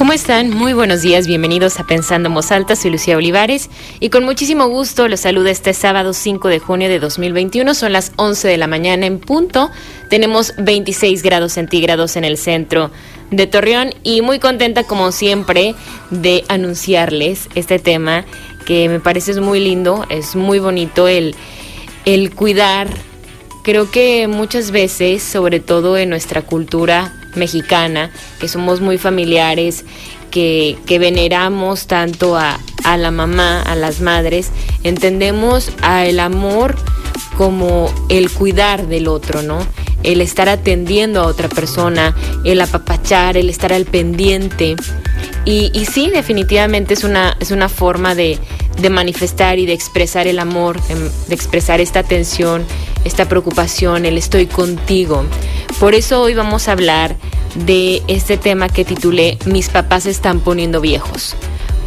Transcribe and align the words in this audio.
¿Cómo 0.00 0.14
están? 0.14 0.48
Muy 0.48 0.72
buenos 0.72 1.02
días, 1.02 1.26
bienvenidos 1.26 1.78
a 1.78 1.84
Pensando 1.84 2.28
en 2.30 2.34
Voz 2.34 2.50
Alta, 2.52 2.74
soy 2.74 2.90
Lucía 2.90 3.18
Olivares 3.18 3.68
y 4.00 4.08
con 4.08 4.24
muchísimo 4.24 4.66
gusto 4.66 5.08
los 5.08 5.20
saludo 5.20 5.48
este 5.48 5.74
sábado 5.74 6.14
5 6.14 6.48
de 6.48 6.58
junio 6.58 6.88
de 6.88 6.98
2021, 6.98 7.74
son 7.74 7.92
las 7.92 8.12
11 8.16 8.48
de 8.48 8.56
la 8.56 8.66
mañana 8.66 9.04
en 9.04 9.18
punto, 9.18 9.70
tenemos 10.08 10.54
26 10.56 11.22
grados 11.22 11.52
centígrados 11.52 12.16
en 12.16 12.24
el 12.24 12.38
centro 12.38 12.90
de 13.30 13.46
Torreón 13.46 13.90
y 14.02 14.22
muy 14.22 14.38
contenta 14.38 14.84
como 14.84 15.12
siempre 15.12 15.74
de 16.08 16.44
anunciarles 16.48 17.50
este 17.54 17.78
tema 17.78 18.24
que 18.64 18.88
me 18.88 19.00
parece 19.00 19.32
es 19.32 19.40
muy 19.40 19.60
lindo, 19.60 20.06
es 20.08 20.34
muy 20.34 20.60
bonito 20.60 21.08
el, 21.08 21.34
el 22.06 22.34
cuidar, 22.34 22.88
creo 23.62 23.90
que 23.90 24.28
muchas 24.28 24.70
veces, 24.70 25.22
sobre 25.22 25.60
todo 25.60 25.98
en 25.98 26.08
nuestra 26.08 26.40
cultura, 26.40 27.19
mexicana, 27.34 28.10
que 28.40 28.48
somos 28.48 28.80
muy 28.80 28.98
familiares, 28.98 29.84
que, 30.30 30.76
veneramos 30.88 31.86
tanto 31.86 32.36
a, 32.36 32.60
a, 32.84 32.96
la 32.96 33.10
mamá, 33.10 33.62
a 33.62 33.74
las 33.74 34.00
madres, 34.00 34.50
entendemos 34.84 35.72
al 35.82 36.20
amor 36.20 36.76
como 37.36 37.92
el 38.08 38.30
cuidar 38.30 38.86
del 38.86 39.08
otro, 39.08 39.42
¿no? 39.42 39.66
El 40.02 40.20
estar 40.20 40.48
atendiendo 40.48 41.20
a 41.20 41.26
otra 41.26 41.48
persona, 41.48 42.14
el 42.44 42.60
apapachar, 42.60 43.36
el 43.36 43.50
estar 43.50 43.72
al 43.72 43.84
pendiente. 43.84 44.76
Y, 45.44 45.70
y 45.74 45.84
sí, 45.86 46.10
definitivamente 46.10 46.94
es 46.94 47.04
una, 47.04 47.36
es 47.40 47.50
una 47.50 47.68
forma 47.68 48.14
de, 48.14 48.38
de 48.80 48.90
manifestar 48.90 49.58
y 49.58 49.66
de 49.66 49.72
expresar 49.72 50.26
el 50.26 50.38
amor, 50.38 50.80
de, 50.82 51.34
expresar 51.34 51.80
esta 51.80 52.00
atención, 52.00 52.64
esta 53.04 53.28
preocupación, 53.28 54.06
el 54.06 54.18
estoy 54.18 54.46
contigo. 54.46 55.24
Por 55.78 55.94
eso 55.94 56.22
hoy 56.22 56.34
vamos 56.34 56.68
a 56.68 56.72
hablar 56.72 57.16
de 57.54 58.02
este 58.08 58.36
tema 58.36 58.68
que 58.68 58.84
titulé 58.84 59.38
Mis 59.46 59.68
papás 59.68 60.06
están 60.06 60.40
poniendo 60.40 60.80
viejos. 60.80 61.34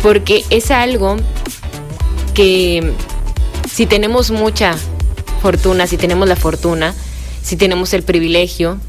Porque 0.01 0.43
es 0.49 0.71
algo 0.71 1.17
que 2.33 2.93
si 3.69 3.85
tenemos 3.85 4.31
mucha 4.31 4.75
fortuna, 5.41 5.87
si 5.87 5.97
tenemos 5.97 6.27
la 6.27 6.35
fortuna, 6.35 6.93
si 7.41 7.55
tenemos 7.55 7.93
el 7.93 8.03
privilegio, 8.03 8.79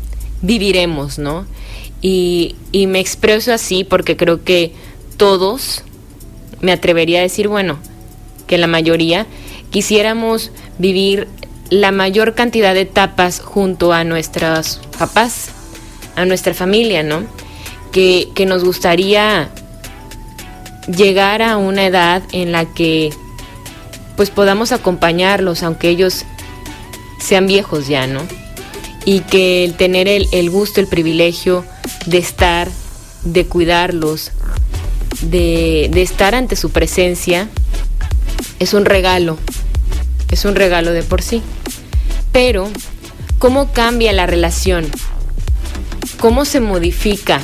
viviremos, 0.43 1.19
¿no? 1.19 1.47
Y, 2.01 2.57
y 2.73 2.87
me 2.87 3.01
expreso 3.01 3.53
así 3.53 3.85
porque 3.85 4.17
creo 4.17 4.45
que 4.45 4.73
todos, 5.17 5.83
me 6.61 6.73
atrevería 6.73 7.21
a 7.21 7.23
decir, 7.23 7.49
bueno, 7.49 7.79
que 8.47 8.59
la 8.59 8.67
mayoría, 8.67 9.27
quisiéramos 9.71 10.51
vivir 10.79 11.29
la 11.71 11.93
mayor 11.93 12.35
cantidad 12.35 12.75
de 12.75 12.83
etapas 12.83 13.41
junto 13.41 13.93
a 13.93 14.05
nuestros 14.05 14.81
papás, 14.99 15.49
a 16.17 16.25
nuestra 16.25 16.55
familia, 16.55 17.03
¿no? 17.03 17.25
Que, 17.93 18.29
que 18.35 18.47
nos 18.47 18.65
gustaría 18.65 19.51
llegar 20.87 21.43
a 21.43 21.57
una 21.57 21.87
edad 21.87 22.23
en 22.33 22.53
la 22.53 22.67
que 22.67 23.13
pues 24.17 24.31
podamos 24.31 24.73
acompañarlos, 24.73 25.63
aunque 25.63 25.89
ellos 25.89 26.25
sean 27.19 27.47
viejos 27.47 27.89
ya, 27.89 28.07
¿no? 28.07 28.23
Y 29.05 29.21
que 29.21 29.65
el 29.65 29.75
tener 29.75 30.09
el, 30.09 30.29
el 30.33 30.51
gusto, 30.51 30.81
el 30.81 30.87
privilegio 30.87 31.65
de 32.07 32.19
estar, 32.19 32.69
de 33.25 33.47
cuidarlos, 33.47 34.31
de, 35.21 35.89
de 35.93 36.03
estar 36.03 36.35
ante 36.35 36.57
su 36.57 36.71
presencia, 36.71 37.49
es 38.59 38.73
un 38.73 38.85
regalo, 38.85 39.39
es 40.31 40.45
un 40.45 40.55
regalo 40.55 40.93
de 40.93 41.03
por 41.03 41.23
sí. 41.23 41.43
Pero, 42.33 42.69
¿cómo 43.39 43.73
cambia 43.73 44.13
la 44.13 44.27
relación? 44.27 44.87
¿Cómo 46.19 46.45
se 46.45 46.61
modifica? 46.61 47.41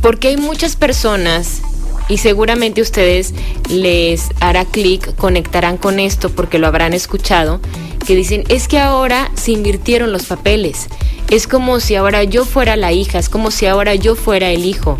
Porque 0.00 0.28
hay 0.28 0.36
muchas 0.36 0.76
personas, 0.76 1.62
y 2.08 2.18
seguramente 2.18 2.82
ustedes 2.82 3.32
les 3.68 4.30
hará 4.40 4.64
clic, 4.64 5.14
conectarán 5.16 5.76
con 5.76 6.00
esto 6.00 6.30
porque 6.30 6.58
lo 6.58 6.66
habrán 6.66 6.92
escuchado, 6.92 7.60
que 8.06 8.14
dicen, 8.14 8.44
es 8.48 8.68
que 8.68 8.78
ahora 8.78 9.30
se 9.34 9.52
invirtieron 9.52 10.12
los 10.12 10.24
papeles. 10.24 10.88
Es 11.30 11.46
como 11.46 11.80
si 11.80 11.94
ahora 11.94 12.24
yo 12.24 12.44
fuera 12.44 12.76
la 12.76 12.92
hija, 12.92 13.18
es 13.18 13.28
como 13.28 13.50
si 13.50 13.66
ahora 13.66 13.94
yo 13.94 14.16
fuera 14.16 14.50
el 14.50 14.64
hijo 14.64 14.98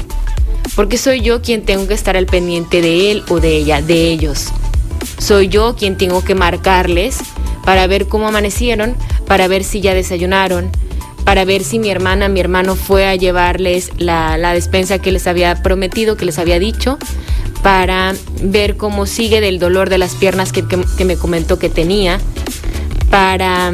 porque 0.74 0.96
soy 0.96 1.20
yo 1.20 1.42
quien 1.42 1.62
tengo 1.62 1.86
que 1.86 1.94
estar 1.94 2.16
al 2.16 2.26
pendiente 2.26 2.80
de 2.80 3.10
él 3.10 3.22
o 3.28 3.40
de 3.40 3.56
ella, 3.56 3.82
de 3.82 4.10
ellos. 4.10 4.48
Soy 5.18 5.48
yo 5.48 5.76
quien 5.76 5.96
tengo 5.96 6.24
que 6.24 6.34
marcarles 6.34 7.18
para 7.64 7.86
ver 7.86 8.06
cómo 8.06 8.28
amanecieron, 8.28 8.96
para 9.26 9.48
ver 9.48 9.64
si 9.64 9.80
ya 9.80 9.94
desayunaron, 9.94 10.70
para 11.24 11.44
ver 11.44 11.64
si 11.64 11.78
mi 11.78 11.90
hermana, 11.90 12.28
mi 12.28 12.40
hermano 12.40 12.74
fue 12.74 13.06
a 13.06 13.14
llevarles 13.14 13.90
la, 13.98 14.36
despensa 14.52 14.98
que 14.98 15.12
les 15.12 15.26
había 15.26 15.62
prometido, 15.62 16.16
que 16.16 16.24
les 16.24 16.38
había 16.38 16.58
dicho, 16.58 16.98
para 17.62 18.14
ver 18.42 18.76
cómo 18.76 19.06
sigue 19.06 19.40
del 19.40 19.58
dolor 19.58 19.88
de 19.88 19.98
las 19.98 20.14
piernas 20.14 20.52
que, 20.52 20.64
que 20.96 21.04
me 21.04 21.16
comentó 21.16 21.58
que 21.58 21.68
tenía, 21.68 22.18
para 23.10 23.72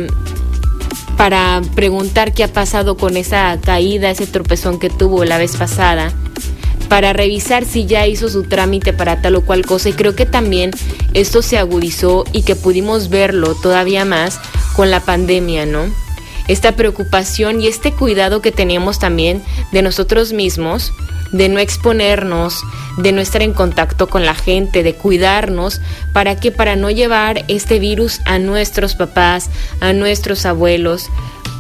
para 1.17 1.63
preguntar 1.75 2.33
qué 2.33 2.45
ha 2.45 2.53
pasado 2.53 2.97
con 2.97 3.17
esa 3.17 3.59
caída, 3.61 4.09
ese 4.09 4.29
tropezón 4.29 4.79
que 4.79 4.89
tuvo 4.89 5.25
la 5.25 5.37
vez 5.37 5.57
pasada 5.57 6.13
para 6.89 7.13
revisar 7.13 7.65
si 7.65 7.87
ya 7.87 8.07
hizo 8.07 8.29
su 8.29 8.45
trámite 8.45 8.93
para 8.93 9.21
tal 9.21 9.37
o 9.37 9.43
cual 9.43 9.65
cosa 9.65 9.91
y 9.91 9.93
creo 9.93 10.15
que 10.15 10.27
también 10.27 10.71
esto 11.15 11.43
se 11.43 11.59
agudizó 11.59 12.25
y 12.33 12.43
que 12.43 12.57
pudimos 12.57 13.11
verlo 13.11 13.55
todavía 13.55 14.05
más 14.05 14.41
con 14.75 14.91
la 14.91 15.01
pandemia, 15.01 15.67
¿no? 15.67 15.93
Esta 16.49 16.73
preocupación 16.73 17.61
y 17.61 17.69
este 17.69 17.93
cuidado 17.93 18.41
que 18.43 18.53
teníamos 18.53 18.99
también 18.99 19.43
de 19.71 19.83
nosotros 19.83 20.33
mismos, 20.33 20.93
de 21.31 21.49
no 21.49 21.61
exponernos, 21.61 22.63
de 22.97 23.13
no 23.13 23.21
estar 23.21 23.43
en 23.43 23.53
contacto 23.53 24.09
con 24.09 24.25
la 24.25 24.35
gente, 24.35 24.83
de 24.83 24.95
cuidarnos, 24.95 25.81
para 26.13 26.37
que 26.37 26.51
para 26.51 26.75
no 26.75 26.91
llevar 26.91 27.45
este 27.49 27.79
virus 27.79 28.21
a 28.25 28.39
nuestros 28.39 28.95
papás, 28.95 29.51
a 29.81 29.93
nuestros 29.93 30.47
abuelos, 30.47 31.09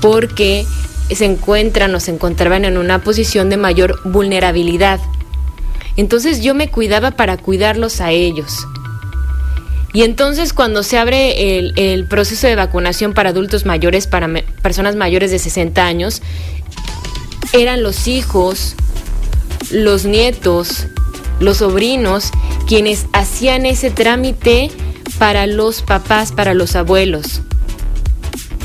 porque 0.01 0.67
se 1.15 1.25
encuentran 1.25 1.95
o 1.95 2.01
se 2.01 2.13
encontraban 2.13 2.65
en 2.65 2.79
una 2.79 3.01
posición 3.01 3.51
de 3.51 3.57
mayor 3.57 4.01
vulnerabilidad. 4.05 5.01
Entonces 5.97 6.43
yo 6.43 6.55
me 6.55 6.71
cuidaba 6.71 7.11
para 7.13 7.37
cuidarlos 7.37 8.01
a 8.01 8.11
ellos. 8.13 8.67
Y 9.99 10.05
entonces 10.05 10.53
cuando 10.53 10.85
se 10.85 10.97
abre 10.97 11.59
el, 11.59 12.05
proceso 12.05 12.47
de 12.47 12.55
vacunación 12.55 13.15
para 13.15 13.31
adultos 13.31 13.67
mayores, 13.67 14.07
para 14.07 14.29
personas 14.63 14.95
mayores 14.95 15.33
de 15.33 15.41
60 15.41 15.85
años, 15.85 16.23
eran 17.53 17.83
los 17.83 18.07
hijos, 18.07 18.77
los 19.73 20.05
nietos, 20.05 20.87
los 21.41 21.57
sobrinos 21.57 22.31
quienes 22.69 23.07
hacían 23.13 23.67
ese 23.67 23.91
trámite 23.91 24.71
para 25.19 25.49
los 25.49 25.83
papás, 25.83 26.31
para 26.31 26.55
los 26.55 26.77
abuelos. 26.77 27.41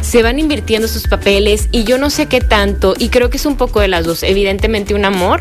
Se 0.02 0.22
van 0.22 0.38
invirtiendo 0.38 0.88
sus 0.88 1.08
papeles 1.08 1.68
y 1.72 1.84
yo 1.84 1.98
no 1.98 2.12
sé 2.12 2.28
qué 2.28 2.42
tanto, 2.42 2.94
y 3.00 3.10
creo 3.10 3.32
que 3.32 3.38
es 3.38 3.48
un 3.48 3.56
poco 3.56 3.80
de 3.80 3.88
las 3.88 4.06
dos, 4.06 4.22
evidentemente 4.22 4.94
un 4.94 5.04
amor, 5.04 5.40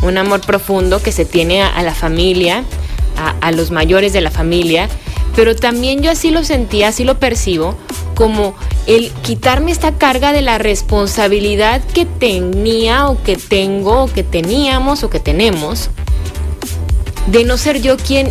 un 0.00 0.16
amor 0.16 0.40
profundo 0.40 1.02
que 1.02 1.12
se 1.12 1.26
tiene 1.26 1.60
a, 1.60 1.82
la 1.82 1.94
familia, 1.94 2.64
a, 3.42 3.52
los 3.52 3.70
mayores 3.70 4.14
de 4.14 4.22
la 4.22 4.30
familia, 4.30 4.88
pero 5.36 5.54
también 5.54 6.02
yo 6.02 6.10
así 6.10 6.30
lo 6.30 6.42
sentía, 6.42 6.88
así 6.88 7.04
lo 7.04 7.20
percibo, 7.20 7.76
como 8.14 8.56
el 8.86 9.10
quitarme 9.22 9.70
esta 9.70 9.98
carga 9.98 10.32
de 10.32 10.40
la 10.40 10.56
responsabilidad 10.56 11.84
que 11.84 12.06
tenía 12.06 13.06
o 13.08 13.22
que 13.22 13.36
tengo 13.36 14.04
o 14.04 14.06
que 14.12 14.24
teníamos 14.24 15.04
o 15.04 15.10
que 15.10 15.20
tenemos, 15.20 15.90
de 17.26 17.44
no 17.44 17.58
ser 17.58 17.82
yo 17.82 17.98
quien 17.98 18.30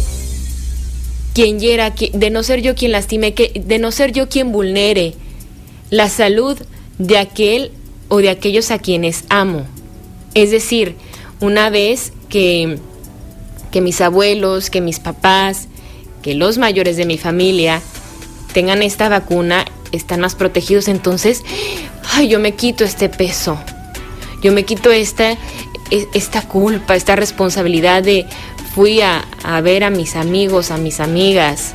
quien 1.36 1.60
hiera, 1.60 1.92
de 1.92 2.30
no 2.32 2.42
ser 2.42 2.62
yo 2.62 2.76
quien 2.76 2.94
lastime, 2.94 3.32
de 3.32 3.78
no 3.78 3.92
ser 3.92 4.12
yo 4.12 4.28
quien 4.28 4.52
vulnere 4.52 5.14
la 5.92 6.10
salud 6.10 6.58
de 6.98 7.18
aquel 7.20 7.72
o 8.08 8.18
de 8.18 8.30
aquellos 8.30 8.72
a 8.72 8.80
quienes 8.80 9.26
amo. 9.30 9.66
Es 10.34 10.50
decir, 10.50 10.96
una 11.40 11.70
vez 11.70 12.14
que, 12.30 12.80
que 13.70 13.82
mis 13.82 14.02
abuelos, 14.02 14.70
que 14.70 14.80
mis 14.82 15.00
papás, 15.00 15.68
que 16.26 16.34
los 16.34 16.58
mayores 16.58 16.98
de 16.98 17.06
mi 17.06 17.20
familia 17.20 17.84
tengan 18.52 18.82
esta 18.82 19.10
vacuna, 19.10 19.64
están 19.92 20.22
más 20.22 20.34
protegidos, 20.34 20.88
entonces, 20.88 21.44
ay, 22.14 22.28
yo 22.30 22.40
me 22.40 22.56
quito 22.56 22.84
este 22.84 23.10
peso, 23.10 23.60
yo 24.42 24.52
me 24.52 24.64
quito 24.66 24.90
esta, 24.90 25.34
e, 25.92 26.08
esta 26.16 26.42
culpa, 26.42 26.96
esta 26.96 27.16
responsabilidad 27.16 28.02
de 28.02 28.26
fui 28.74 29.02
a, 29.02 29.24
a 29.44 29.62
ver 29.62 29.84
a 29.84 29.92
mis 29.92 30.16
amigos, 30.16 30.72
a 30.72 30.78
mis 30.78 31.00
amigas, 31.00 31.74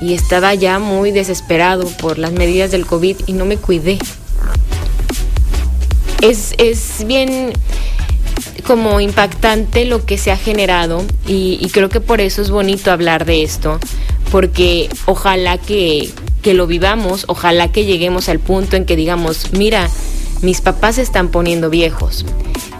y 0.00 0.14
estaba 0.14 0.54
ya 0.54 0.78
muy 0.78 1.10
desesperado 1.10 1.86
por 1.98 2.16
las 2.16 2.32
medidas 2.32 2.70
del 2.70 2.86
COVID 2.86 3.16
y 3.26 3.34
no 3.34 3.44
me 3.44 3.58
cuidé. 3.58 3.98
es, 6.22 6.54
es 6.56 7.06
bien 7.06 7.52
como 8.66 9.00
impactante 9.00 9.84
lo 9.84 10.04
que 10.04 10.18
se 10.18 10.32
ha 10.32 10.36
generado 10.36 11.04
y, 11.26 11.68
creo 11.72 11.88
que 11.88 12.00
por 12.00 12.20
eso 12.20 12.42
es 12.42 12.50
bonito 12.50 12.90
hablar 12.90 13.24
de 13.24 13.42
esto, 13.42 13.78
porque 14.30 14.88
ojalá 15.06 15.58
que, 15.58 16.10
que 16.42 16.54
lo 16.54 16.66
vivamos, 16.66 17.24
ojalá 17.28 17.70
que 17.70 17.84
lleguemos 17.84 18.28
al 18.28 18.38
punto 18.38 18.76
en 18.76 18.84
que 18.84 18.96
digamos, 18.96 19.52
mira, 19.52 19.88
mis 20.42 20.60
papás 20.60 20.96
se 20.96 21.02
están 21.02 21.28
poniendo 21.28 21.70
viejos. 21.70 22.24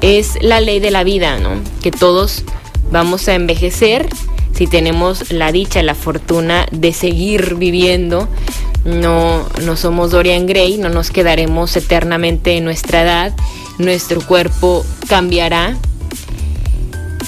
Es 0.00 0.38
la 0.42 0.60
ley 0.60 0.80
de 0.80 0.90
la 0.90 1.04
vida, 1.04 1.38
¿no? 1.38 1.60
Que 1.82 1.90
todos 1.90 2.44
vamos 2.90 3.28
a 3.28 3.34
envejecer 3.34 4.08
si 4.52 4.66
tenemos 4.66 5.32
la 5.32 5.52
dicha, 5.52 5.82
la 5.82 5.94
fortuna 5.94 6.66
de 6.72 6.92
seguir 6.92 7.56
viviendo. 7.56 8.28
No, 8.84 9.46
no 9.62 9.76
somos 9.76 10.12
Dorian 10.12 10.46
Gray, 10.46 10.78
no 10.78 10.88
nos 10.88 11.10
quedaremos 11.10 11.76
eternamente 11.76 12.56
en 12.56 12.64
nuestra 12.64 13.02
edad 13.02 13.36
nuestro 13.78 14.20
cuerpo 14.20 14.84
cambiará 15.08 15.76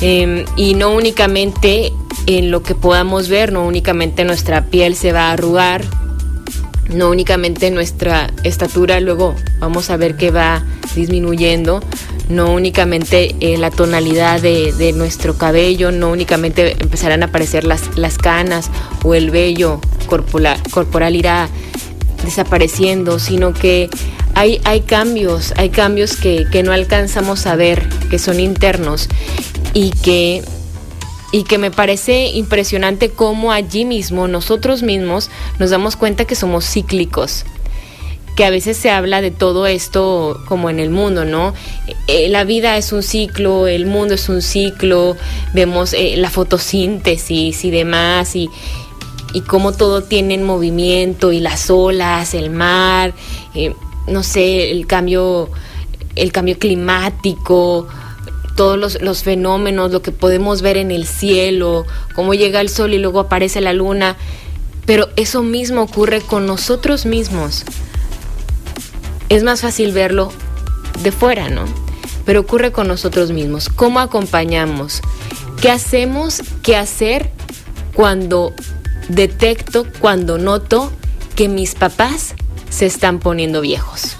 em, 0.00 0.44
y 0.56 0.74
no 0.74 0.92
únicamente 0.92 1.92
en 2.26 2.50
lo 2.50 2.62
que 2.62 2.74
podamos 2.74 3.28
ver, 3.28 3.52
no 3.52 3.66
únicamente 3.66 4.24
nuestra 4.24 4.66
piel 4.66 4.94
se 4.96 5.12
va 5.12 5.28
a 5.28 5.32
arrugar, 5.32 5.82
no 6.94 7.10
únicamente 7.10 7.70
nuestra 7.70 8.30
estatura 8.44 9.00
luego 9.00 9.34
vamos 9.60 9.90
a 9.90 9.96
ver 9.96 10.16
que 10.16 10.30
va 10.30 10.64
disminuyendo, 10.94 11.80
no 12.28 12.52
únicamente 12.52 13.34
eh, 13.40 13.56
la 13.58 13.70
tonalidad 13.70 14.40
de, 14.40 14.92
nuestro 14.94 15.36
cabello, 15.36 15.90
no 15.92 16.10
únicamente 16.10 16.76
empezarán 16.80 17.22
a 17.22 17.26
aparecer 17.26 17.64
las, 17.64 17.96
las 17.96 18.18
canas 18.18 18.70
o 19.04 19.14
el 19.14 19.30
vello 19.30 19.80
corporal, 20.06 20.60
corporal 20.70 21.16
irá 21.16 21.48
desapareciendo, 22.28 23.18
sino 23.18 23.54
que 23.54 23.88
hay, 24.34 24.60
hay 24.64 24.82
cambios, 24.82 25.54
hay 25.56 25.70
cambios 25.70 26.16
que, 26.16 26.46
no 26.62 26.72
alcanzamos 26.72 27.46
a 27.46 27.56
ver, 27.56 27.88
que 28.10 28.18
son 28.18 28.38
internos 28.38 29.08
y 29.74 29.90
que 29.90 30.42
y 31.30 31.42
que 31.42 31.58
me 31.58 31.70
parece 31.70 32.28
impresionante 32.28 33.10
cómo 33.10 33.52
allí 33.52 33.84
mismo 33.84 34.28
nosotros 34.28 34.82
mismos 34.82 35.30
nos 35.58 35.68
damos 35.68 35.94
cuenta 35.94 36.24
que 36.24 36.34
somos 36.34 36.64
cíclicos 36.64 37.44
que 38.34 38.46
a 38.46 38.50
veces 38.50 38.78
se 38.78 38.88
habla 38.88 39.20
de 39.20 39.30
todo 39.30 39.66
esto 39.66 40.40
como 40.46 40.70
en 40.70 40.78
el 40.78 40.90
mundo, 40.90 41.24
¿no? 41.24 41.54
Eh, 42.06 42.28
la 42.28 42.44
vida 42.44 42.76
es 42.76 42.92
un 42.92 43.02
ciclo, 43.02 43.66
el 43.66 43.84
mundo 43.84 44.14
es 44.14 44.28
un 44.28 44.42
ciclo, 44.42 45.16
vemos 45.54 45.92
eh, 45.92 46.14
la 46.16 46.30
fotosíntesis 46.30 47.64
y 47.64 47.70
demás, 47.72 48.36
y, 48.36 48.48
y 49.32 49.42
cómo 49.42 49.72
todo 49.72 50.02
tiene 50.02 50.38
movimiento, 50.38 51.32
y 51.32 51.40
las 51.40 51.70
olas, 51.70 52.34
el 52.34 52.50
mar, 52.50 53.14
eh, 53.54 53.74
no 54.06 54.22
sé, 54.22 54.70
el 54.70 54.86
cambio, 54.86 55.50
el 56.16 56.32
cambio 56.32 56.58
climático, 56.58 57.86
todos 58.56 58.78
los, 58.78 59.00
los, 59.02 59.22
fenómenos, 59.22 59.92
lo 59.92 60.02
que 60.02 60.10
podemos 60.10 60.62
ver 60.62 60.76
en 60.76 60.90
el 60.90 61.06
cielo, 61.06 61.86
cómo 62.14 62.34
llega 62.34 62.60
el 62.60 62.68
sol 62.68 62.94
y 62.94 62.98
luego 62.98 63.20
aparece 63.20 63.60
la 63.60 63.72
luna, 63.72 64.16
pero 64.84 65.08
eso 65.16 65.42
mismo 65.42 65.82
ocurre 65.82 66.20
con 66.20 66.46
nosotros 66.46 67.06
mismos. 67.06 67.64
Es 69.28 69.42
más 69.42 69.60
fácil 69.60 69.92
verlo 69.92 70.32
de 71.02 71.12
fuera, 71.12 71.50
¿no? 71.50 71.66
Pero 72.24 72.40
ocurre 72.40 72.72
con 72.72 72.88
nosotros 72.88 73.30
mismos. 73.30 73.68
¿Cómo 73.68 74.00
acompañamos? 74.00 75.02
¿Qué 75.60 75.70
hacemos? 75.70 76.42
¿Qué 76.62 76.76
hacer 76.76 77.30
cuando 77.94 78.54
detecto, 79.08 79.86
cuando 80.00 80.38
noto 80.38 80.92
que 81.34 81.48
mis 81.48 81.74
papás 81.74 82.34
se 82.70 82.86
están 82.86 83.18
poniendo 83.18 83.60
viejos. 83.60 84.16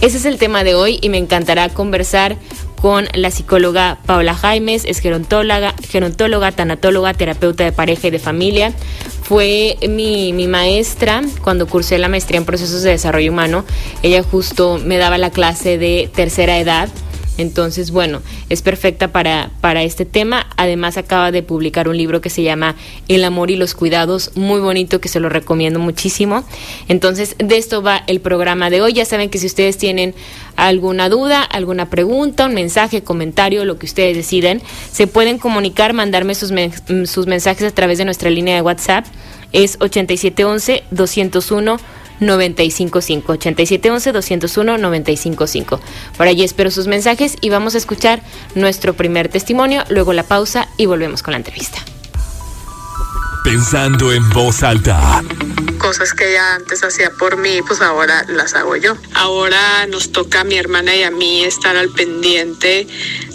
Ese 0.00 0.18
es 0.18 0.24
el 0.24 0.38
tema 0.38 0.64
de 0.64 0.74
hoy 0.74 0.98
y 1.02 1.08
me 1.08 1.18
encantará 1.18 1.68
conversar 1.70 2.36
con 2.80 3.08
la 3.14 3.30
psicóloga 3.30 3.98
Paula 4.06 4.34
Jaimes, 4.34 4.84
es 4.84 5.00
gerontóloga, 5.00 5.74
gerontóloga, 5.88 6.52
tanatóloga, 6.52 7.14
terapeuta 7.14 7.64
de 7.64 7.72
pareja 7.72 8.06
y 8.06 8.10
de 8.10 8.20
familia. 8.20 8.72
Fue 9.22 9.76
mi, 9.88 10.32
mi, 10.32 10.46
maestra 10.46 11.22
cuando 11.42 11.66
cursé 11.66 11.98
la 11.98 12.08
maestría 12.08 12.38
en 12.38 12.44
procesos 12.44 12.82
de 12.82 12.90
desarrollo 12.90 13.32
humano. 13.32 13.64
Ella 14.02 14.22
justo 14.22 14.80
me 14.84 14.96
daba 14.96 15.18
la 15.18 15.30
clase 15.30 15.76
de 15.76 16.08
tercera 16.14 16.58
edad 16.58 16.88
entonces, 17.38 17.92
bueno, 17.92 18.20
es 18.50 18.62
perfecta 18.62 19.08
para, 19.08 19.50
para 19.60 19.84
este 19.84 20.04
tema. 20.04 20.46
Además, 20.56 20.96
acaba 20.96 21.30
de 21.30 21.44
publicar 21.44 21.88
un 21.88 21.96
libro 21.96 22.20
que 22.20 22.30
se 22.30 22.42
llama 22.42 22.74
El 23.06 23.24
amor 23.24 23.52
y 23.52 23.56
los 23.56 23.74
cuidados, 23.74 24.32
muy 24.34 24.60
bonito, 24.60 25.00
que 25.00 25.08
se 25.08 25.20
lo 25.20 25.28
recomiendo 25.28 25.78
muchísimo. 25.78 26.44
Entonces, 26.88 27.36
de 27.38 27.56
esto 27.56 27.80
va 27.80 28.02
el 28.08 28.20
programa 28.20 28.70
de 28.70 28.82
hoy. 28.82 28.92
Ya 28.92 29.04
saben 29.04 29.30
que 29.30 29.38
si 29.38 29.46
ustedes 29.46 29.78
tienen 29.78 30.14
alguna 30.56 31.08
duda, 31.08 31.44
alguna 31.44 31.88
pregunta, 31.88 32.46
un 32.46 32.54
mensaje, 32.54 33.02
comentario, 33.02 33.64
lo 33.64 33.78
que 33.78 33.86
ustedes 33.86 34.16
deciden, 34.16 34.60
se 34.90 35.06
pueden 35.06 35.38
comunicar, 35.38 35.92
mandarme 35.92 36.34
sus, 36.34 36.52
sus 37.04 37.26
mensajes 37.28 37.62
a 37.62 37.70
través 37.70 37.98
de 37.98 38.04
nuestra 38.04 38.30
línea 38.30 38.56
de 38.56 38.62
WhatsApp. 38.62 39.06
Es 39.52 39.76
8711 39.80 40.82
201 40.90 41.78
955 42.20 43.32
8711 43.32 44.12
201 44.12 44.78
955. 44.78 45.80
Por 46.16 46.26
allí 46.26 46.44
espero 46.44 46.70
sus 46.70 46.86
mensajes 46.86 47.36
y 47.40 47.50
vamos 47.50 47.74
a 47.74 47.78
escuchar 47.78 48.22
nuestro 48.54 48.94
primer 48.94 49.28
testimonio, 49.28 49.84
luego 49.88 50.12
la 50.12 50.22
pausa 50.22 50.68
y 50.76 50.86
volvemos 50.86 51.22
con 51.22 51.32
la 51.32 51.38
entrevista. 51.38 51.78
Pensando 53.44 54.12
en 54.12 54.28
voz 54.30 54.62
alta. 54.62 55.22
Cosas 55.78 56.12
que 56.12 56.32
ella 56.32 56.56
antes 56.56 56.82
hacía 56.84 57.10
por 57.18 57.36
mí, 57.36 57.60
pues 57.66 57.80
ahora 57.80 58.24
las 58.28 58.54
hago 58.54 58.76
yo. 58.76 58.96
Ahora 59.14 59.86
nos 59.86 60.12
toca 60.12 60.40
a 60.40 60.44
mi 60.44 60.56
hermana 60.56 60.94
y 60.94 61.02
a 61.04 61.10
mí 61.10 61.44
estar 61.44 61.76
al 61.76 61.88
pendiente 61.88 62.86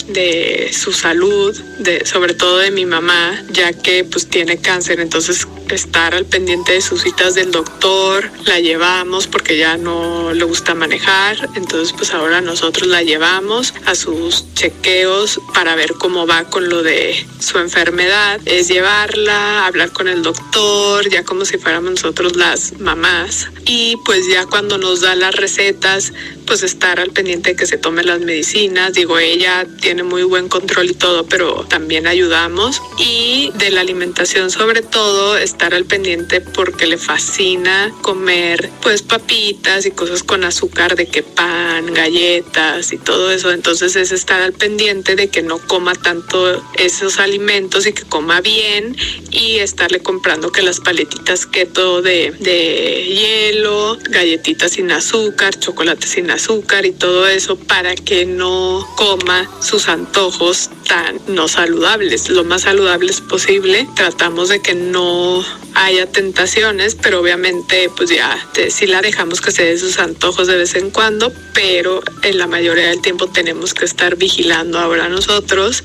de 0.07 0.71
su 0.73 0.91
salud, 0.91 1.55
de, 1.79 2.05
sobre 2.05 2.33
todo 2.33 2.57
de 2.57 2.71
mi 2.71 2.85
mamá, 2.85 3.43
ya 3.51 3.73
que 3.73 4.03
pues 4.03 4.27
tiene 4.27 4.57
cáncer, 4.57 4.99
entonces 4.99 5.47
estar 5.69 6.13
al 6.13 6.25
pendiente 6.25 6.73
de 6.73 6.81
sus 6.81 7.01
citas 7.01 7.35
del 7.35 7.51
doctor, 7.51 8.29
la 8.45 8.59
llevamos 8.59 9.27
porque 9.27 9.57
ya 9.57 9.77
no 9.77 10.33
le 10.33 10.43
gusta 10.43 10.75
manejar, 10.75 11.37
entonces 11.55 11.93
pues 11.97 12.13
ahora 12.13 12.41
nosotros 12.41 12.87
la 12.87 13.01
llevamos 13.01 13.73
a 13.85 13.95
sus 13.95 14.45
chequeos 14.53 15.39
para 15.53 15.75
ver 15.75 15.93
cómo 15.93 16.27
va 16.27 16.43
con 16.45 16.69
lo 16.69 16.83
de 16.83 17.25
su 17.39 17.57
enfermedad, 17.59 18.39
es 18.45 18.67
llevarla, 18.67 19.65
hablar 19.65 19.91
con 19.91 20.07
el 20.07 20.21
doctor, 20.21 21.09
ya 21.09 21.23
como 21.23 21.45
si 21.45 21.57
fuéramos 21.57 21.91
nosotros 21.91 22.35
las 22.35 22.79
mamás. 22.79 23.47
Y 23.65 23.95
pues 24.05 24.27
ya 24.27 24.45
cuando 24.45 24.77
nos 24.77 25.01
da 25.01 25.15
las 25.15 25.35
recetas, 25.35 26.13
pues 26.45 26.63
estar 26.63 26.99
al 26.99 27.11
pendiente 27.11 27.51
de 27.51 27.55
que 27.55 27.65
se 27.65 27.77
tome 27.77 28.03
las 28.03 28.19
medicinas. 28.19 28.93
Digo, 28.93 29.17
ella 29.17 29.65
tiene 29.81 30.03
muy 30.03 30.23
buen 30.23 30.49
control 30.49 30.91
y 30.91 30.93
todo, 30.93 31.25
pero 31.25 31.65
también 31.69 32.07
ayudamos. 32.07 32.81
Y 32.97 33.51
de 33.55 33.71
la 33.71 33.81
alimentación 33.81 34.51
sobre 34.51 34.81
todo, 34.81 35.37
estar 35.37 35.73
al 35.73 35.85
pendiente 35.85 36.41
porque 36.41 36.87
le 36.87 36.97
fascina 36.97 37.93
comer 38.01 38.69
pues 38.81 39.01
papitas 39.01 39.85
y 39.85 39.91
cosas 39.91 40.23
con 40.23 40.43
azúcar 40.43 40.95
de 40.95 41.07
que 41.07 41.23
pan, 41.23 41.93
galletas 41.93 42.91
y 42.91 42.97
todo 42.97 43.31
eso. 43.31 43.51
Entonces 43.51 43.95
es 43.95 44.11
estar 44.11 44.41
al 44.41 44.53
pendiente 44.53 45.15
de 45.15 45.29
que 45.29 45.41
no 45.41 45.59
coma 45.59 45.93
tanto 45.93 46.63
esos 46.77 47.19
alimentos 47.19 47.87
y 47.87 47.93
que 47.93 48.03
coma 48.03 48.41
bien 48.41 48.95
y 49.31 49.57
estarle 49.59 50.01
comprando 50.01 50.51
que 50.51 50.61
las 50.61 50.79
paletitas 50.79 51.45
keto 51.45 52.01
de, 52.01 52.31
de 52.39 53.05
hielo, 53.05 53.97
galletitas 54.09 54.73
sin 54.73 54.91
azúcar, 54.91 55.57
chocolate 55.57 56.07
sin 56.07 56.29
azúcar 56.29 56.32
y 56.35 56.91
todo 56.91 57.27
eso 57.27 57.57
para 57.57 57.95
que 57.95 58.25
no 58.25 58.87
coma 58.95 59.47
sus 59.61 59.87
antojos 59.87 60.69
tan 60.87 61.19
no 61.27 61.47
saludables, 61.47 62.29
lo 62.29 62.43
más 62.43 62.63
saludables 62.63 63.21
posible. 63.21 63.87
Tratamos 63.95 64.49
de 64.49 64.59
que 64.59 64.73
no 64.73 65.43
haya 65.75 66.05
tentaciones, 66.07 66.95
pero 66.95 67.19
obviamente 67.21 67.89
pues 67.95 68.09
ya 68.09 68.37
si 68.69 68.87
la 68.87 69.01
dejamos 69.01 69.41
que 69.41 69.51
se 69.51 69.63
dé 69.63 69.77
sus 69.77 69.99
antojos 69.99 70.47
de 70.47 70.57
vez 70.57 70.75
en 70.75 70.89
cuando, 70.89 71.31
pero 71.53 72.01
en 72.23 72.37
la 72.37 72.47
mayoría 72.47 72.87
del 72.87 73.01
tiempo 73.01 73.27
tenemos 73.27 73.73
que 73.73 73.85
estar 73.85 74.15
vigilando 74.15 74.79
ahora 74.79 75.09
nosotros 75.09 75.83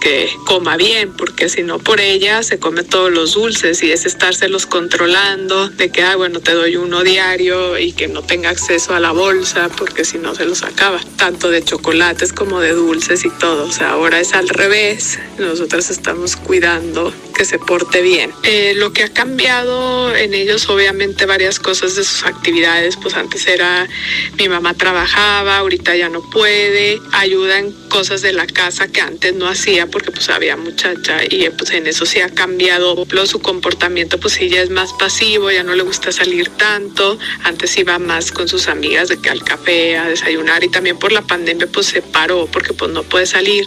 que 0.00 0.28
coma 0.44 0.76
bien, 0.76 1.12
porque 1.16 1.48
si 1.48 1.62
no 1.62 1.78
por 1.78 2.00
ella 2.00 2.42
se 2.42 2.58
come 2.58 2.82
todos 2.84 3.12
los 3.12 3.34
dulces 3.34 3.82
y 3.82 3.92
es 3.92 4.06
estárselos 4.06 4.66
controlando, 4.66 5.68
de 5.68 5.90
que, 5.90 6.02
ah, 6.02 6.16
bueno, 6.16 6.40
te 6.40 6.52
doy 6.52 6.76
uno 6.76 7.02
diario 7.02 7.78
y 7.78 7.92
que 7.92 8.08
no 8.08 8.22
tenga 8.22 8.50
acceso 8.50 8.94
a 8.94 9.00
la 9.00 9.12
bolsa, 9.12 9.68
porque 9.88 10.04
si 10.04 10.18
no 10.18 10.34
se 10.34 10.44
los 10.44 10.64
acaba, 10.64 11.00
tanto 11.16 11.48
de 11.48 11.64
chocolates 11.64 12.34
como 12.34 12.60
de 12.60 12.72
dulces 12.72 13.24
y 13.24 13.30
todo, 13.30 13.64
o 13.64 13.72
sea, 13.72 13.92
ahora 13.92 14.20
es 14.20 14.34
al 14.34 14.46
revés, 14.46 15.18
nosotros 15.38 15.88
estamos 15.88 16.36
cuidando 16.36 17.10
que 17.34 17.46
se 17.46 17.58
porte 17.58 18.02
bien. 18.02 18.30
Eh, 18.42 18.74
lo 18.76 18.92
que 18.92 19.04
ha 19.04 19.08
cambiado 19.08 20.14
en 20.14 20.34
ellos 20.34 20.68
obviamente 20.68 21.24
varias 21.24 21.58
cosas 21.58 21.96
de 21.96 22.04
sus 22.04 22.24
actividades, 22.26 22.98
pues 22.98 23.14
antes 23.14 23.46
era 23.46 23.88
mi 24.36 24.50
mamá 24.50 24.74
trabajaba, 24.74 25.56
ahorita 25.56 25.96
ya 25.96 26.10
no 26.10 26.20
puede, 26.20 27.00
ayuda 27.12 27.58
en 27.58 27.72
cosas 27.88 28.22
de 28.22 28.32
la 28.32 28.46
casa 28.46 28.88
que 28.88 29.00
antes 29.00 29.34
no 29.34 29.48
hacía 29.48 29.86
porque 29.86 30.10
pues 30.10 30.28
había 30.28 30.56
muchacha 30.56 31.20
y 31.28 31.48
pues 31.50 31.70
en 31.70 31.86
eso 31.86 32.06
sí 32.06 32.20
ha 32.20 32.28
cambiado 32.28 33.06
su 33.26 33.40
comportamiento, 33.40 34.18
pues 34.18 34.38
ella 34.40 34.62
es 34.62 34.70
más 34.70 34.92
pasivo, 34.94 35.50
ya 35.50 35.62
no 35.62 35.74
le 35.74 35.82
gusta 35.82 36.12
salir 36.12 36.48
tanto, 36.50 37.18
antes 37.42 37.76
iba 37.76 37.98
más 37.98 38.30
con 38.30 38.48
sus 38.48 38.68
amigas 38.68 39.08
de 39.08 39.20
que 39.20 39.30
al 39.30 39.42
café, 39.42 39.96
a 39.96 40.08
desayunar 40.08 40.62
y 40.64 40.68
también 40.68 40.98
por 40.98 41.12
la 41.12 41.22
pandemia 41.22 41.66
pues 41.66 41.86
se 41.86 42.02
paró 42.02 42.46
porque 42.46 42.72
pues 42.72 42.90
no 42.90 43.02
puede 43.02 43.26
salir, 43.26 43.66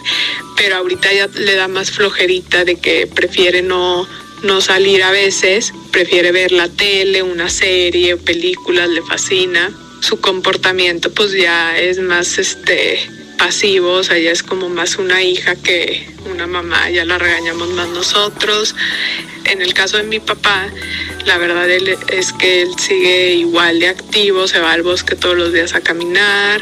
pero 0.56 0.76
ahorita 0.76 1.12
ya 1.12 1.28
le 1.28 1.54
da 1.54 1.68
más 1.68 1.90
flojerita 1.90 2.64
de 2.64 2.76
que 2.76 3.06
prefiere 3.06 3.62
no 3.62 4.08
no 4.42 4.60
salir 4.60 5.04
a 5.04 5.12
veces, 5.12 5.72
prefiere 5.92 6.32
ver 6.32 6.50
la 6.50 6.68
tele, 6.68 7.22
una 7.22 7.48
serie, 7.48 8.16
películas, 8.16 8.88
le 8.88 9.00
fascina. 9.02 9.70
Su 10.00 10.20
comportamiento 10.20 11.12
pues 11.12 11.32
ya 11.32 11.78
es 11.78 12.00
más 12.00 12.38
este 12.38 13.21
pasivo, 13.38 13.94
o 13.94 14.02
ya 14.02 14.30
es 14.30 14.42
como 14.42 14.68
más 14.68 14.96
una 14.96 15.22
hija 15.22 15.56
que 15.56 16.08
una 16.30 16.46
mamá, 16.46 16.90
ya 16.90 17.04
la 17.04 17.18
regañamos 17.18 17.68
más 17.70 17.88
nosotros. 17.88 18.74
En 19.44 19.60
el 19.62 19.74
caso 19.74 19.96
de 19.96 20.04
mi 20.04 20.20
papá, 20.20 20.68
la 21.26 21.38
verdad 21.38 21.68
es 21.70 22.32
que 22.32 22.62
él 22.62 22.70
sigue 22.78 23.34
igual 23.34 23.80
de 23.80 23.88
activo, 23.88 24.46
se 24.46 24.60
va 24.60 24.72
al 24.72 24.82
bosque 24.82 25.16
todos 25.16 25.36
los 25.36 25.52
días 25.52 25.74
a 25.74 25.80
caminar. 25.80 26.60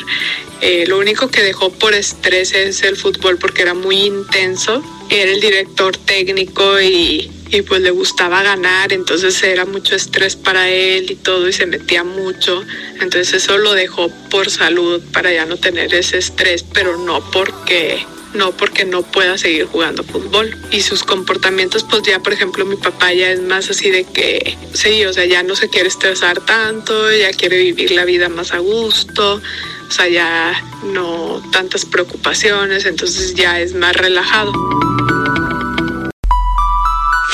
Eh, 0.61 0.85
lo 0.87 0.99
único 0.99 1.29
que 1.29 1.43
dejó 1.43 1.71
por 1.71 1.95
estrés 1.95 2.53
es 2.53 2.83
el 2.83 2.97
fútbol 2.97 3.39
porque 3.39 3.63
era 3.63 3.75
muy 3.75 4.03
intenso. 4.03 4.83
Era 5.11 5.31
el 5.31 5.41
director 5.41 5.97
técnico 5.97 6.81
y, 6.81 7.31
y 7.51 7.63
pues 7.63 7.81
le 7.83 7.91
gustaba 7.91 8.43
ganar, 8.43 8.93
entonces 8.93 9.43
era 9.43 9.65
mucho 9.65 9.97
estrés 9.97 10.37
para 10.37 10.69
él 10.69 11.11
y 11.11 11.17
todo 11.17 11.49
y 11.49 11.53
se 11.53 11.67
metía 11.67 12.05
mucho. 12.05 12.65
Entonces 13.01 13.35
eso 13.35 13.59
lo 13.59 13.75
dejó 13.75 14.09
por 14.31 14.51
salud 14.51 15.03
para 15.13 15.33
ya 15.33 15.47
no 15.47 15.57
tener 15.57 15.93
ese 15.95 16.19
estrés, 16.19 16.63
pero 16.63 16.97
no 16.97 17.29
porque 17.31 18.07
no 18.35 18.53
porque 18.53 18.85
no 18.85 19.03
pueda 19.03 19.37
seguir 19.39 19.67
jugando 19.67 20.05
fútbol. 20.05 20.57
Y 20.71 20.81
sus 20.83 21.03
comportamientos, 21.03 21.85
pues 21.85 22.03
ya, 22.03 22.21
por 22.21 22.33
ejemplo, 22.33 22.65
mi 22.65 22.77
papá 22.77 23.13
ya 23.13 23.31
es 23.31 23.41
más 23.41 23.71
así 23.71 23.91
de 23.91 24.05
que, 24.05 24.57
sí, 24.73 25.05
o 25.05 25.13
sea, 25.13 25.25
ya 25.25 25.43
no 25.43 25.57
se 25.57 25.69
quiere 25.69 25.89
estresar 25.89 26.41
tanto, 26.45 27.13
ya 27.13 27.33
quiere 27.33 27.59
vivir 27.59 27.91
la 27.91 28.05
vida 28.05 28.29
más 28.29 28.53
a 28.53 28.59
gusto, 28.59 29.41
o 29.89 29.91
sea, 29.91 30.09
ya 30.09 30.63
no 30.85 31.43
tantas 31.51 31.85
preocupaciones, 31.85 32.85
entonces 32.85 33.35
ya 33.35 33.61
es 33.61 33.75
más 33.75 33.97
relajado. 33.97 34.53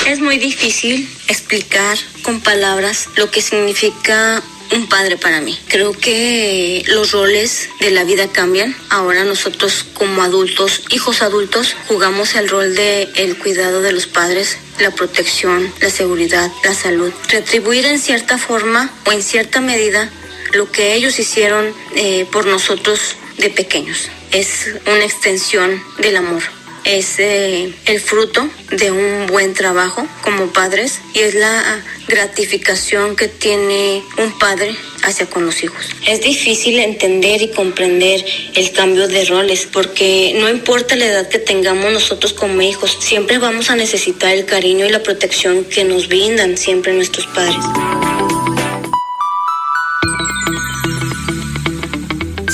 Es 0.07 0.21
muy 0.21 0.37
difícil 0.37 1.05
explicar 1.27 1.97
con 2.23 2.39
palabras 2.39 3.09
lo 3.17 3.29
que 3.29 3.41
significa 3.41 4.41
un 4.73 4.87
padre 4.87 5.17
para 5.17 5.41
mí. 5.41 5.59
Creo 5.67 5.91
que 5.91 6.81
los 6.87 7.11
roles 7.11 7.67
de 7.81 7.91
la 7.91 8.05
vida 8.05 8.29
cambian. 8.31 8.73
Ahora 8.89 9.25
nosotros 9.25 9.85
como 9.93 10.21
adultos, 10.21 10.83
hijos 10.91 11.21
adultos, 11.21 11.75
jugamos 11.89 12.35
el 12.35 12.47
rol 12.47 12.73
de 12.73 13.09
el 13.15 13.37
cuidado 13.37 13.81
de 13.81 13.91
los 13.91 14.07
padres, 14.07 14.57
la 14.79 14.91
protección, 14.91 15.73
la 15.81 15.89
seguridad, 15.89 16.49
la 16.63 16.73
salud. 16.73 17.11
Retribuir 17.27 17.85
en 17.85 17.99
cierta 17.99 18.37
forma 18.37 18.89
o 19.05 19.11
en 19.11 19.21
cierta 19.21 19.59
medida 19.59 20.09
lo 20.53 20.71
que 20.71 20.93
ellos 20.93 21.19
hicieron 21.19 21.73
eh, 21.97 22.25
por 22.31 22.45
nosotros 22.45 23.17
de 23.39 23.49
pequeños. 23.49 24.07
Es 24.31 24.69
una 24.85 25.03
extensión 25.03 25.83
del 25.97 26.15
amor 26.15 26.56
es 26.87 27.19
eh, 27.19 27.73
el 27.85 27.99
fruto 27.99 28.47
de 28.71 28.91
un 28.91 29.27
buen 29.27 29.53
trabajo 29.53 30.07
como 30.23 30.47
padres 30.53 31.01
y 31.13 31.19
es 31.19 31.35
la 31.35 31.83
gratificación 32.07 33.17
que 33.17 33.27
tiene 33.27 34.01
un 34.17 34.39
padre 34.39 34.73
hacia 35.03 35.25
con 35.25 35.45
los 35.45 35.63
hijos. 35.63 35.89
Es 36.07 36.21
difícil 36.21 36.79
entender 36.79 37.41
y 37.41 37.49
comprender 37.49 38.23
el 38.55 38.71
cambio 38.71 39.09
de 39.09 39.25
roles 39.25 39.67
porque 39.71 40.33
no 40.39 40.47
importa 40.47 40.95
la 40.95 41.07
edad 41.07 41.27
que 41.27 41.39
tengamos 41.39 41.91
nosotros 41.91 42.31
como 42.31 42.61
hijos, 42.61 42.97
siempre 43.01 43.37
vamos 43.37 43.69
a 43.69 43.75
necesitar 43.75 44.33
el 44.33 44.45
cariño 44.45 44.85
y 44.85 44.89
la 44.89 45.03
protección 45.03 45.65
que 45.65 45.83
nos 45.83 46.07
brindan 46.07 46.57
siempre 46.57 46.93
nuestros 46.93 47.27
padres. 47.27 47.65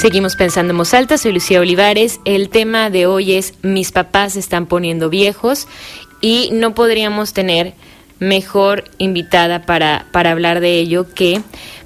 Seguimos 0.03 0.35
pensando 0.35 0.71
en 0.71 0.77
voz 0.77 0.89
soy 0.89 1.31
Lucía 1.31 1.61
Olivares. 1.61 2.19
El 2.25 2.49
tema 2.49 2.89
de 2.89 3.05
hoy 3.05 3.35
es 3.35 3.53
mis 3.61 3.93
papás 3.93 4.33
se 4.33 4.39
están 4.39 4.65
poniendo 4.65 5.09
viejos 5.09 5.65
y 6.19 6.49
no 6.51 6.75
podríamos 6.75 7.31
tener 7.31 7.73
mejor 8.19 8.83
invitada 8.97 9.65
para, 9.65 10.07
para 10.11 10.31
hablar 10.31 10.59
de 10.59 10.77
ello 10.77 11.07
que 11.13 11.39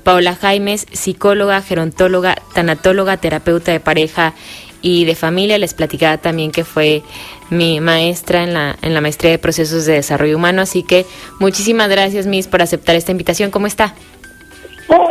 Paola 0.03 0.36
Jaimes, 0.36 0.88
psicóloga, 0.91 1.62
gerontóloga, 1.62 2.41
tanatóloga, 2.55 3.17
terapeuta 3.17 3.71
de 3.71 3.79
pareja 3.79 4.33
y 4.81 5.05
de 5.05 5.13
familia. 5.13 5.59
Les 5.59 5.75
platicaba 5.75 6.17
también 6.17 6.51
que 6.51 6.63
fue 6.63 7.03
mi 7.51 7.79
maestra 7.81 8.41
en 8.41 8.55
la, 8.55 8.79
en 8.81 8.95
la 8.95 9.01
maestría 9.01 9.29
de 9.29 9.38
procesos 9.38 9.86
de 9.86 9.93
desarrollo 9.93 10.38
humano. 10.38 10.63
Así 10.63 10.81
que 10.81 11.05
muchísimas 11.39 11.88
gracias, 11.88 12.25
Miss, 12.25 12.47
por 12.47 12.63
aceptar 12.63 12.95
esta 12.95 13.12
invitación. 13.12 13.51
¿Cómo 13.51 13.67
está? 13.67 13.93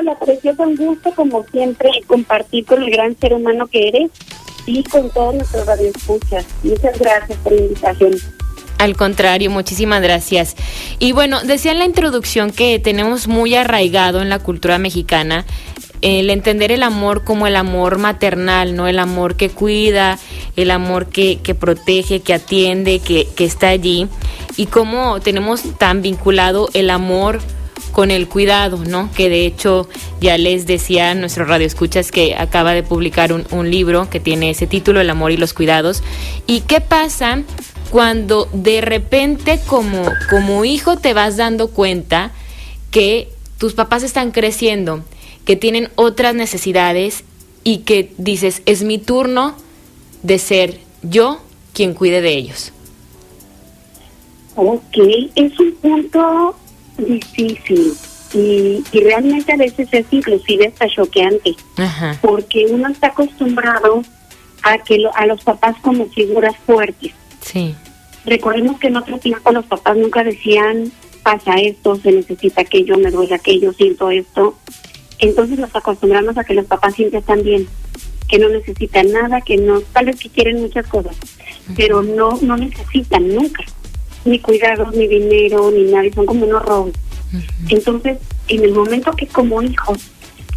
Hola, 0.06 0.20
preciosa, 0.20 0.62
un 0.62 0.76
gusto 0.76 1.10
como 1.16 1.44
siempre 1.50 1.90
compartir 2.06 2.64
con 2.64 2.80
el 2.80 2.90
gran 2.92 3.18
ser 3.18 3.34
humano 3.34 3.66
que 3.66 3.88
eres 3.88 4.12
y 4.64 4.84
con 4.84 5.10
todos 5.10 5.34
nuestros 5.34 5.66
radioescuchas. 5.66 6.46
Muchas 6.62 6.96
gracias 6.96 7.36
por 7.38 7.52
la 7.52 7.62
invitación. 7.62 8.12
Al 8.78 8.96
contrario, 8.96 9.50
muchísimas 9.50 10.00
gracias. 10.00 10.54
Y 11.00 11.10
bueno, 11.10 11.42
decía 11.42 11.72
en 11.72 11.80
la 11.80 11.86
introducción 11.86 12.52
que 12.52 12.78
tenemos 12.78 13.26
muy 13.26 13.56
arraigado 13.56 14.22
en 14.22 14.28
la 14.28 14.38
cultura 14.38 14.78
mexicana 14.78 15.44
el 16.02 16.30
entender 16.30 16.70
el 16.70 16.84
amor 16.84 17.24
como 17.24 17.48
el 17.48 17.56
amor 17.56 17.98
maternal, 17.98 18.76
¿no? 18.76 18.86
El 18.86 19.00
amor 19.00 19.34
que 19.34 19.48
cuida, 19.48 20.20
el 20.54 20.70
amor 20.70 21.08
que, 21.08 21.40
que 21.42 21.56
protege, 21.56 22.20
que 22.20 22.32
atiende, 22.32 23.00
que, 23.00 23.26
que 23.34 23.44
está 23.44 23.70
allí. 23.70 24.06
Y 24.56 24.66
cómo 24.66 25.18
tenemos 25.18 25.64
tan 25.78 26.00
vinculado 26.00 26.68
el 26.74 26.90
amor 26.90 27.40
con 27.96 28.10
el 28.10 28.28
cuidado, 28.28 28.76
¿no? 28.86 29.10
Que 29.16 29.30
de 29.30 29.46
hecho 29.46 29.88
ya 30.20 30.36
les 30.36 30.66
decía 30.66 31.14
nuestro 31.14 31.46
radio 31.46 31.66
escuchas 31.66 32.12
que 32.12 32.34
acaba 32.34 32.74
de 32.74 32.82
publicar 32.82 33.32
un, 33.32 33.70
libro 33.70 34.10
que 34.10 34.20
tiene 34.20 34.50
ese 34.50 34.66
título, 34.66 35.00
El 35.00 35.08
amor 35.08 35.32
y 35.32 35.38
los 35.38 35.54
cuidados. 35.54 36.02
¿Y 36.46 36.60
qué 36.60 36.82
pasa 36.82 37.42
cuando 37.90 38.50
de 38.52 38.82
repente 38.82 39.58
como, 39.66 40.12
como 40.28 40.66
hijo 40.66 40.98
te 40.98 41.14
vas 41.14 41.38
dando 41.38 41.68
cuenta 41.68 42.32
que 42.90 43.30
tus 43.56 43.72
papás 43.72 44.02
están 44.02 44.30
creciendo, 44.30 45.02
que 45.46 45.56
tienen 45.56 45.88
otras 45.94 46.34
necesidades 46.34 47.24
y 47.64 47.78
que 47.78 48.12
dices, 48.18 48.60
es 48.66 48.82
mi 48.82 48.98
turno 48.98 49.54
de 50.22 50.38
ser 50.38 50.80
yo 51.02 51.40
quien 51.72 51.94
cuide 51.94 52.20
de 52.20 52.34
ellos? 52.34 52.74
Ok, 54.54 54.98
es 55.34 55.58
un 55.58 55.72
punto 55.76 56.54
difícil 56.96 57.94
y, 58.34 58.84
y 58.92 59.00
realmente 59.00 59.52
a 59.52 59.56
veces 59.56 59.88
es 59.92 60.06
inclusive 60.10 60.68
hasta 60.68 60.88
choqueante 60.88 61.54
porque 62.20 62.66
uno 62.70 62.88
está 62.88 63.08
acostumbrado 63.08 64.02
a 64.62 64.78
que 64.78 64.98
a 65.14 65.26
los 65.26 65.42
papás 65.44 65.76
como 65.80 66.06
figuras 66.06 66.56
fuertes. 66.66 67.12
Sí. 67.40 67.74
Recordemos 68.24 68.80
que 68.80 68.88
en 68.88 68.96
otro 68.96 69.18
tiempo 69.18 69.52
los 69.52 69.64
papás 69.66 69.96
nunca 69.96 70.24
decían 70.24 70.90
pasa 71.22 71.54
esto, 71.54 71.96
se 71.96 72.12
necesita 72.12 72.60
aquello, 72.60 72.96
me 72.98 73.10
duele 73.10 73.34
aquello, 73.34 73.72
siento 73.72 74.10
esto. 74.10 74.56
Entonces 75.18 75.58
nos 75.58 75.74
acostumbramos 75.74 76.36
a 76.38 76.44
que 76.44 76.54
los 76.54 76.66
papás 76.66 76.94
siempre 76.94 77.20
están 77.20 77.42
bien, 77.42 77.66
que 78.28 78.38
no 78.38 78.48
necesitan 78.48 79.10
nada, 79.12 79.40
que 79.40 79.56
no, 79.56 79.80
tal 79.80 80.06
vez 80.06 80.20
que 80.20 80.28
quieren 80.28 80.60
muchas 80.60 80.86
cosas, 80.86 81.16
pero 81.76 82.02
no 82.02 82.38
no 82.42 82.56
necesitan 82.56 83.34
nunca 83.34 83.64
ni 84.26 84.40
cuidados, 84.40 84.94
ni 84.94 85.06
dinero, 85.06 85.70
ni 85.70 85.84
nada, 85.84 86.08
son 86.14 86.26
como 86.26 86.46
unos 86.46 86.64
robos. 86.64 86.92
Entonces, 87.68 88.18
en 88.48 88.64
el 88.64 88.72
momento 88.72 89.12
que 89.12 89.26
como 89.26 89.62
hijos 89.62 89.98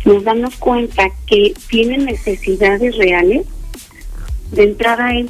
nos 0.05 0.23
damos 0.23 0.55
cuenta 0.57 1.09
que 1.27 1.53
tienen 1.69 2.05
necesidades 2.05 2.95
reales, 2.97 3.45
de 4.51 4.63
entrada 4.63 5.13
es 5.13 5.27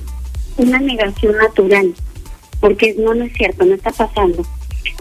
una 0.58 0.80
negación 0.80 1.38
natural, 1.38 1.94
porque 2.60 2.96
no, 2.98 3.14
no 3.14 3.26
es 3.26 3.34
cierto, 3.34 3.66
no 3.66 3.76
está 3.76 3.92
pasando. 3.92 4.46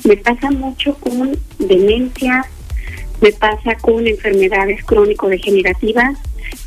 Me 0.04 0.16
pasa 0.16 0.50
mucho 0.50 0.94
con 0.94 1.38
demencia, 1.58 2.44
me 3.20 3.32
pasa 3.32 3.76
con 3.76 4.06
enfermedades 4.06 4.84
crónico-degenerativas, 4.84 6.18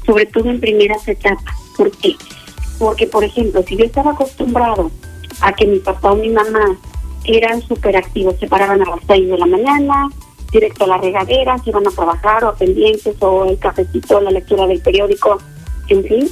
sobre 0.05 0.25
todo 0.25 0.49
en 0.49 0.59
primeras 0.59 1.07
etapas. 1.07 1.55
¿Por 1.77 1.91
qué? 1.97 2.15
Porque, 2.77 3.07
por 3.07 3.23
ejemplo, 3.23 3.63
si 3.67 3.77
yo 3.77 3.85
estaba 3.85 4.11
acostumbrado 4.11 4.91
a 5.41 5.53
que 5.53 5.65
mi 5.65 5.79
papá 5.79 6.11
o 6.11 6.15
mi 6.15 6.29
mamá 6.29 6.77
eran 7.25 7.61
súper 7.61 7.97
activos, 7.97 8.35
se 8.39 8.47
paraban 8.47 8.81
a 8.81 8.89
las 8.89 8.99
6 9.07 9.29
de 9.29 9.37
la 9.37 9.45
mañana, 9.45 10.09
directo 10.51 10.85
a 10.85 10.87
la 10.87 10.97
regadera, 10.97 11.57
se 11.59 11.69
iban 11.69 11.87
a 11.87 11.91
trabajar 11.91 12.43
o 12.43 12.49
a 12.49 12.55
pendientes 12.55 13.15
o 13.19 13.45
el 13.45 13.57
cafecito, 13.57 14.19
la 14.21 14.31
lectura 14.31 14.67
del 14.67 14.81
periódico, 14.81 15.37
en 15.87 16.03
fin. 16.03 16.29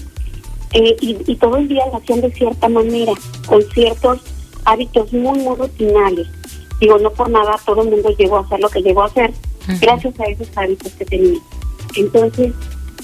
Eh, 0.74 0.96
y, 1.02 1.36
todo 1.38 1.58
el 1.58 1.68
día 1.68 1.84
lo 1.88 1.98
hacían 1.98 2.22
de 2.22 2.32
cierta 2.32 2.70
manera, 2.70 3.14
con 3.48 3.62
ciertos 3.72 4.20
hábitos 4.66 5.12
muy, 5.14 5.40
muy 5.40 5.56
rutinarios. 5.56 6.28
Digo, 6.80 7.00
no 7.00 7.12
por 7.12 7.30
nada 7.30 7.56
todo 7.66 7.82
el 7.82 7.90
mundo 7.90 8.10
llegó 8.18 8.38
a 8.38 8.42
hacer 8.42 8.60
lo 8.60 8.70
que 8.70 8.82
llegó 8.82 9.02
a 9.02 9.08
hacer, 9.08 9.34
gracias 9.82 10.20
a 10.20 10.26
esos 10.26 10.50
hábitos 10.56 10.92
que 10.94 11.06
tenía. 11.06 11.40
Entonces, 11.96 12.54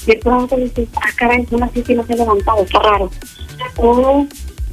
de 0.05 0.15
pronto 0.17 0.55
dices, 0.57 0.87
ah, 0.97 1.09
caray, 1.17 1.45
son 1.47 1.63
así 1.63 1.81
que 1.81 1.95
no 1.95 2.05
se 2.05 2.13
ha 2.13 2.17
levantado, 2.17 2.61
está 2.63 2.79
raro. 2.79 3.09
O, 3.77 4.25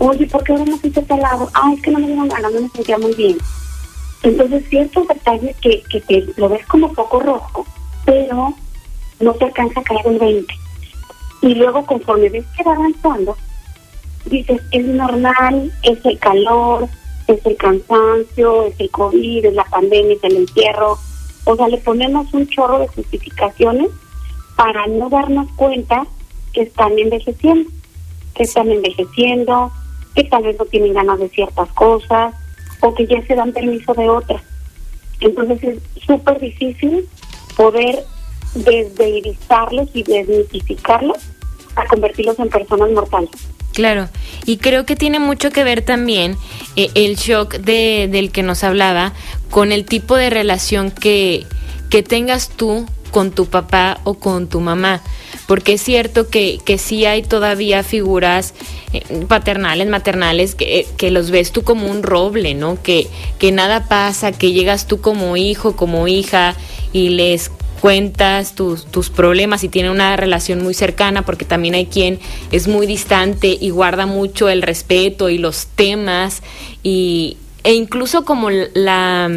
oye, 0.08 0.26
¿por 0.26 0.42
qué 0.44 0.52
ahora 0.52 0.64
no 0.64 0.76
fuiste 0.78 1.02
tal 1.02 1.20
lado? 1.20 1.48
Ah, 1.54 1.72
es 1.74 1.82
que 1.82 1.90
no 1.90 1.98
me 1.98 2.06
dieron 2.06 2.28
ganas, 2.28 2.52
no 2.52 2.60
me 2.60 2.68
sentía 2.70 2.98
muy 2.98 3.14
bien. 3.14 3.38
Entonces, 4.22 4.64
ciertos 4.68 5.08
detalles 5.08 5.56
que, 5.58 5.82
que 5.90 6.00
te 6.00 6.32
lo 6.36 6.48
ves 6.48 6.64
como 6.66 6.92
poco 6.92 7.20
rojo, 7.20 7.66
pero 8.04 8.54
no 9.20 9.34
te 9.34 9.44
alcanza 9.44 9.80
a 9.80 9.84
caer 9.84 10.06
el 10.06 10.18
20. 10.18 10.54
Y 11.42 11.54
luego, 11.54 11.84
conforme 11.86 12.28
ves 12.28 12.44
que 12.56 12.62
va 12.62 12.74
avanzando, 12.74 13.36
dices, 14.26 14.60
es 14.70 14.84
normal, 14.84 15.72
es 15.82 16.04
el 16.04 16.18
calor, 16.18 16.88
es 17.26 17.44
el 17.44 17.56
cansancio, 17.56 18.66
es 18.66 18.78
el 18.78 18.90
COVID, 18.90 19.46
es 19.46 19.54
la 19.54 19.64
pandemia, 19.64 20.14
es 20.14 20.24
el 20.24 20.36
entierro. 20.36 20.98
O 21.44 21.56
sea, 21.56 21.68
le 21.68 21.78
ponemos 21.78 22.32
un 22.32 22.46
chorro 22.46 22.78
de 22.78 22.88
justificaciones 22.88 23.88
para 24.56 24.86
no 24.86 25.08
darnos 25.08 25.50
cuenta 25.56 26.06
que 26.52 26.62
están 26.62 26.98
envejeciendo, 26.98 27.70
que 28.34 28.44
están 28.44 28.70
envejeciendo, 28.70 29.72
que 30.14 30.24
tal 30.24 30.42
vez 30.42 30.58
no 30.58 30.64
tienen 30.66 30.94
ganas 30.94 31.18
de 31.18 31.28
ciertas 31.28 31.68
cosas 31.72 32.34
o 32.80 32.94
que 32.94 33.06
ya 33.06 33.24
se 33.26 33.34
dan 33.34 33.52
permiso 33.52 33.94
de 33.94 34.08
otras. 34.08 34.42
Entonces 35.20 35.62
es 35.62 36.02
súper 36.04 36.40
difícil 36.40 37.08
poder 37.56 38.04
desdeirizarlos 38.54 39.88
y 39.94 40.02
desmitificarlos 40.02 41.18
a 41.76 41.86
convertirlos 41.86 42.38
en 42.38 42.48
personas 42.48 42.90
mortales. 42.90 43.30
Claro, 43.72 44.08
y 44.44 44.58
creo 44.58 44.84
que 44.84 44.96
tiene 44.96 45.18
mucho 45.18 45.50
que 45.50 45.64
ver 45.64 45.82
también 45.82 46.36
eh, 46.76 46.90
el 46.94 47.16
shock 47.16 47.54
de, 47.54 48.08
del 48.10 48.30
que 48.30 48.42
nos 48.42 48.64
hablaba 48.64 49.14
con 49.50 49.72
el 49.72 49.86
tipo 49.86 50.16
de 50.16 50.28
relación 50.28 50.90
que, 50.90 51.46
que 51.88 52.02
tengas 52.02 52.50
tú 52.50 52.86
con 53.12 53.30
tu 53.30 53.46
papá 53.46 54.00
o 54.02 54.14
con 54.14 54.48
tu 54.48 54.58
mamá. 54.58 55.02
Porque 55.46 55.74
es 55.74 55.82
cierto 55.82 56.28
que, 56.28 56.58
que 56.64 56.78
sí 56.78 57.04
hay 57.04 57.22
todavía 57.22 57.84
figuras 57.84 58.54
eh, 58.92 59.02
paternales, 59.28 59.86
maternales, 59.86 60.56
que, 60.56 60.88
que, 60.96 61.12
los 61.12 61.30
ves 61.30 61.52
tú 61.52 61.62
como 61.62 61.86
un 61.86 62.02
roble, 62.02 62.54
¿no? 62.54 62.82
Que, 62.82 63.06
que 63.38 63.52
nada 63.52 63.86
pasa, 63.86 64.32
que 64.32 64.52
llegas 64.52 64.88
tú 64.88 65.00
como 65.00 65.36
hijo, 65.36 65.76
como 65.76 66.08
hija 66.08 66.56
y 66.92 67.10
les 67.10 67.52
cuentas 67.80 68.54
tus, 68.54 68.86
tus 68.86 69.10
problemas 69.10 69.64
y 69.64 69.68
tienen 69.68 69.90
una 69.90 70.16
relación 70.16 70.62
muy 70.62 70.72
cercana, 70.72 71.22
porque 71.22 71.44
también 71.44 71.74
hay 71.74 71.86
quien 71.86 72.20
es 72.50 72.68
muy 72.68 72.86
distante 72.86 73.58
y 73.60 73.70
guarda 73.70 74.06
mucho 74.06 74.48
el 74.48 74.62
respeto 74.62 75.28
y 75.28 75.38
los 75.38 75.66
temas, 75.66 76.42
y, 76.82 77.36
e 77.64 77.74
incluso 77.74 78.24
como 78.24 78.50
la 78.50 79.28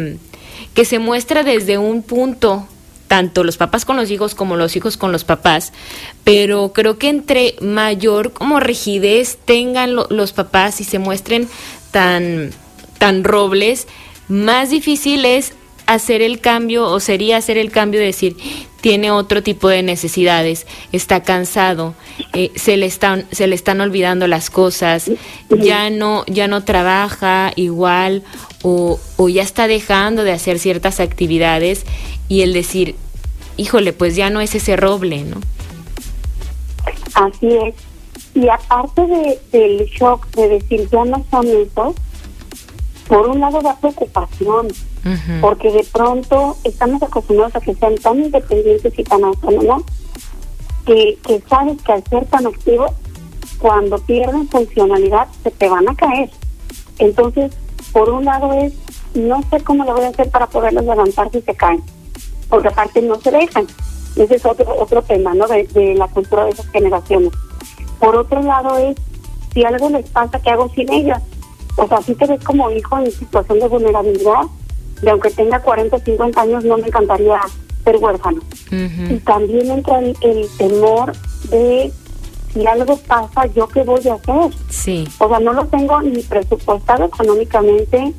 que 0.74 0.84
se 0.84 0.98
muestra 0.98 1.42
desde 1.42 1.78
un 1.78 2.02
punto 2.02 2.68
tanto 3.06 3.44
los 3.44 3.56
papás 3.56 3.84
con 3.84 3.96
los 3.96 4.10
hijos 4.10 4.34
como 4.34 4.56
los 4.56 4.76
hijos 4.76 4.96
con 4.96 5.12
los 5.12 5.24
papás, 5.24 5.72
pero 6.24 6.72
creo 6.72 6.98
que 6.98 7.08
entre 7.08 7.56
mayor 7.60 8.32
como 8.32 8.60
rigidez 8.60 9.38
tengan 9.44 9.94
los 9.94 10.32
papás 10.32 10.80
y 10.80 10.84
se 10.84 10.98
muestren 10.98 11.48
tan, 11.90 12.50
tan 12.98 13.24
robles, 13.24 13.86
más 14.28 14.70
difícil 14.70 15.24
es 15.24 15.52
hacer 15.86 16.20
el 16.20 16.40
cambio 16.40 16.86
o 16.86 17.00
sería 17.00 17.36
hacer 17.36 17.58
el 17.58 17.70
cambio 17.70 18.00
de 18.00 18.06
decir 18.06 18.36
tiene 18.86 19.10
otro 19.10 19.42
tipo 19.42 19.68
de 19.68 19.82
necesidades, 19.82 20.64
está 20.92 21.24
cansado, 21.24 21.94
eh, 22.34 22.52
se 22.54 22.76
le 22.76 22.86
están 22.86 23.26
se 23.32 23.48
le 23.48 23.56
están 23.56 23.80
olvidando 23.80 24.28
las 24.28 24.48
cosas, 24.48 25.10
ya 25.50 25.90
no 25.90 26.24
ya 26.28 26.46
no 26.46 26.62
trabaja 26.62 27.50
igual 27.56 28.22
o, 28.62 29.00
o 29.16 29.28
ya 29.28 29.42
está 29.42 29.66
dejando 29.66 30.22
de 30.22 30.30
hacer 30.30 30.60
ciertas 30.60 31.00
actividades 31.00 31.84
y 32.28 32.42
el 32.42 32.52
decir, 32.52 32.94
híjole, 33.56 33.92
pues 33.92 34.14
ya 34.14 34.30
no 34.30 34.40
es 34.40 34.54
ese 34.54 34.76
roble, 34.76 35.24
¿no? 35.24 35.40
Así 37.14 37.48
es. 37.48 37.74
Y 38.36 38.48
aparte 38.48 39.04
de, 39.04 39.40
del 39.50 39.84
shock 39.86 40.28
de 40.36 40.46
decir 40.46 40.88
ya 40.92 41.04
no 41.04 41.26
son 41.28 41.44
esos, 41.48 41.96
por 43.08 43.30
un 43.30 43.40
lado 43.40 43.60
da 43.62 43.74
preocupación, 43.80 44.68
porque 45.40 45.70
de 45.70 45.84
pronto 45.92 46.56
estamos 46.64 47.02
acostumbrados 47.02 47.56
a 47.56 47.60
que 47.60 47.74
sean 47.74 47.94
tan 47.96 48.18
independientes 48.18 48.98
y 48.98 49.04
tan 49.04 49.24
autónomos 49.24 49.82
que, 50.84 51.18
sabes 51.48 51.80
que 51.82 51.92
al 51.92 52.04
ser 52.04 52.24
tan 52.26 52.46
activos, 52.46 52.92
cuando 53.58 53.98
pierden 53.98 54.48
funcionalidad 54.48 55.28
se 55.42 55.50
te 55.50 55.68
van 55.68 55.88
a 55.88 55.94
caer. 55.94 56.30
Entonces, 56.98 57.52
por 57.92 58.10
un 58.10 58.24
lado 58.24 58.52
es, 58.52 58.72
no 59.14 59.42
sé 59.50 59.60
cómo 59.62 59.84
lo 59.84 59.94
voy 59.94 60.04
a 60.04 60.08
hacer 60.08 60.30
para 60.30 60.46
poderlos 60.46 60.84
levantar 60.84 61.30
si 61.30 61.40
se 61.40 61.54
caen, 61.54 61.82
porque 62.48 62.68
aparte 62.68 63.02
no 63.02 63.16
se 63.20 63.30
dejan. 63.30 63.66
Ese 64.16 64.36
es 64.36 64.46
otro 64.46 64.74
otro 64.78 65.02
tema, 65.02 65.34
¿no? 65.34 65.46
De, 65.46 65.64
de 65.64 65.94
la 65.94 66.08
cultura 66.08 66.44
de 66.44 66.50
esas 66.50 66.68
generaciones. 66.68 67.32
Por 67.98 68.16
otro 68.16 68.42
lado 68.42 68.78
es, 68.78 68.96
si 69.52 69.64
algo 69.64 69.90
les 69.90 70.08
pasa, 70.10 70.38
¿qué 70.40 70.50
hago 70.50 70.70
sin 70.74 70.90
ellas? 70.92 71.22
O 71.76 71.86
sea, 71.86 72.00
si 72.02 72.14
te 72.14 72.26
ves 72.26 72.42
como 72.42 72.70
hijo 72.70 72.98
en 72.98 73.10
situación 73.10 73.58
de 73.58 73.68
vulnerabilidad, 73.68 74.42
de 75.02 75.10
aunque 75.10 75.30
tenga 75.30 75.60
40 75.60 75.96
o 75.96 76.00
50 76.00 76.40
años, 76.40 76.64
no 76.64 76.78
me 76.78 76.86
encantaría 76.86 77.40
ser 77.84 77.96
huérfano. 77.96 78.40
Y 78.70 79.16
también 79.18 79.70
entra 79.70 80.00
el, 80.00 80.48
temor 80.58 81.12
de 81.50 81.92
si 82.52 82.66
algo 82.66 82.96
pasa, 83.06 83.46
¿yo 83.54 83.68
qué 83.68 83.82
voy 83.82 84.06
a 84.08 84.14
hacer? 84.14 84.52
Sí. 84.70 85.06
O 85.18 85.28
sea, 85.28 85.40
no 85.40 85.52
lo 85.52 85.66
tengo 85.66 86.00
ni 86.02 86.22
presupuestado 86.22 87.04
económicamente, 87.04 88.12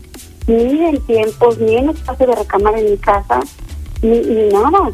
ni 0.47 0.85
en 0.85 1.01
tiempos, 1.01 1.57
ni 1.57 1.75
en 1.75 1.89
espacio 1.89 2.27
de 2.27 2.35
recámara 2.35 2.79
en 2.79 2.91
mi 2.91 2.97
casa, 2.97 3.39
ni, 4.01 4.19
ni 4.19 4.49
nada. 4.49 4.91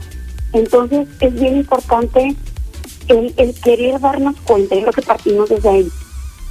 Entonces, 0.54 1.08
es 1.19 1.34
bien 1.34 1.58
importante 1.58 2.36
el, 3.10 3.34
el 3.38 3.54
querer 3.62 4.00
darnos 4.00 4.36
cuenta, 4.41 4.76
es 4.76 4.86
lo 4.86 4.91
que 4.91 5.02
partimos 5.02 5.50
desde 5.50 5.69
ahí. 5.69 5.89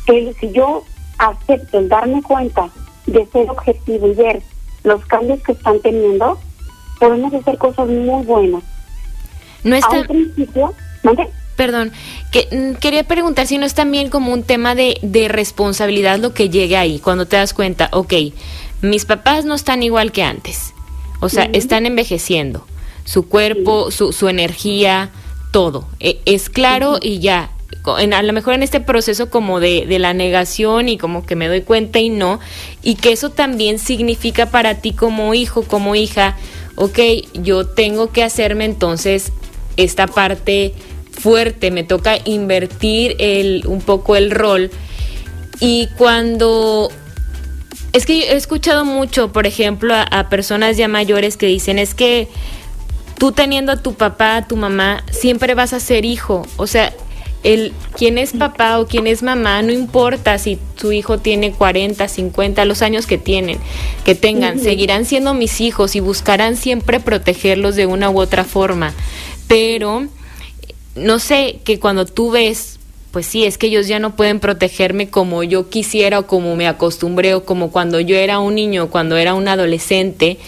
El, 0.07 0.37
si 0.37 0.53
yo 0.53 0.85
acepto 1.19 1.79
el 1.79 1.89
darme 1.89 2.23
cuenta 2.23 2.69
de 3.07 3.27
ser 3.27 3.51
objetivo 3.51 4.07
y 4.09 4.15
ver 4.15 4.43
los 4.85 5.05
cambios 5.07 5.41
que 5.43 5.53
están 5.53 5.81
teniendo, 5.81 6.39
podemos 6.99 7.33
hacer 7.35 7.59
cosas 7.59 7.89
muy 7.89 8.25
buenas. 8.25 8.63
No 9.65 9.77
está... 9.77 10.01
A 10.01 10.05
principio, 10.05 10.75
Perdón, 11.57 11.93
que, 12.31 12.49
mm, 12.51 12.79
quería 12.79 13.05
preguntar 13.05 13.47
si 13.47 13.59
no 13.59 13.67
es 13.67 13.75
también 13.75 14.09
como 14.09 14.33
un 14.33 14.43
tema 14.43 14.75
de, 14.75 14.99
de 15.03 15.29
responsabilidad 15.29 16.19
lo 16.19 16.33
que 16.33 16.49
llegue 16.49 16.77
ahí, 16.77 16.99
cuando 16.99 17.27
te 17.27 17.37
das 17.37 17.53
cuenta, 17.53 17.89
ok, 17.93 18.15
mis 18.81 19.05
papás 19.05 19.45
no 19.45 19.55
están 19.55 19.83
igual 19.83 20.13
que 20.13 20.23
antes, 20.23 20.73
o 21.21 21.29
sea, 21.29 21.49
están 21.53 21.87
envejeciendo, 21.87 22.67
su 23.05 23.29
cuerpo, 23.29 23.91
su, 23.91 24.13
su 24.13 24.29
energía, 24.29 25.11
todo, 25.53 25.87
e, 26.01 26.21
es 26.25 26.49
claro 26.49 26.99
y 27.01 27.21
ya, 27.21 27.51
en, 27.99 28.15
a 28.15 28.23
lo 28.23 28.33
mejor 28.33 28.55
en 28.55 28.63
este 28.63 28.81
proceso 28.81 29.29
como 29.31 29.61
de, 29.61 29.87
de, 29.87 29.99
la 29.99 30.15
negación 30.15 30.89
y 30.89 30.99
como 30.99 31.27
que 31.27 31.37
me 31.37 31.49
doy 31.49 31.63
cuenta 31.63 31.99
y 31.99 32.11
no, 32.11 32.41
y 32.83 32.95
que 32.95 33.13
eso 33.13 33.31
también 33.31 33.79
significa 33.79 34.47
para 34.47 34.77
ti 34.77 34.93
como 34.93 35.35
hijo, 35.35 35.63
como 35.63 35.95
hija, 35.95 36.37
ok, 36.77 36.99
yo 37.35 37.67
tengo 37.67 38.13
que 38.13 38.23
hacerme 38.23 38.65
entonces 38.65 39.33
esta 39.77 40.07
parte 40.07 40.75
fuerte, 41.13 41.71
me 41.71 41.85
toca 41.85 42.19
invertir 42.25 43.17
el, 43.19 43.65
un 43.67 43.81
poco 43.81 44.17
el 44.17 44.31
rol. 44.31 44.71
Y 45.61 45.89
cuando... 45.97 46.91
Es 47.93 48.07
que 48.07 48.33
he 48.33 48.37
escuchado 48.37 48.87
mucho, 48.87 49.33
por 49.33 49.47
ejemplo, 49.47 49.95
a, 49.95 50.03
a 50.03 50.29
personas 50.31 50.79
ya 50.79 50.89
mayores 50.89 51.37
que 51.37 51.47
dicen, 51.47 51.79
es 51.79 51.95
que 51.95 52.29
tú 53.19 53.33
teniendo 53.33 53.71
a 53.71 53.77
tu 53.77 53.95
papá, 53.95 54.37
a 54.37 54.49
tu 54.49 54.57
mamá, 54.57 55.05
siempre 55.11 55.55
vas 55.55 55.75
a 55.75 55.81
ser 55.81 56.07
hijo. 56.07 56.47
O 56.57 56.67
sea, 56.67 56.93
el 57.43 57.73
quién 57.97 58.19
es 58.19 58.33
papá 58.33 58.79
o 58.79 58.87
quién 58.87 59.07
es 59.07 59.23
mamá, 59.23 59.63
no 59.63 59.73
importa 59.73 60.39
si 60.39 60.59
su 60.77 60.93
hijo 60.93 61.19
tiene 61.19 61.53
40, 61.53 62.07
50, 62.07 62.65
los 62.65 62.83
años 62.83 63.07
que 63.07 63.19
tienen, 63.19 63.59
que 64.05 64.15
tengan, 64.15 64.61
seguirán 64.61 65.05
siendo 65.05 65.35
mis 65.35 65.61
hijos 65.61 65.97
y 65.97 66.01
buscarán 66.01 66.57
siempre 66.57 67.01
protegerlos 67.01 67.75
de 67.75 67.87
una 67.87 68.11
u 68.11 68.21
otra 68.21 68.45
forma. 68.45 68.95
Pero 69.49 70.07
no 70.95 71.19
sé 71.19 71.61
que 71.65 71.81
cuando 71.81 72.07
tú 72.07 72.31
ves, 72.31 72.79
pues 73.11 73.27
sí, 73.27 73.45
es 73.45 73.59
que 73.59 73.67
ellos 73.67 73.89
ya 73.89 73.99
no 73.99 74.15
pueden 74.15 74.41
protegerme 74.41 75.11
como 75.11 75.43
yo 75.43 75.69
quisiera 75.69 76.21
o 76.21 76.27
como 76.27 76.55
me 76.57 76.69
acostumbré 76.69 77.35
o 77.35 77.45
como 77.45 77.71
cuando 77.71 78.01
yo 78.01 78.17
era 78.17 78.39
un 78.39 78.55
niño, 78.55 78.89
cuando 78.89 79.17
era 79.17 79.35
un 79.35 79.49
adolescente. 79.49 80.39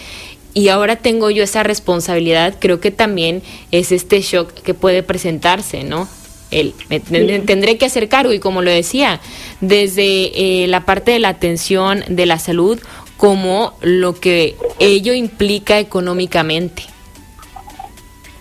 Y 0.53 0.69
ahora 0.69 0.95
tengo 0.95 1.29
yo 1.29 1.43
esa 1.43 1.63
responsabilidad, 1.63 2.55
creo 2.59 2.79
que 2.79 2.89
también 2.89 3.43
es 3.71 3.91
este 3.91 4.21
shock 4.21 4.53
que 4.53 4.73
puede 4.73 5.03
presentarse, 5.03 5.83
¿no? 5.83 6.07
Él. 6.51 6.73
Me, 6.89 6.99
tendré 6.99 7.77
que 7.77 7.85
hacer 7.85 8.07
cargo 8.09 8.33
y 8.33 8.39
como 8.39 8.61
lo 8.61 8.71
decía, 8.71 9.19
desde 9.61 10.63
eh, 10.63 10.67
la 10.67 10.85
parte 10.85 11.11
de 11.11 11.19
la 11.19 11.29
atención 11.29 12.03
de 12.07 12.25
la 12.25 12.39
salud 12.39 12.79
como 13.17 13.73
lo 13.81 14.13
que 14.13 14.55
ello 14.79 15.13
implica 15.13 15.79
económicamente. 15.79 16.83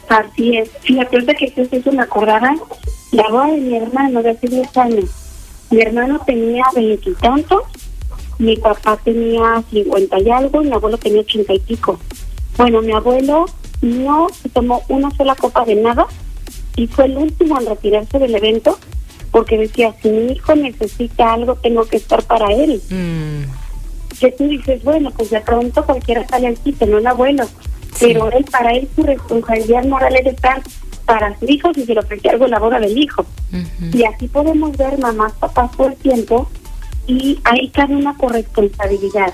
Así 0.09 0.57
es. 0.57 0.71
Fíjate 0.83 1.35
que 1.35 1.53
eso 1.57 1.83
se 1.83 1.91
me 1.91 2.03
acordaba 2.03 2.55
la 3.13 3.29
boda 3.29 3.47
de 3.47 3.61
mi 3.61 3.77
hermano 3.77 4.23
de 4.23 4.31
hace 4.31 4.49
10 4.49 4.77
años. 4.77 5.11
Mi 5.71 5.81
hermano 5.81 6.21
tenía 6.27 6.65
veintitantos 6.75 7.63
mi 8.39 8.57
papá 8.57 8.99
tenía 9.05 9.63
50 9.71 10.21
y 10.21 10.31
algo 10.31 10.63
y 10.63 10.67
mi 10.67 10.73
abuelo 10.73 10.99
tenía 10.99 11.21
80 11.21 11.55
y 11.55 11.59
pico. 11.61 11.99
Bueno, 12.57 12.83
mi 12.83 12.93
abuelo 12.93 13.47
no 13.83 14.27
tomó 14.53 14.83
una 14.89 15.11
sola 15.13 15.35
copa 15.35 15.65
de 15.65 15.77
nada 15.77 16.07
y 16.77 16.87
fue 16.87 17.07
el 17.07 17.17
último 17.17 17.61
en 17.61 17.67
retirarse 17.67 18.19
del 18.19 18.35
evento 18.35 18.79
porque 19.31 19.59
decía, 19.59 19.95
si 20.01 20.09
mi 20.09 20.33
hijo 20.33 20.55
necesita 20.55 21.33
algo, 21.33 21.57
tengo 21.57 21.85
que 21.87 21.97
estar 21.97 22.23
para 22.23 22.53
él. 22.53 22.81
Mm, 22.89 23.43
Que 24.21 24.31
tú 24.31 24.45
dices, 24.47 24.83
bueno, 24.85 25.11
pues 25.11 25.31
de 25.31 25.41
pronto 25.41 25.85
cualquiera 25.85 26.27
sale 26.29 26.47
al 26.47 26.55
quite, 26.59 26.87
no 26.87 26.99
el 26.99 27.07
abuelo. 27.07 27.45
Pero 27.99 28.31
él, 28.31 28.45
para 28.45 28.73
él, 28.73 28.89
su 28.95 29.03
responsabilidad 29.03 29.85
moral 29.87 30.15
es 30.17 30.27
estar 30.27 30.63
para 31.05 31.37
su 31.39 31.47
hijo 31.47 31.75
si 31.75 31.85
se 31.85 31.95
le 31.95 32.01
ofrece 32.01 32.29
algo 32.31 32.45
en 32.45 32.53
la 32.53 32.59
boda 32.61 32.79
del 32.79 32.97
hijo. 32.97 33.27
Y 33.93 34.05
así 34.05 34.29
podemos 34.29 34.77
ver 34.77 34.99
mamás, 34.99 35.33
papás 35.35 35.71
todo 35.77 35.89
el 35.89 35.97
tiempo 35.97 36.49
y 37.09 37.39
ahí 37.45 37.69
cabe 37.71 37.97
una 37.97 38.17
corresponsabilidad. 38.17 39.33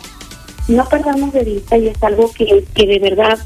No 0.69 0.85
perdamos 0.89 1.33
de 1.35 1.45
vista 1.45 1.77
y 1.77 1.89
es 1.89 2.03
algo 2.03 2.33
que, 2.33 2.65
que 2.75 2.87
de 2.87 2.99
verdad 2.99 3.39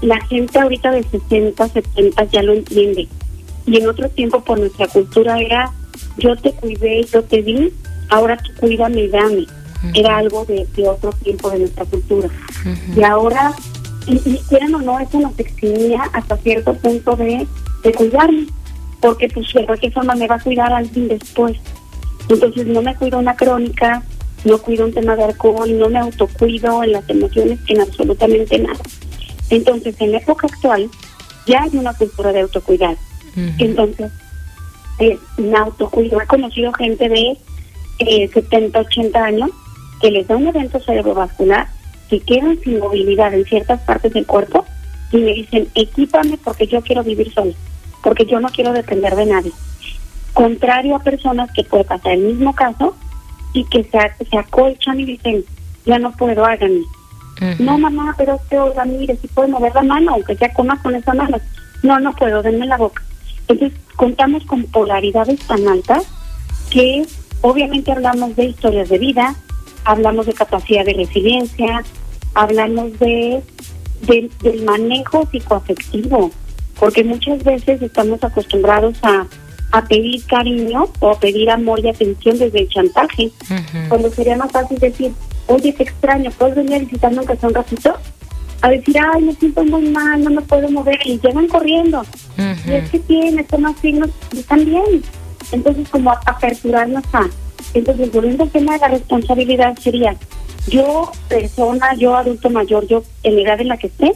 la 0.00 0.20
gente 0.26 0.58
ahorita 0.58 0.90
de 0.90 1.02
60, 1.02 1.68
70 1.68 2.24
ya 2.24 2.42
lo 2.42 2.54
entiende. 2.54 3.08
Y 3.68 3.76
en 3.76 3.88
otro 3.88 4.08
tiempo 4.08 4.42
por 4.42 4.58
nuestra 4.58 4.88
cultura 4.88 5.38
era 5.38 5.72
yo 6.16 6.34
te 6.36 6.52
cuidé, 6.52 7.04
yo 7.04 7.22
te 7.22 7.42
di, 7.42 7.72
ahora 8.08 8.36
tú 8.38 8.50
cuídame 8.58 9.02
y 9.02 9.08
dame. 9.08 9.46
Era 9.94 10.18
algo 10.18 10.44
de, 10.44 10.66
de 10.74 10.88
otro 10.88 11.12
tiempo 11.12 11.50
de 11.50 11.60
nuestra 11.60 11.84
cultura. 11.84 12.28
Y 12.96 13.02
ahora, 13.02 13.52
y, 14.06 14.14
y 14.24 14.40
quieran 14.48 14.74
o 14.74 14.80
no, 14.80 14.98
eso 14.98 15.20
nos 15.20 15.38
eximía 15.38 16.02
hasta 16.12 16.36
cierto 16.38 16.74
punto 16.74 17.14
de, 17.14 17.46
de 17.84 17.92
cuidarme. 17.92 18.46
Porque 19.00 19.28
pues 19.28 19.52
de 19.52 19.66
cualquier 19.66 19.92
forma 19.92 20.14
me 20.14 20.26
va 20.26 20.36
a 20.36 20.40
cuidar 20.40 20.72
alguien 20.72 21.08
después. 21.08 21.56
Entonces 22.28 22.66
no 22.66 22.82
me 22.82 22.96
cuido 22.96 23.18
una 23.18 23.36
crónica, 23.36 24.02
no 24.44 24.58
cuido 24.58 24.86
un 24.86 24.92
tema 24.92 25.14
de 25.14 25.24
alcohol, 25.24 25.78
no 25.78 25.88
me 25.88 25.98
autocuido 25.98 26.82
en 26.82 26.92
las 26.92 27.08
emociones, 27.08 27.60
en 27.68 27.80
absolutamente 27.80 28.58
nada. 28.58 28.80
Entonces 29.50 29.94
en 30.00 30.12
la 30.12 30.18
época 30.18 30.48
actual 30.48 30.90
ya 31.46 31.62
hay 31.62 31.76
una 31.76 31.94
cultura 31.94 32.32
de 32.32 32.40
autocuidado. 32.40 32.96
Entonces, 33.58 34.10
eh, 34.98 35.18
me 35.36 35.56
autocuido. 35.56 36.20
He 36.20 36.26
conocido 36.26 36.72
gente 36.72 37.08
de 37.08 37.36
eh, 38.00 38.28
70, 38.32 38.80
80 38.80 39.24
años 39.24 39.50
que 40.00 40.10
les 40.10 40.26
da 40.26 40.36
un 40.36 40.46
evento 40.46 40.80
cerebrovascular, 40.80 41.68
que 42.08 42.20
quedan 42.20 42.58
sin 42.60 42.78
movilidad 42.78 43.34
en 43.34 43.44
ciertas 43.44 43.80
partes 43.82 44.12
del 44.12 44.26
cuerpo 44.26 44.64
y 45.12 45.18
me 45.18 45.32
dicen, 45.32 45.68
equípame 45.74 46.38
porque 46.42 46.66
yo 46.66 46.80
quiero 46.82 47.02
vivir 47.02 47.32
sola, 47.32 47.52
porque 48.02 48.26
yo 48.26 48.40
no 48.40 48.48
quiero 48.48 48.72
depender 48.72 49.14
de 49.16 49.26
nadie. 49.26 49.52
Contrario 50.32 50.96
a 50.96 51.02
personas 51.02 51.50
que 51.52 51.64
puede 51.64 51.84
pasar 51.84 52.12
el 52.12 52.20
mismo 52.20 52.54
caso 52.54 52.94
y 53.52 53.64
que 53.64 53.84
se, 53.84 54.26
se 54.26 54.38
acolchan 54.38 55.00
y 55.00 55.04
dicen, 55.04 55.44
ya 55.84 55.98
no 55.98 56.12
puedo, 56.12 56.44
háganme. 56.44 56.82
No, 57.60 57.78
mamá, 57.78 58.14
pero 58.18 58.34
usted, 58.34 58.60
oiga, 58.60 58.84
mire, 58.84 59.16
si 59.16 59.28
puede 59.28 59.48
mover 59.48 59.72
la 59.74 59.82
mano, 59.82 60.12
aunque 60.12 60.36
sea 60.36 60.52
coma 60.52 60.80
con 60.82 60.94
esa 60.94 61.14
mano. 61.14 61.38
No, 61.82 62.00
no 62.00 62.12
puedo, 62.14 62.42
denme 62.42 62.66
la 62.66 62.76
boca. 62.76 63.02
Entonces, 63.48 63.72
contamos 63.96 64.44
con 64.44 64.64
polaridades 64.64 65.40
tan 65.40 65.66
altas 65.66 66.04
que 66.70 67.06
obviamente 67.40 67.90
hablamos 67.92 68.36
de 68.36 68.44
historias 68.46 68.88
de 68.90 68.98
vida, 68.98 69.34
hablamos 69.84 70.26
de 70.26 70.34
capacidad 70.34 70.84
de 70.84 70.92
resiliencia, 70.92 71.82
hablamos 72.34 72.98
de, 72.98 73.42
de- 74.02 74.30
del 74.42 74.64
manejo 74.64 75.26
psicoafectivo, 75.30 76.30
porque 76.78 77.04
muchas 77.04 77.42
veces 77.42 77.80
estamos 77.80 78.22
acostumbrados 78.22 78.98
a, 79.02 79.26
a 79.72 79.84
pedir 79.86 80.24
cariño 80.26 80.88
o 81.00 81.10
a 81.10 81.18
pedir 81.18 81.50
amor 81.50 81.80
y 81.80 81.88
atención 81.88 82.38
desde 82.38 82.60
el 82.60 82.68
chantaje 82.68 83.30
Ujú. 83.44 83.88
cuando 83.88 84.10
sería 84.10 84.36
más 84.36 84.52
fácil 84.52 84.78
decir, 84.78 85.12
oye, 85.46 85.72
te 85.72 85.84
extraño, 85.84 86.30
¿puedes 86.32 86.56
venir 86.56 86.74
a 86.74 86.78
visitarme 86.80 87.18
aunque 87.18 87.36
sea 87.36 87.48
un 87.48 87.54
ratito? 87.54 87.94
A 88.60 88.70
decir, 88.70 88.96
ay, 88.98 89.22
me 89.22 89.34
siento 89.34 89.64
muy 89.64 89.88
mal, 89.90 90.22
no 90.24 90.30
me 90.30 90.42
puedo 90.42 90.68
mover, 90.70 90.98
y 91.04 91.18
llegan 91.20 91.46
corriendo. 91.48 92.02
Y 92.66 92.72
es 92.72 92.90
que 92.90 92.98
tienen, 93.00 93.46
más 93.60 93.76
signos, 93.80 94.10
y 94.32 94.38
están 94.40 94.64
bien. 94.64 95.02
Entonces, 95.52 95.88
como 95.88 96.10
a- 96.10 96.20
aperturarnos 96.26 97.04
a. 97.12 97.26
Entonces, 97.74 98.10
volviendo 98.12 98.44
al 98.44 98.50
tema 98.50 98.72
de 98.74 98.78
la 98.80 98.88
responsabilidad, 98.88 99.76
sería, 99.78 100.16
yo, 100.66 101.12
persona, 101.28 101.94
yo, 101.94 102.16
adulto 102.16 102.50
mayor, 102.50 102.86
yo, 102.88 103.02
en 103.22 103.36
la 103.36 103.42
edad 103.42 103.60
en 103.60 103.68
la 103.68 103.76
que 103.76 103.86
esté, 103.88 104.14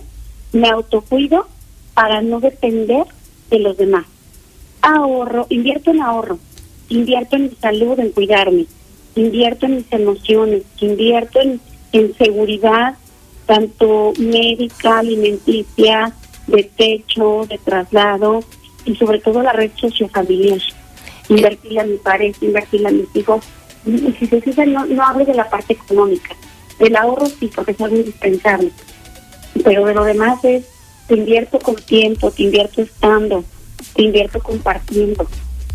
me 0.52 0.68
autocuido 0.68 1.46
para 1.94 2.20
no 2.22 2.40
depender 2.40 3.04
de 3.50 3.58
los 3.60 3.76
demás. 3.76 4.04
Ahorro, 4.80 5.46
invierto 5.50 5.90
en 5.92 6.00
ahorro, 6.02 6.38
invierto 6.88 7.36
en 7.36 7.44
mi 7.44 7.50
salud, 7.60 7.98
en 8.00 8.10
cuidarme, 8.10 8.66
invierto 9.14 9.66
en 9.66 9.76
mis 9.76 9.92
emociones, 9.92 10.62
invierto 10.80 11.40
en, 11.40 11.60
en 11.92 12.14
seguridad, 12.16 12.96
tanto 13.46 14.12
médica, 14.18 14.98
alimenticia, 14.98 16.12
de 16.46 16.64
techo, 16.64 17.46
de 17.48 17.58
traslado 17.58 18.40
y 18.84 18.96
sobre 18.96 19.20
todo 19.20 19.42
la 19.42 19.52
red 19.52 19.70
sociofamiliar. 19.76 20.60
Invertirle 21.28 21.80
a 21.80 21.84
mi 21.84 21.96
pareja, 21.96 22.38
invertirle 22.44 22.88
a 22.88 22.92
mis 22.92 23.14
hijos. 23.14 23.44
Y 23.86 24.12
si 24.18 24.26
se 24.26 24.40
fijan, 24.40 24.72
no, 24.72 24.86
no 24.86 25.02
hablo 25.04 25.24
de 25.24 25.34
la 25.34 25.48
parte 25.48 25.74
económica. 25.74 26.34
El 26.78 26.96
ahorro 26.96 27.26
sí, 27.26 27.50
porque 27.54 27.72
es 27.72 27.80
algo 27.80 27.96
indispensable. 27.96 28.70
Pero 29.64 29.84
de 29.84 29.94
lo 29.94 30.04
demás 30.04 30.44
es, 30.44 30.64
te 31.06 31.14
invierto 31.14 31.58
con 31.58 31.76
tiempo, 31.76 32.30
te 32.30 32.44
invierto 32.44 32.82
estando, 32.82 33.44
te 33.94 34.02
invierto 34.02 34.40
compartiendo. 34.40 35.26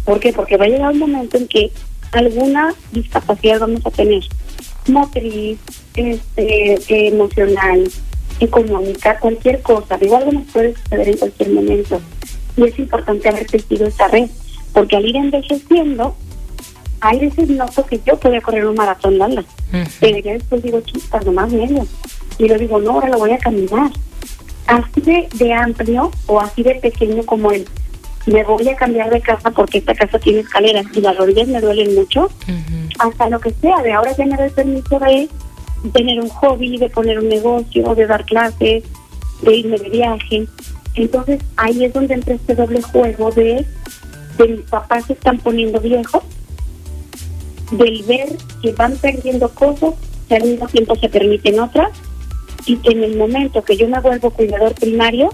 ¿Por 0.03 0.19
qué? 0.19 0.33
Porque 0.33 0.57
va 0.57 0.65
a 0.65 0.69
llegar 0.69 0.91
un 0.91 0.99
momento 0.99 1.37
en 1.37 1.47
que 1.47 1.71
alguna 2.11 2.73
discapacidad 2.91 3.59
vamos 3.59 3.85
a 3.85 3.91
tener. 3.91 4.23
Motriz, 4.89 5.59
este, 5.95 7.07
emocional, 7.07 7.89
económica, 8.39 9.19
cualquier 9.19 9.61
cosa. 9.61 9.97
Digo, 9.97 10.17
algo 10.17 10.31
nos 10.31 10.47
puede 10.51 10.75
suceder 10.75 11.09
en 11.09 11.17
cualquier 11.17 11.49
momento. 11.49 12.01
Y 12.55 12.63
es 12.63 12.79
importante 12.79 13.29
haber 13.29 13.45
tejido 13.47 13.87
esta 13.87 14.07
red. 14.07 14.29
Porque 14.73 14.95
al 14.95 15.05
ir 15.05 15.15
envejeciendo, 15.15 16.15
hay 16.99 17.19
veces 17.19 17.49
noto 17.49 17.85
que 17.85 17.99
yo 18.05 18.19
podía 18.19 18.41
correr 18.41 18.65
un 18.65 18.75
maratón, 18.75 19.17
Lala. 19.17 19.41
Ujú. 19.41 19.89
Pero 19.99 20.17
ya 20.19 20.33
después 20.33 20.63
digo, 20.63 20.81
chispas, 20.81 21.25
nomás 21.25 21.51
medio. 21.51 21.85
Y 22.37 22.47
lo 22.47 22.57
digo, 22.57 22.79
no, 22.79 22.91
ahora 22.91 23.09
lo 23.09 23.17
voy 23.17 23.31
a 23.31 23.37
caminar. 23.37 23.91
Así 24.67 25.01
de, 25.01 25.27
de 25.33 25.53
amplio 25.53 26.11
o 26.25 26.39
así 26.39 26.61
de 26.61 26.75
pequeño 26.75 27.25
como 27.25 27.51
él. 27.51 27.65
Me 28.27 28.43
voy 28.43 28.67
a 28.67 28.75
cambiar 28.75 29.09
de 29.09 29.21
casa 29.21 29.49
porque 29.51 29.79
esta 29.79 29.95
casa 29.95 30.19
tiene 30.19 30.41
escaleras 30.41 30.85
y 30.93 31.01
las 31.01 31.17
rodillas 31.17 31.47
me 31.47 31.61
duelen 31.61 31.95
mucho. 31.95 32.29
Hasta 32.99 33.29
lo 33.29 33.39
que 33.39 33.51
sea, 33.61 33.81
de 33.81 33.93
ahora 33.93 34.15
ya 34.15 34.25
me 34.25 34.35
doy 34.35 34.49
permiso 34.49 34.99
de 34.99 35.29
tener 35.93 36.19
un 36.21 36.29
hobby, 36.29 36.77
de 36.77 36.89
poner 36.89 37.19
un 37.19 37.29
negocio, 37.29 37.95
de 37.95 38.05
dar 38.05 38.25
clases, 38.25 38.83
de 39.41 39.55
irme 39.55 39.77
de 39.77 39.89
viaje. 39.89 40.45
Entonces 40.95 41.39
ahí 41.55 41.85
es 41.85 41.93
donde 41.93 42.15
entra 42.15 42.35
este 42.35 42.55
doble 42.55 42.81
juego 42.81 43.31
de, 43.31 43.65
de 44.37 44.47
mis 44.47 44.61
papás 44.69 45.05
se 45.05 45.13
están 45.13 45.37
poniendo 45.37 45.79
viejos, 45.79 46.23
del 47.71 48.03
ver 48.03 48.29
que 48.61 48.71
van 48.73 48.97
perdiendo 48.97 49.49
cosas 49.49 49.93
que 50.27 50.35
al 50.35 50.43
mismo 50.43 50.67
tiempo 50.67 50.95
se 50.95 51.09
permiten 51.09 51.59
otras 51.59 51.89
y 52.65 52.75
que 52.77 52.91
en 52.91 53.03
el 53.03 53.17
momento 53.17 53.63
que 53.63 53.77
yo 53.77 53.87
me 53.87 53.99
vuelvo 53.99 54.31
cuidador 54.31 54.73
primario 54.73 55.29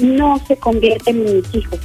no 0.00 0.40
se 0.46 0.56
convierten 0.56 1.26
en 1.26 1.36
mis 1.36 1.54
hijos. 1.54 1.80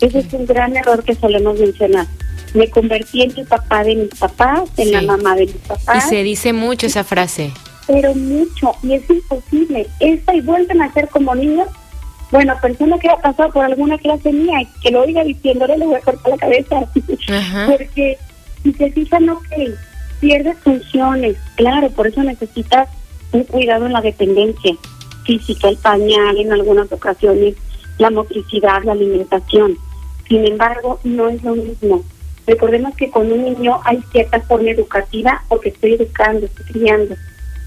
Ese 0.00 0.18
es 0.20 0.32
un 0.32 0.46
gran 0.46 0.76
error 0.76 1.02
que 1.04 1.14
solemos 1.14 1.58
mencionar. 1.58 2.06
Me 2.54 2.68
convertí 2.70 3.22
en 3.22 3.36
el 3.36 3.46
papá 3.46 3.84
de 3.84 3.94
mis 3.96 4.14
papás, 4.14 4.70
en 4.76 4.92
la 4.92 5.02
mamá 5.02 5.34
de 5.34 5.46
mis 5.46 5.54
Y 5.54 5.58
papás, 5.68 6.08
se 6.08 6.22
dice 6.22 6.52
mucho 6.52 6.86
esa 6.86 7.04
frase. 7.04 7.52
pero 7.86 8.14
mucho, 8.14 8.72
y 8.82 8.94
es 8.94 9.08
imposible. 9.10 9.86
Esta 10.00 10.34
y 10.34 10.40
vuelven 10.40 10.80
a 10.82 10.92
ser 10.92 11.08
como 11.08 11.34
niños. 11.34 11.68
Bueno, 12.30 12.54
persona 12.60 12.98
que 12.98 13.08
ha 13.08 13.16
pasado 13.16 13.50
por 13.50 13.64
alguna 13.64 13.96
clase 13.98 14.30
mía 14.32 14.60
y 14.60 14.66
que 14.82 14.90
lo 14.90 15.00
oiga 15.02 15.24
diciéndole, 15.24 15.78
le 15.78 15.86
voy 15.86 15.94
a 15.96 16.00
cortar 16.00 16.30
la 16.32 16.36
cabeza. 16.38 16.88
Ajá. 17.30 17.66
Porque 17.70 18.18
si 18.62 18.72
se 18.74 18.90
fijan, 18.92 19.28
ok, 19.30 19.46
pierdes 20.20 20.56
funciones. 20.58 21.36
Claro, 21.56 21.90
por 21.90 22.06
eso 22.06 22.22
necesitas 22.22 22.88
un 23.32 23.44
cuidado 23.44 23.86
en 23.86 23.92
la 23.94 24.00
dependencia 24.02 24.74
física, 25.24 25.68
el 25.68 25.76
pañal, 25.78 26.36
en 26.38 26.52
algunas 26.52 26.90
ocasiones, 26.92 27.54
la 27.98 28.10
motricidad, 28.10 28.82
la 28.84 28.92
alimentación. 28.92 29.76
Sin 30.28 30.44
embargo, 30.44 31.00
no 31.04 31.28
es 31.28 31.42
lo 31.42 31.54
mismo. 31.54 32.04
Recordemos 32.46 32.94
que 32.96 33.10
con 33.10 33.30
un 33.30 33.44
niño 33.44 33.80
hay 33.84 34.00
cierta 34.12 34.40
forma 34.40 34.70
educativa 34.70 35.42
porque 35.48 35.70
estoy 35.70 35.94
educando, 35.94 36.46
estoy 36.46 36.64
criando. 36.66 37.14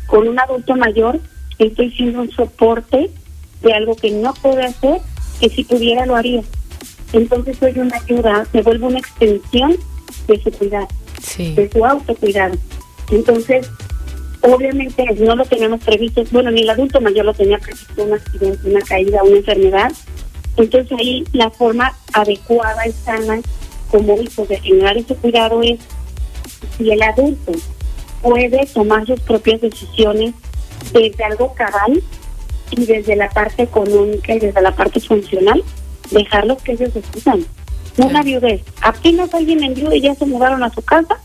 Con 0.08 0.28
un 0.28 0.40
adulto 0.40 0.76
mayor 0.76 1.20
estoy 1.60 1.92
siendo 1.92 2.22
un 2.22 2.32
soporte 2.32 3.10
de 3.62 3.74
algo 3.74 3.96
que 3.96 4.12
no 4.12 4.34
puedo 4.42 4.60
hacer, 4.60 5.02
que 5.40 5.50
si 5.50 5.64
pudiera 5.64 6.06
lo 6.06 6.16
haría. 6.16 6.42
Entonces 7.14 7.58
soy 7.58 7.78
una 7.78 7.96
ayuda, 7.98 8.48
me 8.54 8.62
vuelvo 8.62 8.88
una 8.88 9.00
extensión 9.00 9.76
de 10.28 10.42
su 10.42 10.52
cuidado, 10.52 10.88
Sí. 11.22 11.54
de 11.54 11.70
su 11.70 11.86
autocuidado. 11.86 12.56
Entonces, 13.12 13.70
obviamente 14.42 15.06
no 15.20 15.36
lo 15.36 15.46
teníamos 15.46 15.84
previsto, 15.84 16.24
bueno, 16.32 16.52
ni 16.52 16.62
el 16.62 16.70
adulto 16.70 17.02
mayor 17.02 17.26
lo 17.26 17.34
tenía 17.34 17.60
previsto, 17.60 18.04
un 18.04 18.14
accidente, 18.14 18.70
una 18.70 18.82
caída, 18.82 19.24
una 19.24 19.38
enfermedad. 19.38 19.92
Entonces 20.58 20.92
ahí 21.00 21.24
la 21.34 21.50
forma 21.50 21.96
adecuada 22.14 22.88
y 22.88 22.92
sana 22.92 23.40
como 23.90 24.20
hijo 24.22 24.46
de 24.46 24.60
generar 24.60 24.98
ese 24.98 25.16
cuidado 25.16 25.62
es 25.62 25.80
si 26.78 26.90
el 26.90 27.02
adulto 27.02 27.52
puede 28.22 28.66
tomar 28.68 29.06
sus 29.06 29.20
propias 29.22 29.62
decisiones 29.62 30.34
desde 30.94 31.24
algo 31.24 31.54
cabal 31.54 32.02
y 32.72 32.86
desde 32.86 33.16
la 33.16 33.30
parte 33.30 33.64
económica 33.64 34.34
y 34.34 34.40
desde 34.40 34.62
la 34.62 34.76
parte 34.76 35.00
funcional, 35.00 35.64
dejarlos 36.12 36.62
que 36.62 36.74
ellos 36.74 36.94
decidan. 36.94 37.46
Una 37.98 38.22
viudez, 38.24 38.62
apenas 38.82 39.34
alguien 39.34 39.64
en 39.64 39.94
y 39.94 40.02
ya 40.02 40.16
se 40.16 40.26
mudaron 40.26 40.64
a 40.64 40.70
su 40.70 40.82
casa 40.82 41.18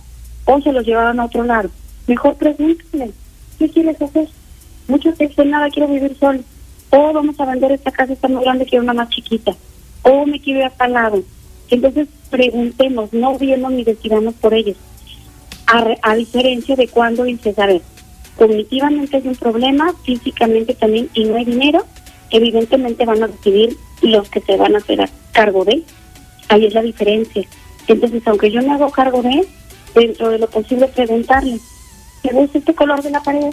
o 0.44 0.60
se 0.60 0.72
los 0.72 0.84
llevaron 0.84 1.20
a 1.20 1.26
otro 1.26 1.44
lado. 1.44 1.70
Mejor 2.06 2.34
pregúntale, 2.34 3.12
¿qué 3.58 3.68
quieres 3.68 4.00
hacer? 4.02 4.28
Muchos 4.88 5.16
dicen, 5.18 5.50
nada, 5.50 5.68
quiero 5.70 5.88
vivir 5.88 6.16
solo. 6.18 6.40
O 6.90 7.12
vamos 7.12 7.38
a 7.40 7.44
vender 7.44 7.72
esta 7.72 7.90
casa, 7.90 8.12
está 8.12 8.28
muy 8.28 8.42
grande, 8.42 8.66
quiero 8.66 8.84
una 8.84 8.94
más 8.94 9.08
chiquita. 9.10 9.54
O 10.02 10.24
me 10.26 10.40
quiero 10.40 10.60
ir 10.60 10.66
a 10.66 10.70
tal 10.70 10.92
lado. 10.92 11.22
Entonces 11.70 12.08
preguntemos, 12.30 13.12
no 13.12 13.38
viendo 13.38 13.68
ni 13.70 13.84
decidamos 13.84 14.34
por 14.34 14.54
ellos. 14.54 14.76
A, 15.66 16.14
diferencia 16.14 16.76
de 16.76 16.86
cuando 16.86 17.24
dices, 17.24 17.58
a 17.58 17.66
ver, 17.66 17.82
cognitivamente 18.36 19.16
hay 19.16 19.26
un 19.26 19.34
problema, 19.34 19.92
físicamente 20.04 20.74
también, 20.74 21.10
y 21.12 21.24
no 21.24 21.36
hay 21.36 21.44
dinero, 21.44 21.84
evidentemente 22.30 23.04
van 23.04 23.24
a 23.24 23.28
decidir 23.28 23.76
los 24.00 24.28
que 24.28 24.40
se 24.40 24.56
van 24.56 24.76
a 24.76 24.78
hacer 24.78 25.00
a 25.00 25.08
cargo 25.32 25.64
de. 25.64 25.82
Ahí 26.48 26.66
es 26.66 26.74
la 26.74 26.82
diferencia. 26.82 27.42
Entonces, 27.88 28.22
aunque 28.26 28.50
yo 28.52 28.62
me 28.62 28.72
hago 28.72 28.90
cargo 28.90 29.22
de, 29.22 29.44
dentro 29.94 30.30
de 30.30 30.38
lo 30.38 30.48
posible, 30.48 30.86
preguntarle, 30.86 31.58
¿te 32.22 32.32
gusta 32.32 32.58
este 32.58 32.74
color 32.74 33.02
de 33.02 33.10
la 33.10 33.22
pared? 33.22 33.50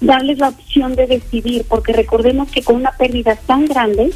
Darles 0.00 0.38
la 0.38 0.48
opción 0.48 0.96
de 0.96 1.06
decidir, 1.06 1.64
porque 1.68 1.92
recordemos 1.92 2.50
que 2.50 2.62
con 2.62 2.76
una 2.76 2.92
pérdida 2.92 3.36
tan 3.36 3.66
grande, 3.66 4.12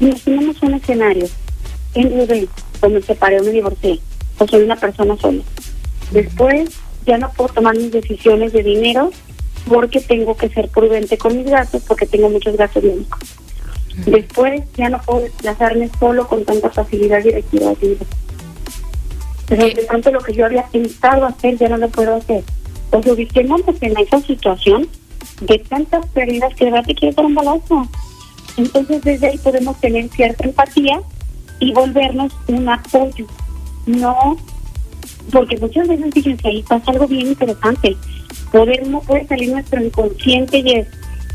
nos 0.00 0.22
tenemos 0.22 0.62
un 0.62 0.74
escenario. 0.74 1.26
En 1.94 2.18
Rubén, 2.18 2.48
o 2.80 2.88
me 2.88 3.02
separé 3.02 3.40
o 3.40 3.44
me 3.44 3.50
divorcié, 3.50 4.00
o 4.38 4.46
soy 4.46 4.62
una 4.62 4.76
persona 4.76 5.16
sola. 5.16 5.42
Después, 6.10 6.70
ya 7.06 7.18
no 7.18 7.30
puedo 7.32 7.52
tomar 7.54 7.76
mis 7.76 7.92
decisiones 7.92 8.52
de 8.52 8.62
dinero 8.62 9.10
porque 9.68 10.00
tengo 10.00 10.36
que 10.36 10.48
ser 10.48 10.68
prudente 10.68 11.18
con 11.18 11.36
mis 11.36 11.46
gastos, 11.46 11.82
porque 11.86 12.06
tengo 12.06 12.28
muchos 12.28 12.56
gastos 12.56 12.84
médicos. 12.84 13.20
Después 14.04 14.62
ya 14.76 14.90
no 14.90 15.00
puedo 15.00 15.20
desplazarme 15.22 15.90
solo 15.98 16.28
con 16.28 16.44
tanta 16.44 16.70
facilidad 16.70 17.22
de 17.22 17.44
Pero 19.48 19.66
de 19.66 19.86
pronto 19.88 20.10
lo 20.10 20.20
que 20.20 20.34
yo 20.34 20.44
había 20.44 20.66
pensado 20.66 21.24
hacer 21.24 21.56
ya 21.56 21.68
no 21.68 21.78
lo 21.78 21.88
puedo 21.88 22.14
hacer. 22.14 22.44
Pues 22.90 23.06
ubiquémonos 23.06 23.76
en 23.80 23.96
esa 23.98 24.20
situación 24.20 24.86
de 25.40 25.58
tantas 25.58 26.06
pérdidas 26.06 26.54
que 26.54 26.66
de 26.66 26.70
verdad 26.70 26.86
te 26.86 26.94
quiere 26.94 27.14
dar 27.14 27.26
un 27.26 27.34
balazo. 27.34 27.88
Entonces 28.56 29.02
desde 29.02 29.28
ahí 29.28 29.38
podemos 29.38 29.78
tener 29.80 30.08
cierta 30.08 30.44
empatía 30.44 31.00
y 31.60 31.72
volvernos 31.72 32.32
un 32.48 32.68
apoyo. 32.68 33.26
No, 33.86 34.36
porque 35.30 35.56
muchas 35.58 35.88
veces 35.88 36.12
fíjense 36.12 36.48
ahí 36.48 36.62
pasa 36.62 36.90
algo 36.90 37.06
bien 37.06 37.28
interesante. 37.28 37.96
Poder 38.50 38.86
no 38.86 39.00
puede 39.00 39.26
salir 39.26 39.50
nuestro 39.50 39.82
inconsciente 39.82 40.58
y 40.58 40.72
es 40.72 40.86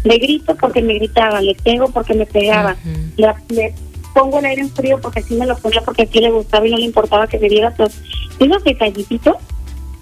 le 0.04 0.18
grito 0.18 0.56
porque 0.56 0.82
me 0.82 0.96
gritaba, 0.96 1.42
le 1.42 1.56
pego 1.56 1.88
porque 1.92 2.14
me 2.16 2.26
pegaba, 2.26 2.76
le, 3.18 3.76
pongo 4.16 4.40
el 4.40 4.46
aire 4.46 4.64
en 4.64 4.72
frío 4.72 5.00
porque 5.00 5.20
así 5.20 5.36
me 5.36 5.46
lo 5.46 5.56
ponía 5.58 5.82
porque 5.82 6.04
así 6.04 6.20
le 6.20 6.32
gustaba 6.32 6.68
y 6.68 6.72
no 6.72 6.78
le 6.78 6.86
importaba 6.86 7.28
que 7.28 7.40
se 7.40 7.48
viera 7.48 7.74
todo. 7.76 7.90
Esos 8.40 8.64
detallitos 8.64 9.36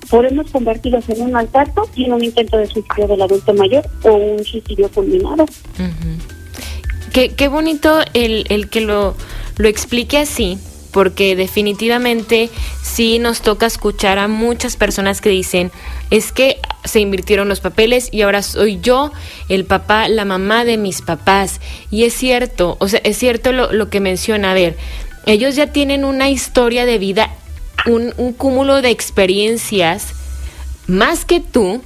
podemos 0.10 0.50
convertirlos 0.52 1.08
en 1.10 1.22
un 1.22 1.32
maltrato 1.32 1.90
y 1.96 2.06
en 2.06 2.14
un 2.14 2.24
intento 2.24 2.58
de 2.58 2.68
suicidio 2.68 3.08
del 3.08 3.22
adulto 3.22 3.54
mayor 3.54 3.88
o 4.04 4.14
un 4.14 4.44
suicidio 4.44 4.90
culminado. 4.90 5.46
qué, 7.14 7.30
qué 7.30 7.48
bonito 7.48 8.00
el, 8.14 8.46
el 8.50 8.70
que 8.70 8.82
lo, 8.82 9.16
lo 9.58 9.68
explique 9.68 10.18
así, 10.18 10.58
porque 10.92 11.36
definitivamente 11.36 12.50
sí 12.82 13.20
nos 13.20 13.42
toca 13.42 13.68
escuchar 13.68 14.18
a 14.18 14.28
muchas 14.28 14.76
personas 14.76 15.22
que 15.22 15.30
dicen, 15.30 15.72
es 16.10 16.32
que 16.32 16.58
se 16.86 17.00
invirtieron 17.00 17.48
los 17.48 17.60
papeles 17.60 18.10
y 18.12 18.24
ahora 18.24 18.42
soy 18.42 18.80
yo 18.82 19.12
el 19.48 19.66
papá, 19.66 20.08
la 20.08 20.26
mamá 20.26 20.66
de 20.66 20.78
mis 20.78 21.02
papás. 21.02 21.62
Y 21.92 22.06
es 22.06 22.14
cierto, 22.14 22.78
o 22.80 22.88
sea, 22.88 23.02
es 23.04 23.18
cierto 23.18 23.52
lo, 23.52 23.72
lo 23.72 23.90
que 23.90 24.00
menciona, 24.00 24.52
a 24.52 24.56
ver, 24.56 24.76
ellos 25.26 25.56
ya 25.56 25.68
tienen 25.68 26.06
una 26.06 26.30
historia 26.30 26.86
de 26.86 26.98
vida, 26.98 27.30
un, 27.90 28.14
un 28.18 28.34
cúmulo 28.34 28.82
de 28.82 28.90
experiencias, 28.90 30.14
más 30.88 31.26
que 31.26 31.40
tú, 31.40 31.82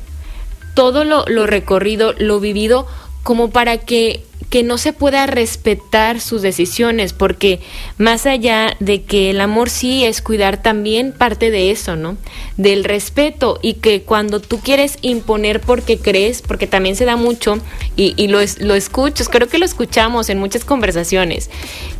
todo 0.76 1.04
lo, 1.04 1.26
lo 1.28 1.46
recorrido, 1.48 2.14
lo 2.14 2.40
vivido, 2.40 2.88
como 3.24 3.50
para 3.50 3.78
que 3.78 4.26
que 4.54 4.62
no 4.62 4.78
se 4.78 4.94
pueda 4.94 5.26
respetar 5.26 6.22
sus 6.22 6.44
decisiones, 6.44 7.12
porque 7.12 7.60
más 7.98 8.28
allá 8.28 8.78
de 8.80 9.02
que 9.02 9.32
el 9.32 9.42
amor 9.42 9.68
sí 9.68 10.06
es 10.06 10.22
cuidar 10.22 10.62
también 10.62 11.12
parte 11.12 11.50
de 11.50 11.72
eso, 11.72 11.96
¿no? 11.96 12.18
Del 12.56 12.84
respeto 12.84 13.58
y 13.64 13.74
que 13.74 14.04
cuando 14.04 14.40
tú 14.40 14.60
quieres 14.60 15.00
imponer 15.02 15.60
porque 15.60 15.98
crees, 15.98 16.44
porque 16.44 16.68
también 16.68 16.96
se 16.96 17.04
da 17.04 17.16
mucho 17.16 17.58
y, 17.96 18.14
y 18.16 18.28
lo, 18.28 18.42
lo 18.60 18.76
escuchas, 18.76 19.28
creo 19.28 19.48
que 19.50 19.58
lo 19.58 19.66
escuchamos 19.66 20.30
en 20.30 20.38
muchas 20.38 20.66
conversaciones, 20.66 21.50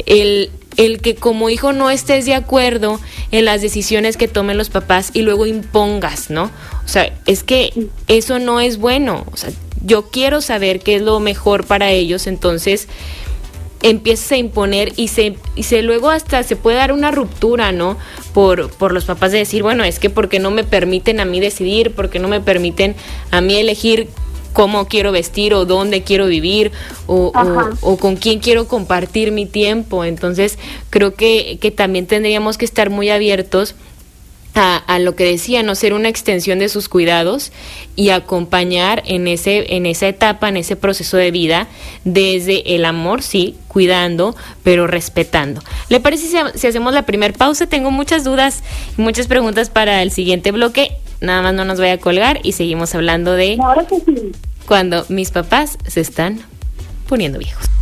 el, 0.06 0.52
el 0.78 1.02
que 1.02 1.16
como 1.16 1.50
hijo 1.50 1.74
no 1.74 1.90
estés 1.90 2.26
de 2.28 2.36
acuerdo 2.36 3.00
en 3.32 3.46
las 3.46 3.64
decisiones 3.64 4.16
que 4.16 4.28
tomen 4.28 4.58
los 4.58 4.70
papás 4.70 5.10
y 5.16 5.24
luego 5.24 5.48
impongas, 5.48 6.30
¿no? 6.30 6.52
O 6.86 6.88
sea, 6.88 7.12
es 7.26 7.42
que 7.42 7.88
eso 8.08 8.38
no 8.38 8.60
es 8.60 8.78
bueno. 8.78 9.26
O 9.32 9.38
sea, 9.38 9.50
yo 9.84 10.10
quiero 10.10 10.42
saber 10.42 10.80
qué 10.80 10.96
es 10.96 11.02
lo 11.02 11.20
mejor 11.20 11.66
para 11.66 11.92
ellos, 11.92 12.28
entonces 12.28 12.88
empiezas 13.82 14.32
a 14.32 14.38
imponer 14.38 14.94
y 14.96 15.10
se, 15.10 15.36
y 15.56 15.64
se 15.64 15.82
luego 15.82 16.10
hasta 16.10 16.42
se 16.44 16.56
puede 16.56 16.78
dar 16.78 16.94
una 16.94 17.12
ruptura, 17.12 17.72
¿no? 17.72 17.98
Por, 18.34 18.72
por 18.72 18.94
los 18.94 19.06
papás 19.06 19.34
de 19.34 19.40
decir, 19.40 19.62
bueno, 19.62 19.84
es 19.84 20.00
que 20.00 20.10
porque 20.10 20.40
no 20.40 20.52
me 20.52 20.64
permiten 20.64 21.20
a 21.20 21.26
mí 21.26 21.40
decidir, 21.40 21.92
porque 21.92 22.18
no 22.18 22.30
me 22.30 22.40
permiten 22.40 22.96
a 23.30 23.42
mí 23.42 23.56
elegir 23.56 24.08
cómo 24.54 24.88
quiero 24.88 25.12
vestir 25.12 25.54
o 25.54 25.66
dónde 25.66 26.04
quiero 26.04 26.28
vivir 26.28 26.72
o, 27.08 27.34
o, 27.82 27.98
con 27.98 28.16
quién 28.16 28.40
quiero 28.40 28.68
compartir 28.68 29.32
mi 29.32 29.46
tiempo. 29.46 30.06
Entonces 30.06 30.58
creo 30.90 31.14
que, 31.16 31.58
que 31.60 31.72
también 31.72 32.08
tendríamos 32.08 32.58
que 32.58 32.66
estar 32.66 32.90
muy 32.90 33.10
abiertos 33.10 33.76
a, 34.56 35.00
lo 35.00 35.16
que 35.16 35.26
decía, 35.26 35.64
no 35.64 35.76
ser 35.76 35.94
una 35.94 36.10
extensión 36.10 36.60
de 36.60 36.70
sus 36.70 36.88
cuidados 36.88 37.52
y 37.96 38.10
acompañar 38.10 39.02
en 39.06 39.28
ese 39.28 39.76
en 39.76 39.86
esa 39.86 40.08
etapa, 40.08 40.50
en 40.50 40.58
ese 40.58 40.76
proceso 40.76 41.18
de 41.18 41.32
vida 41.32 41.68
desde 42.04 42.76
el 42.76 42.86
amor, 42.86 43.24
sí, 43.24 43.56
cuidando, 43.68 44.36
pero 44.64 44.86
respetando. 44.86 45.62
¿Le 45.90 46.00
parece 46.00 46.28
si, 46.28 46.38
si 46.60 46.68
hacemos 46.68 46.94
la 46.94 47.04
primera 47.04 47.34
pausa? 47.34 47.66
Tengo 47.68 47.90
muchas 47.90 48.24
dudas 48.24 48.64
y 48.98 49.02
muchas 49.02 49.28
preguntas 49.28 49.70
para 49.70 50.02
el 50.04 50.12
siguiente 50.12 50.52
bloque. 50.52 50.92
Nada 51.20 51.42
más 51.42 51.54
no 51.54 51.66
nos 51.66 51.80
voy 51.80 51.90
a 51.90 51.98
colgar 51.98 52.40
y 52.44 52.52
seguimos 52.52 52.94
hablando 52.94 53.34
de 53.34 53.58
cuando 54.68 55.06
mis 55.10 55.32
papás 55.32 55.78
se 55.88 56.02
están 56.02 56.42
poniendo 57.08 57.40
viejos. 57.40 57.73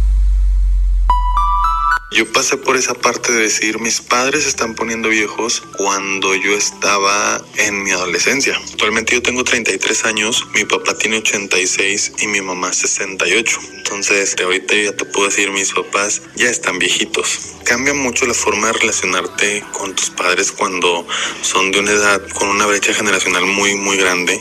Yo 2.13 2.29
pasé 2.29 2.57
por 2.57 2.75
esa 2.75 2.93
parte 2.93 3.31
de 3.31 3.43
decir, 3.43 3.79
mis 3.79 4.01
padres 4.01 4.43
se 4.43 4.49
están 4.49 4.75
poniendo 4.75 5.07
viejos 5.07 5.63
cuando 5.77 6.35
yo 6.35 6.51
estaba 6.51 7.41
en 7.55 7.83
mi 7.83 7.91
adolescencia. 7.91 8.57
Actualmente 8.69 9.13
yo 9.13 9.21
tengo 9.21 9.45
33 9.45 10.03
años, 10.03 10.45
mi 10.53 10.65
papá 10.65 10.93
tiene 10.97 11.19
86 11.19 12.11
y 12.19 12.27
mi 12.27 12.41
mamá 12.41 12.73
68. 12.73 13.59
Entonces, 13.77 14.35
de 14.35 14.43
ahorita 14.43 14.75
ya 14.75 14.91
te 14.91 15.05
puedo 15.05 15.29
decir, 15.29 15.51
mis 15.51 15.71
papás 15.71 16.21
ya 16.35 16.49
están 16.49 16.79
viejitos. 16.79 17.53
Cambia 17.63 17.93
mucho 17.93 18.25
la 18.25 18.33
forma 18.33 18.67
de 18.67 18.73
relacionarte 18.73 19.63
con 19.71 19.95
tus 19.95 20.09
padres 20.09 20.51
cuando 20.51 21.07
son 21.41 21.71
de 21.71 21.79
una 21.79 21.91
edad 21.91 22.21
con 22.33 22.49
una 22.49 22.65
brecha 22.65 22.93
generacional 22.93 23.45
muy, 23.45 23.75
muy 23.75 23.95
grande, 23.95 24.37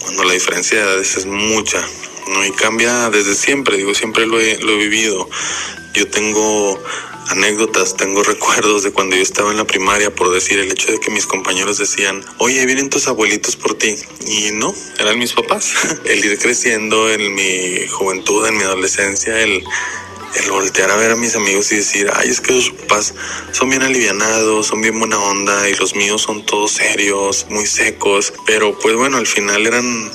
cuando 0.00 0.24
la 0.24 0.34
diferencia 0.34 0.76
de 0.76 0.84
edades 0.84 1.16
es 1.16 1.24
mucha. 1.24 1.82
¿No? 2.28 2.44
Y 2.44 2.52
cambia 2.52 3.10
desde 3.10 3.34
siempre, 3.34 3.76
digo, 3.76 3.94
siempre 3.94 4.26
lo 4.26 4.40
he, 4.40 4.58
lo 4.58 4.72
he 4.72 4.76
vivido. 4.76 5.28
Yo 5.94 6.08
tengo 6.08 6.80
anécdotas, 7.28 7.96
tengo 7.96 8.22
recuerdos 8.34 8.82
de 8.82 8.92
cuando 8.92 9.16
yo 9.16 9.22
estaba 9.22 9.50
en 9.50 9.56
la 9.56 9.66
primaria, 9.66 10.14
por 10.14 10.32
decir 10.32 10.58
el 10.58 10.70
hecho 10.70 10.92
de 10.92 11.00
que 11.00 11.10
mis 11.10 11.26
compañeros 11.26 11.78
decían, 11.78 12.24
oye, 12.38 12.64
vienen 12.66 12.90
tus 12.90 13.08
abuelitos 13.08 13.56
por 13.56 13.74
ti. 13.74 13.96
Y 14.26 14.50
no, 14.52 14.74
eran 14.98 15.18
mis 15.18 15.32
papás. 15.32 15.72
El 16.04 16.24
ir 16.24 16.38
creciendo 16.38 17.10
en 17.10 17.34
mi 17.34 17.86
juventud, 17.88 18.46
en 18.46 18.56
mi 18.56 18.62
adolescencia, 18.62 19.40
el, 19.40 19.62
el 20.34 20.50
voltear 20.50 20.90
a 20.90 20.96
ver 20.96 21.12
a 21.12 21.16
mis 21.16 21.34
amigos 21.34 21.72
y 21.72 21.76
decir, 21.76 22.10
ay, 22.14 22.28
es 22.28 22.40
que 22.40 22.52
los 22.52 22.70
papás 22.70 23.14
son 23.52 23.70
bien 23.70 23.82
alivianados, 23.82 24.66
son 24.66 24.80
bien 24.80 24.98
buena 24.98 25.18
onda 25.18 25.68
y 25.68 25.74
los 25.74 25.94
míos 25.94 26.22
son 26.22 26.44
todos 26.44 26.72
serios, 26.72 27.46
muy 27.48 27.66
secos. 27.66 28.32
Pero 28.46 28.78
pues 28.78 28.94
bueno, 28.96 29.16
al 29.16 29.26
final 29.26 29.66
eran 29.66 30.10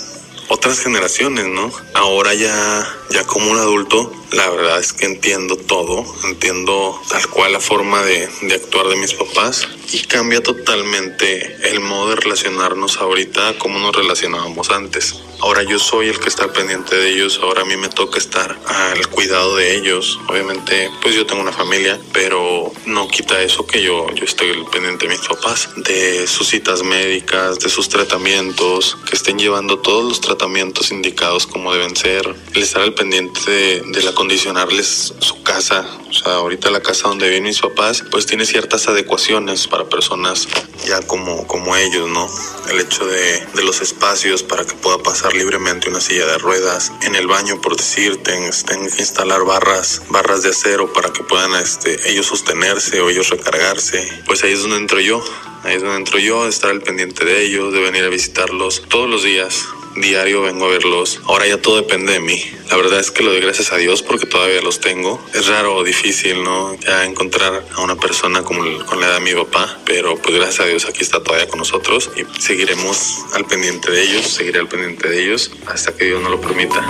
otras 0.48 0.80
generaciones, 0.80 1.46
¿no? 1.46 1.72
Ahora 1.94 2.34
ya, 2.34 2.88
ya 3.12 3.24
como 3.26 3.52
un 3.52 3.58
adulto, 3.58 4.12
la 4.32 4.50
verdad 4.50 4.80
es 4.80 4.94
que 4.94 5.06
entiendo 5.06 5.56
todo, 5.56 6.06
entiendo 6.26 7.00
tal 7.10 7.28
cual 7.30 7.54
la 7.54 7.60
forma 7.60 8.04
de, 8.04 8.28
de 8.42 8.56
actuar 8.56 8.88
de 8.88 8.96
mis 8.96 9.14
papás 9.14 9.68
y 9.92 10.00
cambia 10.02 10.42
totalmente 10.42 11.70
el 11.70 11.80
modo 11.80 12.10
de 12.10 12.16
relacionarnos 12.18 12.98
ahorita 12.98 13.58
como 13.58 13.80
nos 13.80 13.96
relacionábamos 13.96 14.70
antes. 14.70 15.16
Ahora 15.44 15.62
yo 15.64 15.78
soy 15.78 16.08
el 16.08 16.22
que 16.22 16.30
está 16.30 16.54
pendiente 16.54 16.96
de 16.96 17.10
ellos, 17.10 17.38
ahora 17.44 17.64
a 17.64 17.66
mí 17.66 17.76
me 17.76 17.90
toca 17.90 18.18
estar 18.18 18.58
al 18.66 19.08
cuidado 19.10 19.58
de 19.58 19.76
ellos. 19.76 20.18
Obviamente, 20.30 20.90
pues 21.02 21.16
yo 21.16 21.26
tengo 21.26 21.42
una 21.42 21.52
familia, 21.52 22.00
pero 22.14 22.72
no 22.86 23.10
quita 23.10 23.42
eso 23.42 23.68
que 23.68 23.82
yo, 23.82 24.08
yo 24.16 24.24
estoy 24.24 24.64
pendiente 24.72 25.06
de 25.06 25.18
mis 25.18 25.28
papás, 25.28 25.68
de 25.76 26.28
sus 26.28 26.48
citas 26.48 26.82
médicas, 26.84 27.60
de 27.60 27.68
sus 27.68 27.90
tratamientos, 27.90 28.98
que 29.06 29.18
estén 29.18 29.38
llevando 29.38 29.80
todos 29.80 30.06
los 30.06 30.22
tratamientos 30.22 30.92
indicados 30.92 31.46
como 31.46 31.74
deben 31.74 31.94
ser, 31.98 32.34
el 32.54 32.64
estar 32.64 32.82
al 32.82 32.94
pendiente 32.94 33.52
de, 33.52 34.08
acondicionarles 34.08 35.14
su 35.20 35.43
casa. 35.54 35.86
O 36.10 36.14
sea, 36.14 36.34
ahorita 36.36 36.72
la 36.72 36.82
casa 36.82 37.10
donde 37.10 37.28
viven 37.28 37.44
mis 37.44 37.62
papás, 37.62 38.04
pues 38.10 38.26
tiene 38.26 38.44
ciertas 38.44 38.88
adecuaciones 38.88 39.68
para 39.68 39.86
personas 39.86 40.48
ya 40.88 41.00
como, 41.02 41.46
como 41.46 41.76
ellos, 41.76 42.10
¿no? 42.10 42.28
El 42.72 42.80
hecho 42.80 43.06
de, 43.06 43.46
de 43.54 43.64
los 43.64 43.80
espacios 43.82 44.42
para 44.42 44.66
que 44.66 44.74
pueda 44.74 44.98
pasar 44.98 45.36
libremente 45.36 45.90
una 45.90 46.02
silla 46.02 46.26
de 46.26 46.40
ruedas, 46.40 46.92
en 47.04 47.14
el 47.14 47.28
baño, 47.28 47.62
por 47.62 47.78
decirte, 47.78 48.32
tengan 48.66 48.90
que 48.90 49.00
instalar 49.00 49.44
barras, 49.46 50.02
barras 50.10 50.42
de 50.42 50.50
acero 50.50 50.92
para 50.92 51.14
que 51.14 51.24
puedan 51.24 51.54
este, 51.54 52.10
ellos 52.10 52.26
sostenerse 52.26 53.00
o 53.02 53.12
ellos 53.12 53.30
recargarse. 53.30 54.24
Pues 54.26 54.44
ahí 54.44 54.54
es 54.54 54.62
donde 54.64 54.78
entro 54.78 55.00
yo, 55.02 55.24
ahí 55.64 55.76
es 55.76 55.84
donde 55.84 55.98
entro 55.98 56.18
yo, 56.18 56.48
estar 56.48 56.72
al 56.72 56.82
pendiente 56.82 57.26
de 57.26 57.44
ellos, 57.44 57.72
de 57.74 57.80
venir 57.80 58.04
a 58.04 58.10
visitarlos 58.10 58.82
todos 58.90 59.08
los 59.08 59.24
días, 59.24 59.66
diario 59.96 60.42
vengo 60.42 60.66
a 60.66 60.70
verlos. 60.70 61.22
Ahora 61.26 61.48
ya 61.48 61.62
todo 61.62 61.78
depende 61.78 62.14
de 62.14 62.20
mí. 62.20 62.44
La 62.70 62.78
verdad 62.78 63.00
es 63.00 63.12
que 63.12 63.24
lo 63.24 63.32
doy 63.32 63.42
gracias 63.42 63.72
a 63.72 63.78
Dios 63.78 64.02
porque 64.02 64.26
todavía 64.26 64.62
los 64.62 64.80
tengo. 64.80 65.24
Es 65.34 65.48
raro 65.48 65.76
o 65.76 65.84
difícil, 65.84 66.44
¿no? 66.44 66.76
Ya 66.76 67.06
encontrar 67.06 67.64
a 67.76 67.82
una 67.82 67.96
persona 67.96 68.44
como 68.44 68.64
con 68.86 69.00
la 69.00 69.08
edad 69.08 69.20
de 69.20 69.22
mi 69.22 69.34
papá, 69.34 69.78
pero 69.86 70.18
pues 70.18 70.36
gracias 70.36 70.62
a 70.62 70.66
Dios 70.66 70.86
aquí 70.86 71.02
está 71.02 71.22
todavía 71.22 71.48
con 71.48 71.60
nosotros 71.60 72.10
y 72.16 72.42
seguiremos 72.42 73.20
al 73.34 73.46
pendiente 73.46 73.92
de 73.92 74.02
ellos, 74.04 74.28
seguiré 74.28 74.60
al 74.60 74.68
pendiente 74.68 75.10
de 75.10 75.24
ellos 75.24 75.52
hasta 75.68 75.96
que 75.96 76.06
Dios 76.06 76.22
nos 76.22 76.32
lo 76.32 76.42
permita. 76.42 76.84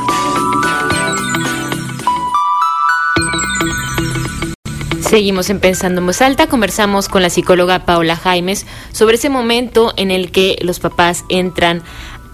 Seguimos 5.13 5.52
en 5.52 5.60
Pensando 5.60 6.02
en 6.02 6.08
Voz 6.08 6.24
Alta, 6.24 6.48
conversamos 6.48 7.08
con 7.08 7.22
la 7.22 7.30
psicóloga 7.30 7.86
Paola 7.86 8.16
Jaimes 8.16 8.66
sobre 8.94 9.18
ese 9.18 9.30
momento 9.30 9.94
en 9.96 10.10
el 10.10 10.32
que 10.32 10.58
los 10.63 10.80
papás 10.80 11.24
entran 11.30 11.84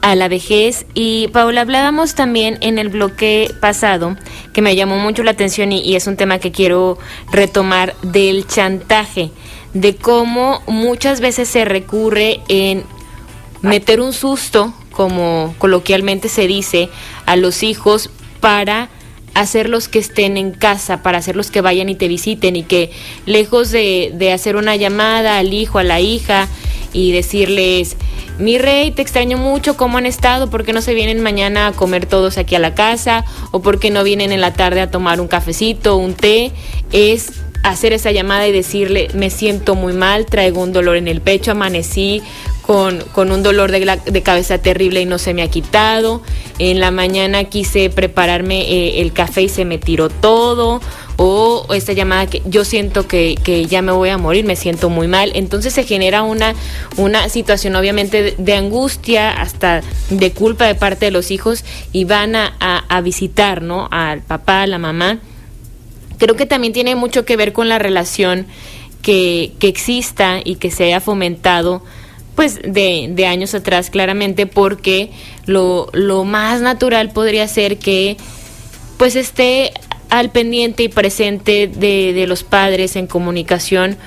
a 0.02 0.16
la 0.16 0.28
vejez. 0.28 0.86
Y 0.94 1.28
Paula 1.30 1.62
hablábamos 1.62 2.16
también 2.16 2.58
en 2.62 2.80
el 2.80 2.90
bloque 2.90 3.54
pasado 3.60 4.18
que 4.54 4.62
me 4.62 4.76
llamó 4.76 4.98
mucho 4.98 5.24
la 5.24 5.32
atención 5.32 5.72
y, 5.72 5.96
es 5.96 6.08
un 6.08 6.18
tema 6.18 6.40
que 6.40 6.52
quiero 6.52 6.98
retomar 7.32 7.96
del 8.02 8.48
chantaje 8.48 9.32
de 9.74 9.96
cómo 9.96 10.62
muchas 10.68 11.22
veces 11.22 11.48
se 11.48 11.66
recurre 11.66 12.40
en 12.48 12.84
meter 13.62 14.02
un 14.02 14.14
susto 14.14 14.74
como 14.92 15.54
coloquialmente 15.58 16.28
se 16.30 16.48
dice 16.48 16.90
a 17.26 17.36
los 17.36 17.64
hijos 17.64 18.10
para 18.40 18.90
hacerlos 19.34 19.88
que 19.88 20.00
estén 20.00 20.38
en 20.38 20.52
casa, 20.52 21.02
para 21.04 21.18
hacerlos 21.18 21.52
que 21.52 21.62
vayan 21.62 21.90
y 21.90 21.96
te 21.96 22.08
visiten 22.08 22.56
y 22.56 22.64
que 22.64 22.92
lejos 23.26 23.72
de, 23.72 24.12
de 24.14 24.32
hacer 24.34 24.56
una 24.56 24.76
llamada 24.76 25.38
al 25.38 25.54
hijo, 25.54 25.80
a 25.80 25.84
la 25.84 26.00
hija 26.00 26.48
y 26.94 27.12
decirles 27.12 27.96
mi 28.40 28.58
rey, 28.58 28.92
te 28.92 29.02
extraño 29.02 29.38
mucho, 29.38 29.76
¿cómo 29.76 29.98
han 29.98 30.06
estado? 30.06 30.50
¿Por 30.50 30.64
qué 30.64 30.72
no 30.72 30.82
se 30.82 30.94
vienen 30.94 31.22
mañana 31.22 31.68
a 31.68 31.72
comer 31.74 32.06
todos 32.06 32.38
aquí 32.38 32.56
a 32.56 32.60
la 32.60 32.74
casa? 32.74 33.26
¿O 33.52 33.62
por 33.62 33.80
qué 33.80 33.92
no 33.92 34.04
vienen 34.04 34.32
en 34.32 34.40
la 34.40 34.54
tarde 34.54 34.80
a 34.80 34.90
tomar 34.90 35.20
un 35.20 35.28
cafecito, 35.28 35.98
un 35.98 36.14
té? 36.14 36.54
Es 36.94 37.34
hacer 37.64 37.92
esa 37.92 38.12
llamada 38.12 38.48
y 38.48 38.54
decirle, 38.54 39.10
me 39.14 39.30
siento 39.30 39.76
muy 39.76 39.92
mal, 39.92 40.26
traigo 40.26 40.62
un 40.62 40.72
dolor 40.72 40.96
en 40.96 41.10
el 41.10 41.20
pecho, 41.20 41.52
amanecí 41.52 42.22
con, 42.70 43.00
con 43.14 43.32
un 43.32 43.42
dolor 43.42 43.72
de, 43.72 44.00
de, 44.06 44.22
cabeza 44.22 44.60
terrible 44.60 45.02
y 45.02 45.06
no 45.08 45.18
se 45.18 45.34
me 45.34 45.42
ha 45.42 45.50
quitado. 45.50 46.22
En 46.60 46.80
la 46.80 46.92
mañana 46.92 47.46
quise 47.46 47.90
prepararme 47.90 48.62
eh, 48.62 49.02
el 49.02 49.12
café 49.12 49.42
y 49.42 49.50
se 49.50 49.66
me 49.66 49.80
tiró 49.80 50.10
todo 50.10 50.80
o 51.18 51.66
esta 51.74 51.94
llamada 51.94 52.28
que 52.28 52.44
yo 52.46 52.64
siento 52.64 53.08
que, 53.08 53.40
que, 53.44 53.66
ya 53.66 53.82
me 53.82 53.92
voy 53.92 54.10
a 54.10 54.20
morir, 54.20 54.46
me 54.46 54.56
siento 54.56 54.92
muy 54.92 55.08
mal. 55.08 55.32
Entonces 55.34 55.74
se 55.74 55.84
genera 55.84 56.22
una, 56.22 56.54
una 56.96 57.28
situación 57.30 57.76
obviamente 57.76 58.36
de, 58.38 58.54
angustia, 58.54 59.32
hasta 59.32 59.82
de 60.12 60.32
culpa 60.32 60.68
de 60.68 60.76
parte 60.76 61.06
de 61.06 61.12
los 61.12 61.32
hijos 61.32 61.66
y 61.92 62.04
van 62.04 62.36
a, 62.36 62.54
a, 62.88 63.02
visitar, 63.02 63.64
¿no? 63.64 63.88
Al 63.90 64.22
papá, 64.22 64.62
a 64.62 64.68
la 64.68 64.78
mamá. 64.78 65.18
Creo 66.20 66.36
que 66.36 66.46
también 66.46 66.72
tiene 66.72 66.96
mucho 66.96 67.26
que 67.26 67.36
ver 67.36 67.52
con 67.52 67.68
la 67.68 67.80
relación 67.80 68.46
que, 69.02 69.54
que 69.58 69.70
exista 69.70 70.40
y 70.46 70.58
que 70.58 70.70
se 70.70 70.84
haya 70.84 71.00
fomentado 71.00 71.82
pues 72.40 72.62
de, 72.62 73.10
de, 73.12 73.26
años 73.26 73.54
atrás 73.54 73.90
claramente 73.90 74.46
porque 74.46 75.12
lo, 75.46 75.90
lo 75.92 76.24
más 76.24 76.62
natural 76.62 77.12
podría 77.12 77.46
ser 77.50 77.78
que 77.78 78.16
pues 78.96 79.18
esté 79.18 79.74
al 80.10 80.32
pendiente 80.32 80.84
y 80.84 80.88
presente 80.88 81.68
de, 81.68 82.14
de 82.14 82.28
los 82.28 82.44
padres 82.44 82.96
en 82.96 83.08
comunicación 83.08 83.98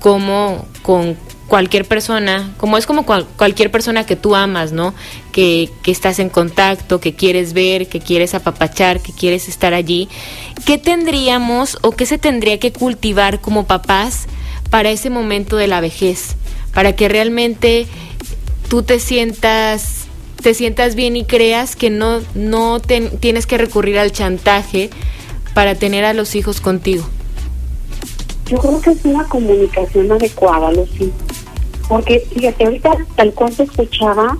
como 0.00 0.66
con 0.82 1.16
cualquier 1.46 1.84
persona, 1.84 2.52
como 2.56 2.76
es 2.76 2.86
como 2.86 3.06
cualquier 3.06 3.70
persona 3.70 4.04
que 4.04 4.16
tú 4.16 4.34
amas, 4.34 4.72
¿no? 4.72 4.92
Que, 5.30 5.70
que, 5.84 5.92
estás 5.92 6.18
en 6.18 6.28
contacto, 6.28 6.98
que 6.98 7.14
quieres 7.14 7.52
ver, 7.52 7.86
que 7.86 8.00
quieres 8.00 8.34
apapachar, 8.34 9.00
que 9.00 9.12
quieres 9.12 9.48
estar 9.48 9.74
allí. 9.74 10.08
¿Qué 10.64 10.76
tendríamos 10.76 11.78
o 11.82 11.92
qué 11.92 12.04
se 12.04 12.18
tendría 12.18 12.58
que 12.58 12.72
cultivar 12.72 13.40
como 13.40 13.64
papás 13.64 14.26
para 14.70 14.90
ese 14.90 15.08
momento 15.08 15.56
de 15.56 15.68
la 15.68 15.80
vejez? 15.80 16.34
Para 16.76 16.94
que 16.94 17.08
realmente 17.08 17.88
tú 18.68 18.84
te 18.84 19.00
sientas 19.00 20.04
te 20.40 20.54
sientas 20.54 20.94
bien 20.94 21.16
y 21.16 21.24
creas 21.24 21.74
que 21.74 21.90
no, 21.90 22.20
no 22.36 22.78
tienes 22.78 23.46
que 23.46 23.58
recurrir 23.58 23.98
al 23.98 24.12
chantaje, 24.12 24.90
para 25.56 25.74
tener 25.74 26.04
a 26.04 26.12
los 26.12 26.34
hijos 26.34 26.60
contigo? 26.60 27.02
Yo 28.44 28.58
creo 28.58 28.78
que 28.78 28.90
es 28.90 29.04
una 29.06 29.24
comunicación 29.24 30.12
adecuada, 30.12 30.70
Lucy. 30.70 31.10
Porque, 31.88 32.20
fíjate, 32.20 32.64
ahorita 32.66 32.94
tal 33.16 33.32
cual 33.32 33.54
se 33.54 33.62
escuchaba, 33.62 34.36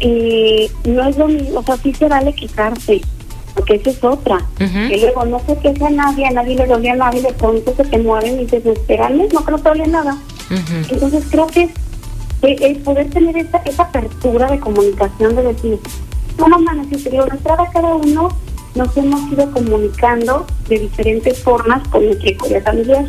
eh, 0.00 0.70
no 0.84 1.06
es 1.06 1.18
lo 1.18 1.28
mismo, 1.28 1.60
o 1.60 1.62
sea, 1.62 1.76
sí 1.76 1.92
se 1.92 2.08
vale 2.08 2.32
quitarse, 2.32 3.02
porque 3.54 3.74
esa 3.74 3.90
es 3.90 4.02
otra. 4.02 4.38
Que 4.56 4.96
luego 4.96 5.26
no 5.26 5.38
sé 5.40 5.58
qué 5.62 5.84
a 5.84 5.90
nadie, 5.90 6.26
a 6.26 6.30
nadie 6.30 6.56
le 6.56 6.66
dolía 6.66 6.94
a 6.94 6.96
nadie, 6.96 7.20
de 7.20 7.32
pronto 7.34 7.74
se 7.76 7.84
te 7.84 7.98
mueven 7.98 8.40
y 8.40 8.46
te 8.46 8.60
desesperan, 8.60 9.18
no 9.18 9.44
creo 9.44 9.62
que 9.62 9.86
nada. 9.86 10.16
Entonces 10.50 11.24
creo 11.30 11.46
que 11.46 11.70
el 12.42 12.76
poder 12.78 13.10
tener 13.10 13.36
esa, 13.36 13.58
esa 13.58 13.82
apertura 13.82 14.50
de 14.50 14.60
comunicación, 14.60 15.36
de 15.36 15.42
decir, 15.42 15.78
no, 16.38 16.46
si 16.98 17.10
lo 17.10 17.30
entrada 17.30 17.68
cada 17.72 17.94
uno 17.94 18.28
nos 18.74 18.96
hemos 18.96 19.32
ido 19.32 19.50
comunicando 19.50 20.46
de 20.68 20.78
diferentes 20.78 21.42
formas 21.42 21.86
con 21.88 22.04
nuestra 22.04 22.30
historia 22.30 22.62
familiar. 22.62 23.04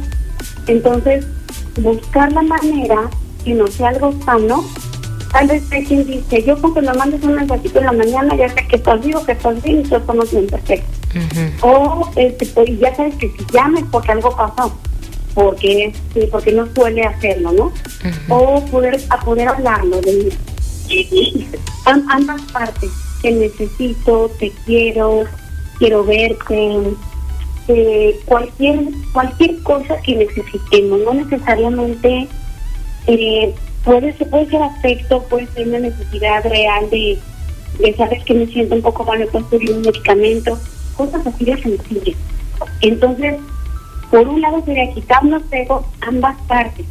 Entonces, 0.68 1.26
buscar 1.82 2.32
la 2.32 2.42
manera 2.42 3.10
que 3.44 3.54
no 3.54 3.68
sea 3.68 3.90
algo 3.90 4.14
sano, 4.26 4.64
tal 5.32 5.48
vez 5.48 5.64
hay 5.72 5.86
quien 5.86 6.08
dice, 6.08 6.44
yo 6.44 6.60
con 6.60 6.74
que 6.74 6.82
me 6.82 6.94
mandes 6.94 7.24
un 7.24 7.36
mensajito 7.36 7.80
en 7.80 7.86
la 7.86 7.92
mañana, 7.92 8.36
ya 8.36 8.50
sé 8.50 8.68
que 8.68 8.78
estás 8.78 9.04
vivo, 9.06 9.24
que 9.26 9.34
estás 9.34 9.62
bien 9.62 9.82
y 9.82 9.84
todos 9.84 10.02
estamos 10.02 10.32
bien 10.32 10.48
perfecto. 10.48 10.88
O 11.62 12.10
este, 12.16 12.46
pues, 12.48 12.80
ya 12.80 12.96
sabes 12.96 13.16
que 13.16 13.30
si 13.30 13.46
llames 13.54 13.84
porque 13.92 14.12
algo 14.12 14.36
pasó, 14.36 14.76
porque 15.40 15.86
este, 15.86 16.28
porque 16.28 16.52
no 16.52 16.68
suele 16.76 17.02
hacerlo, 17.04 17.54
¿no? 17.54 17.72
O 18.28 18.62
poder, 18.66 19.00
a 19.10 19.20
poder 19.22 19.48
hablarlo 19.48 20.02
de 20.02 20.34
ambas 21.86 22.42
partes, 22.52 22.92
que 23.22 23.32
necesito, 23.32 24.30
te 24.38 24.52
quiero, 24.66 25.24
quiero 25.78 26.04
verte, 26.04 26.78
eh, 27.70 28.20
cualquier, 28.26 28.80
cualquier 29.14 29.64
cosa 29.64 29.96
que 30.02 30.18
necesitemos, 30.18 31.00
no 31.06 31.14
necesariamente 31.14 32.28
eh, 33.08 33.56
puede, 33.86 34.18
ser, 34.18 34.30
puede 34.30 34.50
ser 34.50 34.62
afecto, 34.62 35.24
puede 35.30 35.48
ser 35.54 35.70
una 35.70 35.80
necesidad 35.80 36.44
real 36.44 36.90
de, 36.90 37.18
de 37.80 37.96
saber 37.96 38.22
que 38.26 38.34
me 38.34 38.46
siento 38.48 38.76
un 38.76 38.82
poco 38.82 39.06
mal, 39.06 39.26
puedo 39.32 39.46
pedir 39.46 39.72
un 39.72 39.82
medicamento, 39.84 40.60
cosas 40.98 41.26
así 41.26 41.46
de 41.46 41.62
sencillas. 41.62 42.18
Entonces, 42.82 43.36
por 44.10 44.28
un 44.28 44.42
lado 44.42 44.64
sería 44.66 44.94
quitarnos 44.94 45.44
ego 45.52 45.86
ambas 46.02 46.36
partes. 46.48 46.86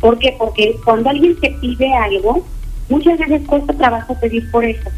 ¿Por 0.00 0.18
qué? 0.18 0.34
Porque 0.38 0.76
cuando 0.84 1.10
alguien 1.10 1.38
te 1.40 1.50
pide 1.60 1.94
algo, 1.94 2.44
muchas 2.88 3.18
veces 3.18 3.42
cuesta 3.46 3.72
trabajo 3.74 4.14
pedir 4.20 4.50
por 4.50 4.64
eso 4.64 4.90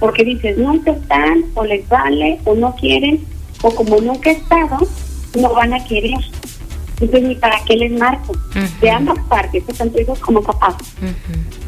porque 0.00 0.24
dices, 0.24 0.56
nunca 0.56 0.92
están, 0.92 1.44
o 1.54 1.64
les 1.64 1.86
vale, 1.88 2.40
o 2.44 2.54
no 2.54 2.74
quieren, 2.74 3.22
o 3.62 3.72
como 3.72 4.00
nunca 4.00 4.30
he 4.30 4.32
estado, 4.32 4.78
no 5.38 5.54
van 5.54 5.74
a 5.74 5.84
querer. 5.84 6.18
Entonces, 6.98 7.28
ni 7.28 7.34
para 7.34 7.62
qué 7.66 7.76
les 7.76 7.92
marco. 7.92 8.32
De 8.80 8.90
ambas 8.90 9.18
partes, 9.28 9.62
tanto 9.76 10.00
hijos 10.00 10.18
como 10.18 10.42
papás. 10.42 10.76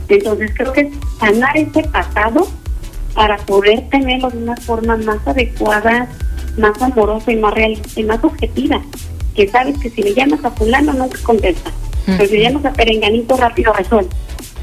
Entonces, 0.09 0.51
creo 0.57 0.73
que 0.73 0.81
es 0.81 0.89
sanar 1.21 1.57
ese 1.57 1.83
pasado 1.85 2.49
para 3.15 3.37
poder 3.37 3.89
tenerlo 3.91 4.31
de 4.31 4.39
una 4.39 4.57
forma 4.57 4.97
más 4.97 5.19
adecuada 5.27 6.09
más 6.57 6.81
amorosa 6.83 7.33
y 7.33 7.37
más 7.37 7.55
real 7.55 7.81
y 7.97 8.03
más 8.03 8.23
objetiva, 8.23 8.83
que 9.35 9.49
sabes 9.49 9.79
que 9.79 9.91
si 9.91 10.03
le 10.03 10.15
llamas 10.15 10.45
a 10.45 10.51
fulano 10.51 10.93
nunca 10.93 11.19
contesta, 11.23 11.71
pero 12.07 12.27
si 12.27 12.37
le 12.37 12.43
llamas 12.43 12.65
a 12.65 12.73
perenganito 12.73 13.37
rápido 13.37 13.73
resuelve. 13.73 14.11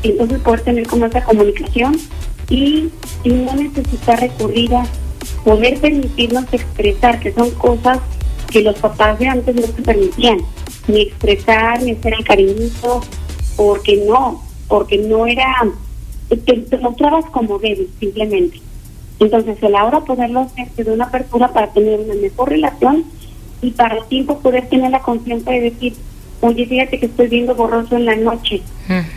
Entonces 0.04 0.40
poder 0.40 0.62
tener 0.62 0.88
como 0.88 1.06
esa 1.06 1.24
comunicación 1.24 1.98
y, 2.50 2.90
y 3.24 3.30
no 3.30 3.54
necesitar 3.56 4.20
recurrir 4.20 4.74
a 4.76 4.86
poder 5.44 5.80
permitirnos 5.80 6.46
expresar, 6.52 7.20
que 7.20 7.34
son 7.34 7.52
cosas 7.52 8.00
que 8.50 8.62
los 8.62 8.78
papás 8.80 9.20
de 9.20 9.28
antes 9.28 9.56
no 9.56 9.62
se 9.62 9.82
permitían, 9.82 10.40
ni 10.88 11.02
expresar, 11.02 11.82
ni 11.84 11.92
hacer 11.92 12.14
el 12.14 12.24
cariñito, 12.24 13.02
porque 13.56 14.04
no, 14.08 14.44
porque 14.68 14.98
no 14.98 15.28
era, 15.28 15.68
te, 16.30 16.36
te 16.36 16.78
mostrabas 16.78 17.26
como 17.26 17.60
débil 17.60 17.90
simplemente. 18.00 18.62
Entonces, 19.20 19.62
el 19.62 19.76
ahora 19.76 20.02
poderlo 20.02 20.42
hacer 20.42 20.72
de 20.72 20.92
una 20.92 21.06
apertura 21.06 21.50
para 21.50 21.72
tener 21.74 22.00
una 22.00 22.16
mejor 22.16 22.50
relación 22.50 23.04
y 23.62 23.72
para 23.72 23.98
el 23.98 24.06
tiempo 24.06 24.40
poder 24.40 24.68
tener 24.68 24.92
la 24.92 25.02
conciencia 25.02 25.52
de 25.52 25.62
decir, 25.62 25.94
oye, 26.42 26.66
fíjate 26.66 27.00
que 27.00 27.06
estoy 27.08 27.28
viendo 27.28 27.56
borroso 27.56 27.96
en 27.96 28.06
la 28.06 28.16
noche. 28.16 28.62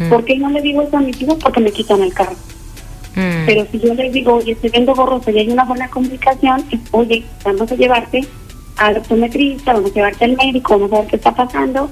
¿Por 0.09 0.25
qué 0.25 0.37
no 0.37 0.51
le 0.51 0.61
digo 0.61 0.83
eso 0.83 0.97
a 0.97 1.01
mis 1.01 1.21
hijos? 1.21 1.37
Porque 1.43 1.61
me 1.61 1.71
quitan 1.71 2.03
el 2.03 2.13
carro. 2.13 2.37
Mm. 3.15 3.47
Pero 3.47 3.67
si 3.71 3.81
yo 3.81 3.95
les 3.95 4.13
digo, 4.13 4.35
oye, 4.35 4.53
estoy 4.53 4.71
viendo 4.71 4.95
borroso 4.95 5.31
y 5.31 5.39
hay 5.39 5.51
una 5.51 5.65
buena 5.65 5.89
comunicación, 5.89 6.65
es, 6.71 6.81
oye, 6.91 7.25
vamos 7.45 7.71
a 7.71 7.75
llevarte 7.75 8.27
al 8.77 8.97
optometrista, 8.97 9.75
vamos 9.75 9.91
a 9.91 9.95
llevarte 9.95 10.25
al 10.25 10.37
médico, 10.37 10.79
vamos 10.79 10.93
a 10.93 11.01
ver 11.01 11.09
qué 11.09 11.17
está 11.17 11.35
pasando 11.35 11.91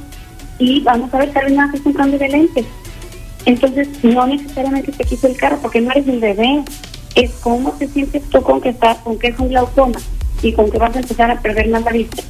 y 0.58 0.80
vamos 0.80 1.12
a 1.12 1.18
ver 1.18 1.32
tal 1.32 1.44
vez 1.44 1.54
no 1.54 1.62
haces 1.62 1.80
un 1.84 1.92
cambio 1.92 2.18
de 2.18 2.28
lentes. 2.28 2.66
Entonces, 3.46 3.88
no 4.02 4.26
necesariamente 4.26 4.92
te 4.92 5.04
quito 5.04 5.26
el 5.26 5.36
carro 5.36 5.58
porque 5.62 5.80
no 5.80 5.90
eres 5.90 6.06
un 6.06 6.20
bebé. 6.20 6.62
Es 7.14 7.32
cómo 7.42 7.72
te 7.72 7.88
sientes 7.88 8.22
tú 8.30 8.42
con 8.42 8.60
que 8.60 8.68
estás, 8.68 8.98
con 8.98 9.18
que 9.18 9.28
es 9.28 9.38
un 9.38 9.48
glaucoma 9.48 9.98
y 10.42 10.52
con 10.52 10.70
que 10.70 10.78
vas 10.78 10.94
a 10.94 11.00
empezar 11.00 11.30
a 11.30 11.40
perder 11.40 11.68
más 11.68 11.82
la 11.84 11.92
vista. 11.92 12.22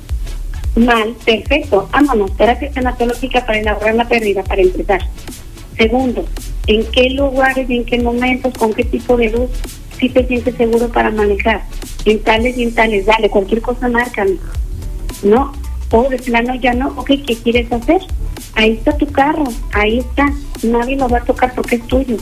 Mal, 0.77 1.14
perfecto. 1.25 1.89
Vámonos, 1.93 2.37
terapia 2.37 2.71
tanatológica 2.71 3.45
para 3.45 3.59
elaborar 3.59 3.95
la 3.95 4.09
pérdida, 4.09 4.43
para 4.45 4.62
empezar. 4.62 5.01
Segundo, 5.77 6.25
¿en 6.66 6.85
qué 6.93 7.11
lugares 7.11 7.68
y 7.68 7.79
en 7.79 7.85
qué 7.85 8.01
momentos, 8.01 8.53
con 8.57 8.73
qué 8.73 8.85
tipo 8.85 9.16
de 9.16 9.31
luz, 9.31 9.51
si 9.99 10.09
te 10.09 10.27
sientes 10.27 10.55
seguro 10.57 10.89
para 10.89 11.11
manejar? 11.11 11.62
En 12.05 12.23
tales 12.23 12.57
y 12.57 12.64
en 12.64 12.75
tales, 12.75 13.07
dale, 13.07 13.29
cualquier 13.31 13.62
cosa 13.62 13.89
márcame. 13.89 14.37
No, 15.23 15.53
o 15.91 16.09
de 16.09 16.18
plano 16.18 16.55
ya 16.55 16.73
no, 16.73 16.89
ok, 16.97 17.11
¿qué 17.27 17.37
quieres 17.43 17.71
hacer? 17.73 18.01
Ahí 18.55 18.73
está 18.73 18.97
tu 18.97 19.07
carro, 19.07 19.45
ahí 19.73 19.99
está, 19.99 20.33
nadie 20.62 20.97
lo 20.97 21.09
va 21.09 21.18
a 21.18 21.25
tocar 21.25 21.55
porque 21.55 21.77
es 21.77 21.87
tuyo. 21.87 22.16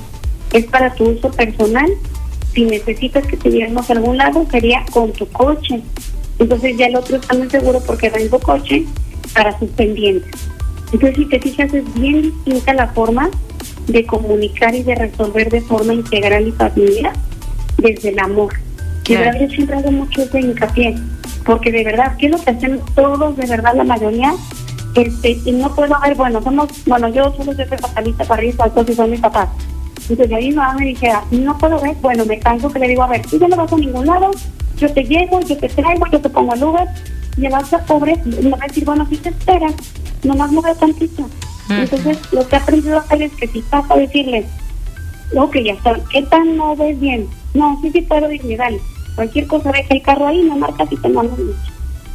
Es 0.52 0.64
para 0.66 0.94
tu 0.94 1.04
uso 1.04 1.30
personal. 1.30 1.90
Si 2.54 2.64
necesitas 2.64 3.26
que 3.26 3.36
te 3.36 3.50
llevemos 3.50 3.88
a 3.90 3.92
algún 3.92 4.16
lado, 4.16 4.46
sería 4.50 4.84
con 4.90 5.12
tu 5.12 5.28
coche. 5.28 5.82
Entonces 6.38 6.76
ya 6.76 6.86
el 6.86 6.96
otro 6.96 7.16
está 7.16 7.34
muy 7.34 7.50
seguro 7.50 7.80
porque 7.86 8.10
va 8.10 8.18
en 8.18 8.30
su 8.30 8.38
coche 8.38 8.84
para 9.34 9.58
sus 9.58 9.70
pendientes. 9.70 10.30
Entonces, 10.92 11.16
si 11.18 11.24
te 11.26 11.40
fijas, 11.40 11.74
es 11.74 11.94
bien 11.94 12.22
distinta 12.22 12.72
la 12.74 12.88
forma 12.88 13.28
de 13.88 14.06
comunicar 14.06 14.74
y 14.74 14.82
de 14.82 14.94
resolver 14.94 15.50
de 15.50 15.60
forma 15.60 15.92
integral 15.94 16.48
y 16.48 16.52
familiar 16.52 17.12
desde 17.78 18.10
el 18.10 18.18
amor. 18.18 18.52
De 18.54 19.14
Claro. 19.14 19.24
verdad, 19.24 19.40
yo 19.40 19.54
siempre 19.54 19.76
hago 19.76 19.90
mucho 19.90 20.22
ese 20.22 20.40
hincapié, 20.40 20.94
porque 21.44 21.72
de 21.72 21.84
verdad, 21.84 22.16
¿qué 22.18 22.26
es 22.26 22.32
lo 22.32 22.38
que 22.42 22.50
hacemos 22.50 22.94
todos, 22.94 23.36
de 23.36 23.46
verdad, 23.46 23.74
la 23.74 23.84
mayoría? 23.84 24.34
Este, 24.94 25.38
y 25.44 25.52
no 25.52 25.74
puedo 25.74 25.94
ver, 26.00 26.14
bueno, 26.14 26.42
somos, 26.42 26.68
bueno, 26.86 27.08
yo 27.08 27.32
solo 27.36 27.54
soy 27.54 27.64
fatalista 27.66 28.24
para 28.24 28.44
ir 28.44 28.54
entonces 28.62 28.96
son 28.96 29.10
mis 29.10 29.20
papás. 29.20 29.48
Entonces 30.08 30.34
ahí 30.34 30.48
mi 30.48 30.56
mamá 30.56 30.74
me 30.78 30.86
dijera, 30.86 31.22
no 31.30 31.56
puedo 31.58 31.78
ver, 31.80 31.94
bueno, 32.00 32.24
me 32.24 32.38
canso 32.38 32.70
que 32.70 32.78
le 32.78 32.88
digo, 32.88 33.02
a 33.02 33.08
ver, 33.08 33.22
tú 33.26 33.38
ya 33.38 33.48
no 33.48 33.56
vas 33.56 33.72
a 33.72 33.76
ningún 33.76 34.06
lado, 34.06 34.30
yo 34.78 34.92
te 34.92 35.02
llevo, 35.04 35.40
yo 35.40 35.56
te 35.56 35.68
traigo, 35.68 36.06
yo 36.10 36.20
te 36.20 36.28
pongo 36.28 36.54
el 36.54 36.64
Uber, 36.64 36.88
y 37.36 37.46
el 37.46 37.54
otro 37.54 37.78
pobre 37.86 38.16
me 38.24 38.50
va 38.50 38.58
a 38.62 38.66
decir, 38.66 38.84
bueno, 38.84 39.06
si 39.08 39.16
te 39.16 39.28
esperas, 39.28 39.74
nomás 40.22 40.50
me 40.50 40.60
veo 40.60 40.74
tantito. 40.74 41.28
Entonces, 41.68 42.18
lo 42.32 42.48
que 42.48 42.56
he 42.56 42.58
aprendido 42.58 42.96
a 42.96 43.00
hacer 43.00 43.22
es 43.22 43.32
que 43.34 43.46
si 43.46 43.60
pasa 43.62 43.94
a 43.94 43.98
decirles, 43.98 44.46
ok, 45.36 45.56
ya 45.64 45.74
está, 45.74 45.96
¿qué 46.10 46.22
tan 46.22 46.56
no 46.56 46.74
ves 46.74 46.98
bien? 46.98 47.28
No, 47.54 47.78
sí, 47.82 47.90
sí 47.92 48.02
puedo 48.02 48.30
ir, 48.32 48.56
dale. 48.56 48.80
Cualquier 49.14 49.46
cosa, 49.46 49.72
deja 49.72 49.94
el 49.94 50.02
carro 50.02 50.26
ahí, 50.26 50.42
me 50.42 50.56
marcas 50.56 50.90
y 50.90 50.96
te 50.96 51.08
mando 51.08 51.36
mensaje. 51.36 51.72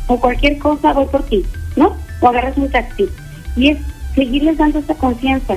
O 0.08 0.20
cualquier 0.20 0.58
cosa, 0.58 0.94
voy 0.94 1.06
por 1.06 1.24
ti, 1.24 1.44
¿no? 1.76 1.96
O 2.22 2.28
agarras 2.28 2.58
un 2.58 2.70
taxi. 2.70 3.08
Y 3.56 3.70
es 3.70 3.78
seguirles 4.16 4.58
dando 4.58 4.80
esa 4.80 4.96
confianza, 4.96 5.56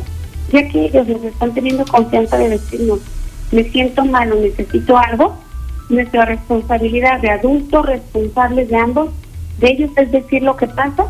ya 0.52 0.68
que 0.68 0.86
ellos 0.86 1.08
nos 1.08 1.24
están 1.24 1.54
teniendo 1.54 1.84
confianza 1.86 2.36
de 2.36 2.50
decirnos, 2.50 3.00
me 3.52 3.64
siento 3.64 4.04
mal 4.04 4.32
o 4.32 4.36
necesito 4.36 4.96
algo, 4.98 5.36
nuestra 5.88 6.24
responsabilidad 6.24 7.20
de 7.20 7.30
adultos 7.30 7.86
responsables 7.86 8.68
de 8.68 8.76
ambos, 8.76 9.10
de 9.58 9.70
ellos 9.70 9.90
es 9.96 10.10
decir 10.10 10.42
lo 10.42 10.56
que 10.56 10.66
pasa 10.66 11.06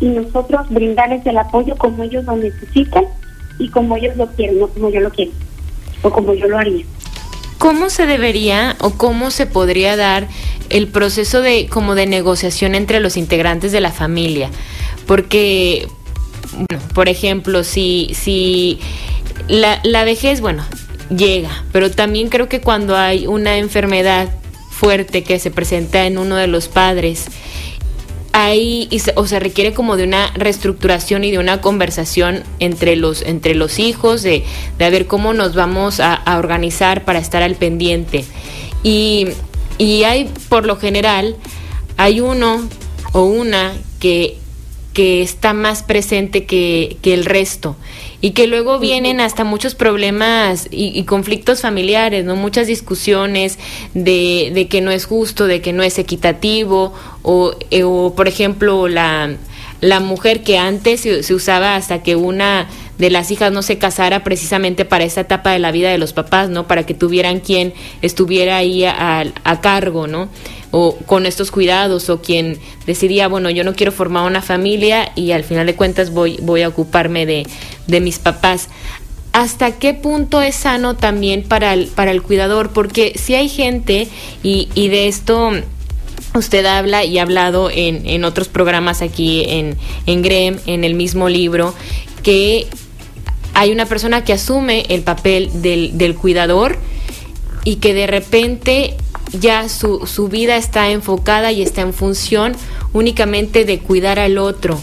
y 0.00 0.06
nosotros 0.06 0.68
brindarles 0.70 1.24
el 1.26 1.38
apoyo 1.38 1.76
como 1.76 2.02
ellos 2.02 2.24
lo 2.24 2.36
necesitan 2.36 3.04
y 3.58 3.68
como 3.68 3.96
ellos 3.96 4.16
lo 4.16 4.26
quieren, 4.28 4.60
no 4.60 4.68
como 4.68 4.90
yo 4.90 5.00
lo 5.00 5.10
quiero 5.10 5.32
o 6.02 6.10
como 6.10 6.34
yo 6.34 6.46
lo 6.48 6.58
haría. 6.58 6.84
¿Cómo 7.58 7.90
se 7.90 8.06
debería 8.06 8.76
o 8.80 8.92
cómo 8.92 9.30
se 9.30 9.46
podría 9.46 9.96
dar 9.96 10.26
el 10.70 10.88
proceso 10.88 11.42
de 11.42 11.66
como 11.68 11.94
de 11.94 12.06
negociación 12.06 12.74
entre 12.74 13.00
los 13.00 13.18
integrantes 13.18 13.70
de 13.70 13.82
la 13.82 13.90
familia? 13.90 14.48
Porque, 15.06 15.86
bueno, 16.52 16.82
por 16.94 17.10
ejemplo, 17.10 17.62
si, 17.62 18.12
si 18.14 18.80
la, 19.46 19.78
la 19.82 20.04
vejez, 20.04 20.40
bueno, 20.40 20.64
llega, 21.14 21.64
pero 21.72 21.90
también 21.90 22.28
creo 22.28 22.48
que 22.48 22.60
cuando 22.60 22.96
hay 22.96 23.26
una 23.26 23.58
enfermedad 23.58 24.28
fuerte 24.70 25.22
que 25.22 25.38
se 25.38 25.50
presenta 25.50 26.06
en 26.06 26.18
uno 26.18 26.36
de 26.36 26.46
los 26.46 26.68
padres, 26.68 27.26
hay 28.32 28.88
se- 29.00 29.12
o 29.16 29.26
se 29.26 29.40
requiere 29.40 29.74
como 29.74 29.96
de 29.96 30.04
una 30.04 30.30
reestructuración 30.34 31.24
y 31.24 31.32
de 31.32 31.38
una 31.38 31.60
conversación 31.60 32.44
entre 32.60 32.94
los 32.94 33.22
entre 33.22 33.54
los 33.54 33.78
hijos 33.80 34.22
de, 34.22 34.44
de 34.78 34.84
a 34.84 34.90
ver 34.90 35.06
cómo 35.06 35.34
nos 35.34 35.54
vamos 35.54 35.98
a, 35.98 36.14
a 36.14 36.38
organizar 36.38 37.04
para 37.04 37.18
estar 37.18 37.42
al 37.42 37.56
pendiente. 37.56 38.24
Y, 38.84 39.26
y 39.78 40.04
hay 40.04 40.30
por 40.48 40.64
lo 40.64 40.76
general 40.76 41.36
hay 41.96 42.20
uno 42.20 42.68
o 43.12 43.24
una 43.24 43.72
que 43.98 44.38
que 44.94 45.22
está 45.22 45.52
más 45.52 45.82
presente 45.82 46.46
que, 46.46 46.96
que 47.02 47.14
el 47.14 47.24
resto 47.24 47.76
y 48.20 48.32
que 48.32 48.46
luego 48.46 48.78
vienen 48.78 49.20
hasta 49.20 49.44
muchos 49.44 49.74
problemas 49.74 50.68
y, 50.70 50.98
y 50.98 51.04
conflictos 51.04 51.62
familiares, 51.62 52.24
¿no? 52.24 52.36
Muchas 52.36 52.66
discusiones 52.66 53.58
de, 53.94 54.50
de 54.54 54.68
que 54.68 54.80
no 54.80 54.90
es 54.90 55.06
justo, 55.06 55.46
de 55.46 55.60
que 55.60 55.72
no 55.72 55.82
es 55.82 55.98
equitativo 55.98 56.92
o, 57.22 57.54
eh, 57.70 57.82
o, 57.84 58.14
por 58.14 58.28
ejemplo, 58.28 58.88
la, 58.88 59.34
la 59.80 60.00
mujer 60.00 60.42
que 60.42 60.58
antes 60.58 61.00
se, 61.00 61.22
se 61.22 61.34
usaba 61.34 61.76
hasta 61.76 62.02
que 62.02 62.16
una 62.16 62.68
de 62.98 63.08
las 63.08 63.30
hijas 63.30 63.50
no 63.50 63.62
se 63.62 63.78
casara 63.78 64.22
precisamente 64.22 64.84
para 64.84 65.04
esa 65.04 65.22
etapa 65.22 65.52
de 65.52 65.58
la 65.58 65.72
vida 65.72 65.90
de 65.90 65.96
los 65.96 66.12
papás, 66.12 66.50
¿no? 66.50 66.66
Para 66.66 66.84
que 66.84 66.92
tuvieran 66.92 67.40
quien 67.40 67.72
estuviera 68.02 68.58
ahí 68.58 68.84
a, 68.84 69.24
a 69.42 69.60
cargo, 69.62 70.06
¿no? 70.06 70.28
O 70.72 70.96
con 71.06 71.26
estos 71.26 71.50
cuidados, 71.50 72.08
o 72.10 72.22
quien 72.22 72.58
decidía, 72.86 73.26
bueno, 73.28 73.50
yo 73.50 73.64
no 73.64 73.74
quiero 73.74 73.90
formar 73.90 74.26
una 74.26 74.40
familia 74.40 75.10
y 75.16 75.32
al 75.32 75.42
final 75.42 75.66
de 75.66 75.74
cuentas 75.74 76.12
voy, 76.12 76.38
voy 76.42 76.62
a 76.62 76.68
ocuparme 76.68 77.26
de, 77.26 77.46
de 77.86 78.00
mis 78.00 78.18
papás. 78.18 78.68
¿Hasta 79.32 79.78
qué 79.78 79.94
punto 79.94 80.42
es 80.42 80.56
sano 80.56 80.96
también 80.96 81.42
para 81.42 81.72
el, 81.74 81.86
para 81.86 82.10
el 82.10 82.22
cuidador? 82.22 82.70
Porque 82.70 83.12
si 83.16 83.34
hay 83.34 83.48
gente, 83.48 84.08
y, 84.42 84.68
y 84.74 84.88
de 84.88 85.08
esto 85.08 85.52
usted 86.34 86.64
habla 86.66 87.04
y 87.04 87.18
ha 87.18 87.22
hablado 87.22 87.70
en, 87.70 88.06
en 88.08 88.24
otros 88.24 88.48
programas 88.48 89.02
aquí 89.02 89.44
en, 89.48 89.76
en 90.06 90.22
GREM, 90.22 90.58
en 90.66 90.84
el 90.84 90.94
mismo 90.94 91.28
libro, 91.28 91.74
que 92.22 92.66
hay 93.54 93.72
una 93.72 93.86
persona 93.86 94.24
que 94.24 94.32
asume 94.32 94.84
el 94.88 95.02
papel 95.02 95.50
del, 95.62 95.98
del 95.98 96.14
cuidador 96.14 96.78
y 97.64 97.76
que 97.76 97.94
de 97.94 98.06
repente 98.06 98.96
ya 99.32 99.68
su, 99.68 100.06
su 100.06 100.28
vida 100.28 100.56
está 100.56 100.90
enfocada 100.90 101.52
y 101.52 101.62
está 101.62 101.82
en 101.82 101.92
función 101.92 102.52
únicamente 102.92 103.64
de 103.64 103.78
cuidar 103.80 104.18
al 104.18 104.38
otro. 104.38 104.80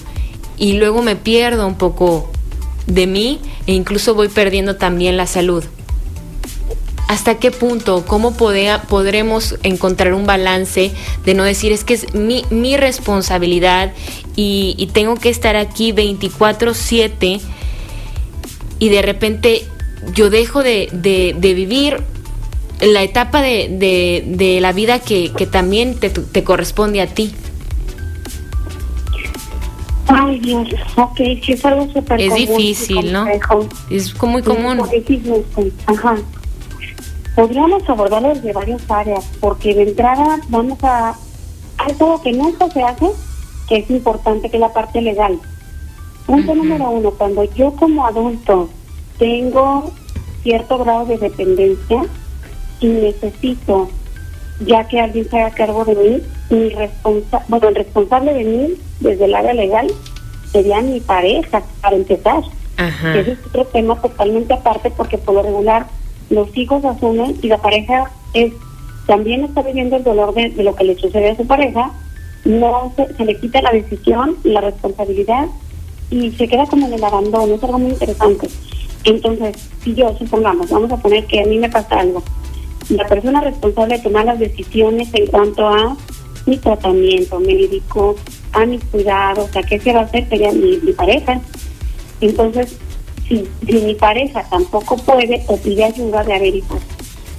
Y 0.58 0.74
luego 0.74 1.02
me 1.02 1.16
pierdo 1.16 1.68
un 1.68 1.76
poco 1.76 2.32
de 2.88 3.06
mí 3.08 3.40
e 3.68 3.74
incluso 3.74 4.16
voy 4.16 4.30
perdiendo 4.30 4.76
también 4.78 5.18
la 5.18 5.28
salud. 5.28 5.64
¿Hasta 7.08 7.36
qué 7.36 7.52
punto? 7.52 8.04
¿Cómo 8.06 8.34
podremos 8.36 9.56
encontrar 9.64 10.14
un 10.14 10.26
balance 10.26 10.92
de 11.24 11.34
no 11.36 11.44
decir 11.44 11.72
es 11.72 11.86
que 11.86 11.94
es 11.94 12.14
mi, 12.14 12.44
mi 12.50 12.76
responsabilidad 12.76 13.94
y, 14.36 14.76
y 14.78 14.88
tengo 14.88 15.16
que 15.16 15.30
estar 15.30 15.56
aquí 15.56 15.94
24/7 15.94 17.40
y 18.80 18.90
de 18.90 19.02
repente 19.02 19.66
yo 20.14 20.30
dejo 20.30 20.64
de, 20.64 20.90
de- 20.92 21.34
de 21.38 21.54
vivir 21.54 22.04
la 22.82 23.02
etapa 23.04 23.42
de, 23.42 23.70
de- 23.70 24.24
de 24.28 24.62
la 24.62 24.72
vida 24.72 25.00
que, 25.00 25.32
que 25.34 25.46
también 25.48 25.96
te, 26.00 26.10
te 26.10 26.44
corresponde 26.44 27.02
a 27.02 27.08
ti? 27.08 27.34
Ay, 30.08 30.40
Dios, 30.40 30.68
ok, 30.96 31.18
sí 31.44 31.52
es 31.54 31.66
algo 31.66 31.92
súper 31.92 32.22
Es 32.22 32.30
común 32.30 32.46
difícil, 32.58 33.12
¿no? 33.12 33.28
Es 33.90 34.14
como 34.14 34.34
muy 34.34 34.44
común. 34.44 34.80
Ajá. 35.86 36.16
Podríamos 37.36 37.88
abordarlo 37.90 38.30
desde 38.34 38.54
varias 38.54 38.82
áreas, 38.90 39.26
porque 39.42 39.74
de 39.76 39.84
entrada 39.84 40.40
vamos 40.50 40.82
a, 40.84 41.14
algo 41.78 42.22
que 42.24 42.32
nunca 42.32 42.70
se 42.72 42.82
hace, 42.82 43.06
que 43.68 43.78
es 43.78 43.90
importante, 43.90 44.50
que 44.50 44.58
es 44.58 44.62
la 44.62 44.72
parte 44.74 45.02
legal. 45.02 45.38
Punto 46.26 46.56
número 46.56 46.90
uno, 46.90 47.12
cuando 47.12 47.44
yo 47.54 47.72
como 47.74 48.06
adulto 48.06 48.70
tengo 49.20 49.92
cierto 50.44 50.78
grado 50.80 51.06
de 51.06 51.18
dependencia 51.18 52.04
y 52.80 52.88
necesito 52.88 53.90
ya 54.60 54.88
que 54.88 55.00
alguien 55.00 55.30
se 55.30 55.40
haga 55.40 55.56
cargo 55.56 55.86
de 55.86 55.96
mí, 55.96 56.22
mi 56.50 56.70
responsa 56.70 57.44
bueno, 57.48 57.70
el 57.70 57.76
responsable 57.76 58.34
de 58.34 58.44
mí 58.44 58.74
desde 59.00 59.26
el 59.26 59.36
área 59.36 59.54
legal 59.54 59.88
sería 60.52 60.82
mi 60.82 61.00
pareja, 61.00 61.62
para 61.82 61.96
empezar. 61.96 62.42
Ajá. 62.78 63.18
Ese 63.18 63.32
es 63.32 63.40
otro 63.48 63.66
tema 63.66 64.02
totalmente 64.02 64.54
aparte 64.54 64.92
porque 64.96 65.18
por 65.18 65.36
lo 65.36 65.44
regular 65.44 65.88
los 66.30 66.56
hijos 66.58 66.84
asumen 66.86 67.38
y 67.42 67.48
la 67.48 67.58
pareja 67.58 68.12
es 68.34 68.54
también 69.08 69.46
está 69.46 69.62
viviendo 69.62 69.96
el 69.96 70.04
dolor 70.04 70.34
de, 70.34 70.50
lo 70.64 70.76
que 70.76 70.84
le 70.84 70.96
sucede 70.96 71.32
a 71.32 71.38
su 71.38 71.48
pareja, 71.48 71.92
no 72.44 72.92
se, 72.96 73.14
se, 73.16 73.26
le 73.26 73.40
quita 73.40 73.62
la 73.62 73.72
decisión, 73.72 74.36
la 74.44 74.62
responsabilidad 74.62 75.48
y 76.12 76.32
se 76.32 76.48
queda 76.48 76.66
como 76.66 76.88
en 76.88 76.94
el 76.94 77.04
abandono, 77.04 77.56
es 77.56 77.64
algo 77.64 77.80
muy 77.80 77.92
interesante. 77.92 78.50
Entonces, 79.06 79.56
si 79.82 79.96
yo, 79.96 80.14
supongamos, 80.18 80.70
vamos 80.70 80.92
a 80.92 80.98
poner 80.98 81.26
que 81.26 81.42
a 81.42 81.46
mí 81.46 81.58
me 81.58 81.70
pasa 81.70 82.02
algo, 82.02 82.22
la 82.90 83.06
persona 83.08 83.42
responsable 83.42 83.98
de 83.98 84.04
tomar 84.04 84.26
las 84.26 84.40
decisiones 84.40 85.10
en 85.14 85.28
cuanto 85.28 85.68
a 85.68 85.98
mi 86.46 86.58
tratamiento 86.58 87.40
médico, 87.40 88.16
a 88.54 88.66
mis 88.66 88.84
cuidados, 88.86 89.56
a 89.56 89.64
qué 89.64 89.80
se 89.80 89.94
va 89.94 90.02
a 90.02 90.04
hacer 90.04 90.28
sería 90.30 90.52
mi, 90.52 90.78
pareja. 90.94 91.42
Entonces, 92.22 92.78
si, 93.28 93.48
si 93.66 93.74
mi 93.74 93.96
pareja 93.96 94.44
tampoco 94.50 94.96
puede 94.98 95.44
o 95.48 95.58
pide 95.58 95.84
ayuda 95.84 96.24
de 96.24 96.34
haber 96.34 96.56
hijos, 96.56 96.80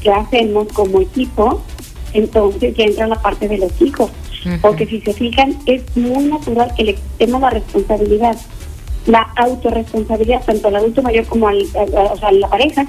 ¿qué 0.02 0.10
hacemos 0.10 0.68
como 0.72 1.00
equipo? 1.00 1.62
Entonces 2.12 2.76
ya 2.76 2.84
entra 2.84 3.06
la 3.06 3.20
parte 3.20 3.48
de 3.48 3.58
los 3.58 3.80
hijos. 3.80 4.10
Porque 4.62 4.86
si 4.86 5.00
se 5.00 5.12
fijan, 5.12 5.58
es 5.66 5.82
muy 5.94 6.24
natural 6.24 6.72
que 6.74 6.84
le 6.84 6.94
quitemos 6.94 7.40
la 7.40 7.50
responsabilidad, 7.50 8.36
la 9.06 9.22
autorresponsabilidad, 9.36 10.42
tanto 10.44 10.68
al 10.68 10.76
adulto 10.76 11.02
mayor 11.02 11.26
como 11.26 11.48
al, 11.48 11.66
a 12.22 12.32
la 12.32 12.48
pareja. 12.48 12.86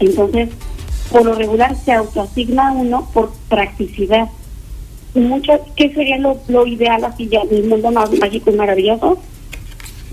Entonces, 0.00 0.50
por 1.10 1.24
lo 1.24 1.34
regular 1.34 1.76
se 1.76 1.92
autoasigna 1.92 2.72
uno 2.72 3.08
por 3.12 3.32
practicidad. 3.48 4.28
Mucho, 5.14 5.52
¿Qué 5.76 5.92
sería 5.94 6.18
lo, 6.18 6.66
ideal 6.66 7.04
así 7.04 7.28
ya 7.28 7.42
mi 7.50 7.62
mundo 7.62 7.90
más 7.90 8.10
mágico 8.18 8.50
y 8.50 8.54
maravilloso? 8.54 9.18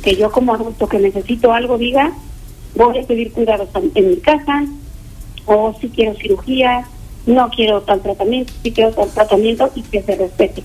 Que 0.02 0.16
yo 0.16 0.32
como 0.32 0.54
adulto 0.54 0.88
que 0.88 1.00
necesito 1.00 1.52
algo 1.54 1.78
diga, 1.78 2.14
voy 2.76 3.00
a 3.00 3.04
pedir 3.04 3.32
cuidados 3.32 3.70
en 3.96 4.10
mi 4.10 4.18
casa, 4.18 4.66
o 5.46 5.76
si 5.80 5.90
quiero 5.90 6.16
cirugía, 6.16 6.88
no 7.26 7.50
quiero 7.50 7.82
tal 7.82 8.02
tratamiento, 8.02 8.54
si 8.64 8.72
quiero 8.72 8.92
tal 8.92 9.10
tratamiento 9.10 9.72
y 9.76 9.82
que 9.82 10.02
se 10.02 10.16
respete. 10.16 10.64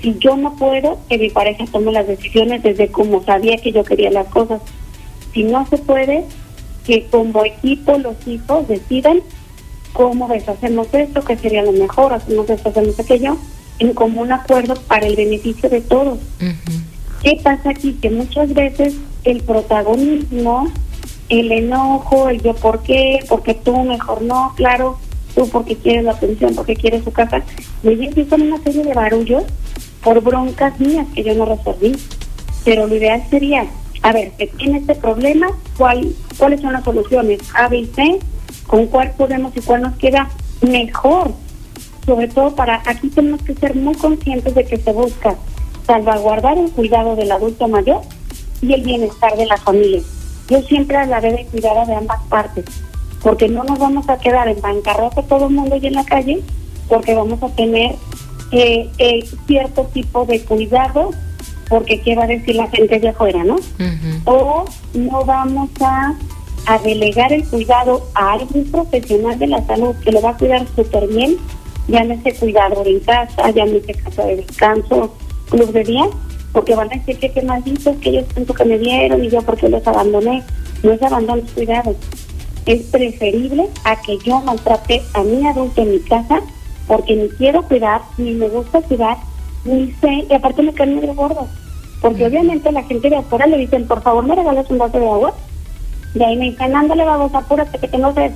Si 0.00 0.16
yo 0.18 0.36
no 0.36 0.54
puedo, 0.54 0.98
que 1.08 1.18
mi 1.18 1.30
pareja 1.30 1.64
tome 1.70 1.90
las 1.90 2.06
decisiones 2.06 2.62
desde 2.62 2.88
como 2.88 3.24
sabía 3.24 3.56
que 3.56 3.72
yo 3.72 3.82
quería 3.82 4.10
las 4.10 4.28
cosas. 4.28 4.60
Si 5.32 5.42
no 5.42 5.66
se 5.66 5.78
puede, 5.78 6.24
que 6.86 7.06
como 7.06 7.44
equipo 7.44 7.98
los 7.98 8.14
hijos 8.26 8.68
decidan 8.68 9.20
cómo 9.92 10.28
ves, 10.28 10.48
hacemos 10.48 10.88
esto, 10.92 11.22
que 11.22 11.36
sería 11.36 11.62
lo 11.62 11.72
mejor, 11.72 12.12
hacemos 12.12 12.48
esto, 12.50 12.68
hacemos 12.68 12.98
aquello, 12.98 13.36
en 13.78 13.94
común 13.94 14.32
acuerdo 14.32 14.74
para 14.74 15.06
el 15.06 15.16
beneficio 15.16 15.68
de 15.68 15.80
todos. 15.80 16.18
¿Qué 17.22 17.40
pasa 17.42 17.70
aquí? 17.70 17.94
Que 17.94 18.10
muchas 18.10 18.52
veces 18.54 18.94
el 19.24 19.42
protagonismo, 19.42 20.70
el 21.28 21.52
enojo, 21.52 22.28
el 22.28 22.40
yo 22.42 22.54
por 22.54 22.82
qué, 22.82 23.24
porque 23.28 23.54
tú 23.54 23.76
mejor 23.84 24.22
no, 24.22 24.52
claro, 24.56 24.98
tú 25.34 25.48
porque 25.48 25.76
quieres 25.76 26.04
la 26.04 26.12
atención, 26.12 26.54
porque 26.54 26.76
quieres 26.76 27.04
su 27.04 27.12
casa, 27.12 27.42
y 27.82 27.88
empiezan 27.88 28.42
una 28.42 28.62
serie 28.62 28.84
de 28.84 28.94
barullos 28.94 29.44
por 30.02 30.20
broncas 30.22 30.78
mías 30.80 31.06
que 31.14 31.24
yo 31.24 31.34
no 31.34 31.44
resolví. 31.44 31.96
Pero 32.64 32.86
lo 32.86 32.96
ideal 32.96 33.22
sería, 33.30 33.66
a 34.02 34.12
ver, 34.12 34.32
que 34.32 34.46
tiene 34.46 34.78
este 34.78 34.94
problema, 34.94 35.48
¿cuál, 35.76 36.14
¿cuáles 36.36 36.60
son 36.60 36.72
las 36.72 36.84
soluciones? 36.84 37.40
A, 37.54 37.68
B 37.68 37.78
y 37.78 37.86
C, 37.86 38.18
con 38.68 38.86
cuál 38.86 39.10
podemos 39.12 39.56
y 39.56 39.60
cuál 39.60 39.82
nos 39.82 39.96
queda 39.96 40.28
mejor. 40.60 41.32
Sobre 42.06 42.28
todo 42.28 42.54
para, 42.54 42.80
aquí 42.86 43.08
tenemos 43.08 43.42
que 43.42 43.54
ser 43.54 43.74
muy 43.74 43.94
conscientes 43.96 44.54
de 44.54 44.64
que 44.64 44.76
se 44.76 44.92
busca 44.92 45.34
salvaguardar 45.86 46.56
el 46.56 46.70
cuidado 46.70 47.16
del 47.16 47.32
adulto 47.32 47.66
mayor 47.66 48.02
y 48.62 48.72
el 48.72 48.82
bienestar 48.82 49.36
de 49.36 49.46
la 49.46 49.56
familia. 49.56 50.02
Yo 50.48 50.62
siempre 50.62 50.96
hablaré 50.96 51.32
de 51.32 51.46
cuidado 51.46 51.86
de 51.86 51.94
ambas 51.94 52.22
partes, 52.28 52.64
porque 53.22 53.48
no 53.48 53.64
nos 53.64 53.78
vamos 53.78 54.08
a 54.08 54.18
quedar 54.18 54.48
en 54.48 54.60
bancarrota 54.60 55.22
todo 55.22 55.48
el 55.48 55.54
mundo 55.54 55.76
y 55.76 55.86
en 55.86 55.94
la 55.94 56.04
calle, 56.04 56.42
porque 56.88 57.14
vamos 57.14 57.42
a 57.42 57.48
tener 57.48 57.94
eh, 58.52 58.90
eh, 58.98 59.28
cierto 59.46 59.84
tipo 59.92 60.24
de 60.24 60.42
cuidado, 60.42 61.10
porque 61.68 62.00
qué 62.00 62.14
va 62.14 62.24
a 62.24 62.28
decir 62.28 62.56
la 62.56 62.68
gente 62.68 62.98
de 62.98 63.08
afuera, 63.08 63.44
¿no? 63.44 63.56
O 64.24 64.64
no 64.94 65.24
vamos 65.24 65.70
a 65.80 66.14
a 66.66 66.78
delegar 66.78 67.32
el 67.32 67.46
cuidado 67.48 68.06
a 68.14 68.32
algún 68.32 68.70
profesional 68.70 69.38
de 69.38 69.46
la 69.46 69.64
salud 69.66 69.94
que 70.04 70.12
lo 70.12 70.20
va 70.20 70.30
a 70.30 70.36
cuidar 70.36 70.66
súper 70.74 71.06
bien, 71.08 71.36
llámese 71.88 72.34
cuidador 72.34 72.86
en 72.86 73.00
casa, 73.00 73.50
llámese 73.50 73.94
casa 73.94 74.24
de 74.24 74.36
descanso, 74.36 75.14
club 75.50 75.72
de 75.72 75.84
día, 75.84 76.04
porque 76.52 76.74
van 76.74 76.92
a 76.92 76.96
decir 76.96 77.18
que 77.18 77.30
qué 77.30 77.42
malditos 77.42 77.96
que 77.96 78.10
ellos 78.10 78.26
tanto 78.34 78.54
que 78.54 78.64
me 78.64 78.78
dieron 78.78 79.24
y 79.24 79.28
yo 79.28 79.42
porque 79.42 79.68
los 79.68 79.86
abandoné. 79.86 80.42
No 80.82 80.92
es 80.92 81.02
abandono 81.02 81.42
los 81.42 81.50
cuidados. 81.52 81.96
Es 82.66 82.82
preferible 82.86 83.68
a 83.84 84.00
que 84.00 84.18
yo 84.18 84.40
maltrate 84.40 85.02
a 85.14 85.22
mi 85.22 85.46
adulto 85.46 85.82
en 85.82 85.92
mi 85.92 86.00
casa 86.00 86.40
porque 86.86 87.16
ni 87.16 87.28
quiero 87.28 87.62
cuidar, 87.62 88.02
ni 88.16 88.32
me 88.32 88.48
gusta 88.48 88.80
cuidar, 88.82 89.18
ni 89.64 89.92
sé, 90.00 90.26
y 90.28 90.32
aparte 90.32 90.62
me 90.62 90.72
caen 90.72 90.96
medio 90.96 91.14
gordo. 91.14 91.46
Porque 92.00 92.26
obviamente 92.26 92.72
la 92.72 92.84
gente 92.84 93.10
de 93.10 93.16
afuera 93.16 93.46
le 93.46 93.58
dicen, 93.58 93.86
por 93.86 94.02
favor, 94.02 94.24
me 94.24 94.34
regalas 94.34 94.70
un 94.70 94.78
vaso 94.78 94.98
de 94.98 95.06
agua 95.06 95.34
y 96.18 96.22
ahí 96.22 96.36
me 96.36 96.50
dicen, 96.50 96.74
ándale, 96.74 97.04
vamos, 97.04 97.32
apúrate 97.34 97.78
que 97.78 97.88
tengo 97.88 98.12
sed. 98.14 98.32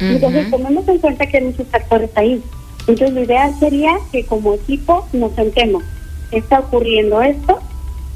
Entonces, 0.00 0.50
tomemos 0.50 0.86
en 0.88 0.98
cuenta 0.98 1.26
que 1.26 1.36
hay 1.36 1.44
muchos 1.44 1.66
factores 1.68 2.10
ahí. 2.16 2.42
Entonces, 2.88 3.12
lo 3.12 3.22
ideal 3.22 3.54
sería 3.60 3.96
que 4.10 4.26
como 4.26 4.54
equipo 4.54 5.06
nos 5.12 5.32
sentemos. 5.34 5.84
Está 6.32 6.60
ocurriendo 6.60 7.22
esto, 7.22 7.60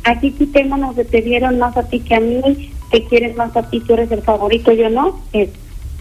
aquí 0.05 0.33
quitémonos 0.33 0.97
de 0.97 1.05
te 1.05 1.23
dieron 1.23 1.59
más 1.59 1.77
a 1.77 1.85
ti 1.85 2.01
que 2.01 2.15
a 2.15 2.21
mí, 2.21 2.73
te 2.91 3.05
quieres 3.05 3.37
más 3.37 3.57
a 3.57 3.69
ti, 3.71 3.81
tú 3.81 3.95
eres 3.95 4.11
el 4.11 4.23
favorito, 4.23 4.73
yo 4.73 4.91
no. 4.91 5.21
Es, 5.33 5.51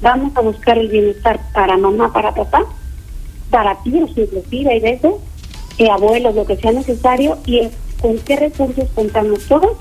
vamos 0.02 0.36
a 0.36 0.42
buscar 0.42 0.78
el 0.78 0.88
bienestar 0.88 1.40
para 1.54 1.78
mamá, 1.78 2.12
para 2.12 2.34
papá, 2.34 2.66
para 3.52 3.76
tíos 3.84 4.10
inclusive, 4.16 4.78
y 4.78 4.80
de 4.80 4.90
eso, 4.92 5.20
eh, 5.78 5.90
abuelos, 5.90 6.34
lo 6.34 6.46
que 6.46 6.56
sea 6.56 6.72
necesario, 6.72 7.38
y 7.46 7.60
es 7.60 7.74
con 8.02 8.18
qué 8.20 8.38
recursos 8.38 8.88
contamos 8.96 9.46
todos 9.48 9.78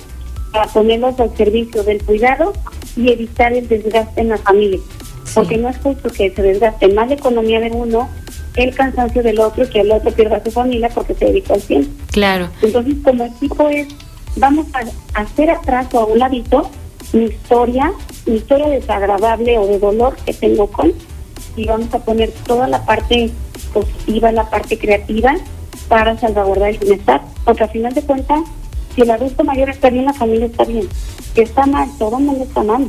para 0.52 0.66
ponerlos 0.66 1.18
al 1.18 1.36
servicio 1.36 1.82
del 1.82 2.02
cuidado 2.02 2.52
y 2.96 3.10
evitar 3.10 3.52
el 3.52 3.68
desgaste 3.68 4.20
en 4.20 4.28
la 4.30 4.38
familia. 4.38 4.80
Porque 5.34 5.56
no 5.56 5.68
es 5.68 5.76
justo 5.78 6.10
que 6.10 6.30
se 6.30 6.42
desgaste 6.42 6.88
más 6.88 7.08
la 7.08 7.14
economía 7.14 7.60
de 7.60 7.70
uno, 7.70 8.08
el 8.56 8.74
cansancio 8.74 9.22
del 9.22 9.40
otro, 9.40 9.68
que 9.68 9.80
el 9.80 9.90
otro 9.90 10.12
pierda 10.12 10.36
a 10.36 10.44
su 10.44 10.50
familia 10.50 10.88
porque 10.90 11.14
se 11.14 11.24
dedica 11.24 11.54
al 11.54 11.62
tiempo. 11.62 11.90
Claro. 12.12 12.48
Entonces, 12.62 12.94
como 13.02 13.24
equipo 13.24 13.68
es, 13.68 13.88
vamos 14.36 14.66
a 14.74 15.20
hacer 15.20 15.50
atrás 15.50 15.88
o 15.92 16.00
a 16.00 16.06
un 16.06 16.18
ladito 16.18 16.70
mi 17.12 17.24
historia, 17.26 17.92
mi 18.26 18.36
historia 18.36 18.68
desagradable 18.68 19.58
o 19.58 19.66
de 19.66 19.78
dolor 19.78 20.16
que 20.24 20.32
tengo 20.32 20.66
con, 20.66 20.92
y 21.56 21.66
vamos 21.66 21.92
a 21.94 21.98
poner 22.00 22.30
toda 22.46 22.66
la 22.68 22.84
parte 22.84 23.30
positiva, 23.72 24.32
la 24.32 24.50
parte 24.50 24.78
creativa 24.78 25.34
para 25.88 26.18
salvaguardar 26.18 26.70
el 26.70 26.78
bienestar. 26.78 27.22
Porque 27.44 27.64
al 27.64 27.70
final 27.70 27.94
de 27.94 28.02
cuentas, 28.02 28.40
si 28.94 29.02
el 29.02 29.10
adulto 29.10 29.42
mayor 29.44 29.70
está 29.70 29.90
bien, 29.90 30.04
la 30.04 30.12
familia 30.12 30.46
está 30.46 30.64
bien. 30.64 30.88
Si 31.34 31.40
está 31.40 31.66
mal, 31.66 31.88
todo 31.98 32.18
el 32.18 32.24
mundo 32.24 32.44
está 32.44 32.62
mal. 32.62 32.88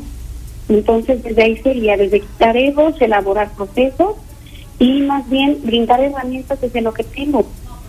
Entonces, 0.69 1.23
desde 1.23 1.43
ahí 1.43 1.57
sería, 1.57 1.97
desde 1.97 2.21
quitar 2.21 2.55
egos, 2.55 2.95
elaborar 2.99 3.51
procesos 3.51 4.15
y 4.77 5.01
más 5.01 5.27
bien 5.29 5.59
brindar 5.63 6.01
herramientas 6.01 6.61
desde 6.61 6.81
lo 6.81 6.93
que 6.93 7.03
tengo. 7.03 7.45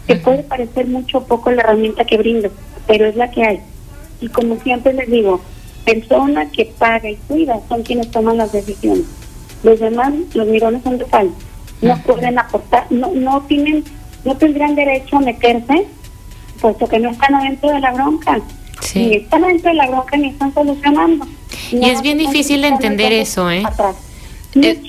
Que 0.07 0.17
puede 0.17 0.45
parecer 0.45 0.87
mucho 0.87 1.19
o 1.19 1.25
poco 1.25 1.51
la 1.51 1.63
herramienta 1.63 2.05
que 2.05 2.17
brindo, 2.17 2.49
pero 2.87 3.07
es 3.07 3.17
la 3.17 3.31
que 3.31 3.43
hay. 3.43 3.61
Y 4.21 4.29
como 4.29 4.59
siempre 4.61 4.93
les 4.93 5.11
digo, 5.11 5.41
persona 5.85 6.51
que 6.51 6.67
paga 6.79 7.11
y 7.11 7.17
cuida 7.29 7.61
son 7.69 7.83
quienes 7.83 8.11
toman 8.11 8.37
las 8.37 8.53
decisiones. 8.53 9.05
Los 9.63 9.81
demás, 9.81 10.13
los 10.35 10.47
mirones 10.47 10.83
son 10.85 10.99
de. 10.99 11.07
No 11.83 12.03
pueden 12.05 12.39
aportar, 12.39 12.87
no, 12.91 13.11
no 13.13 13.43
tienen, 13.43 13.85
no 14.25 14.37
tendrían 14.37 14.75
derecho 14.75 15.17
a 15.17 15.21
meterse 15.21 15.87
puesto 16.57 16.87
que 16.87 16.99
no 16.99 17.11
están 17.11 17.35
adentro 17.35 17.71
de 17.71 17.81
la 17.81 17.93
bronca. 17.93 18.41
Sí. 18.81 18.99
Ni 19.07 19.17
están 19.17 19.45
adentro 19.45 19.71
de 19.71 19.77
la 19.77 19.87
bronca 19.89 20.17
ni 20.17 20.29
están 20.29 20.53
solucionando. 20.53 21.27
Y 21.71 21.89
es 21.89 22.03
bien 22.03 22.19
difícil 22.19 22.65
entender 22.65 23.13
eso, 23.13 23.51
¿eh? 23.51 23.63
¿eh? 24.55 24.81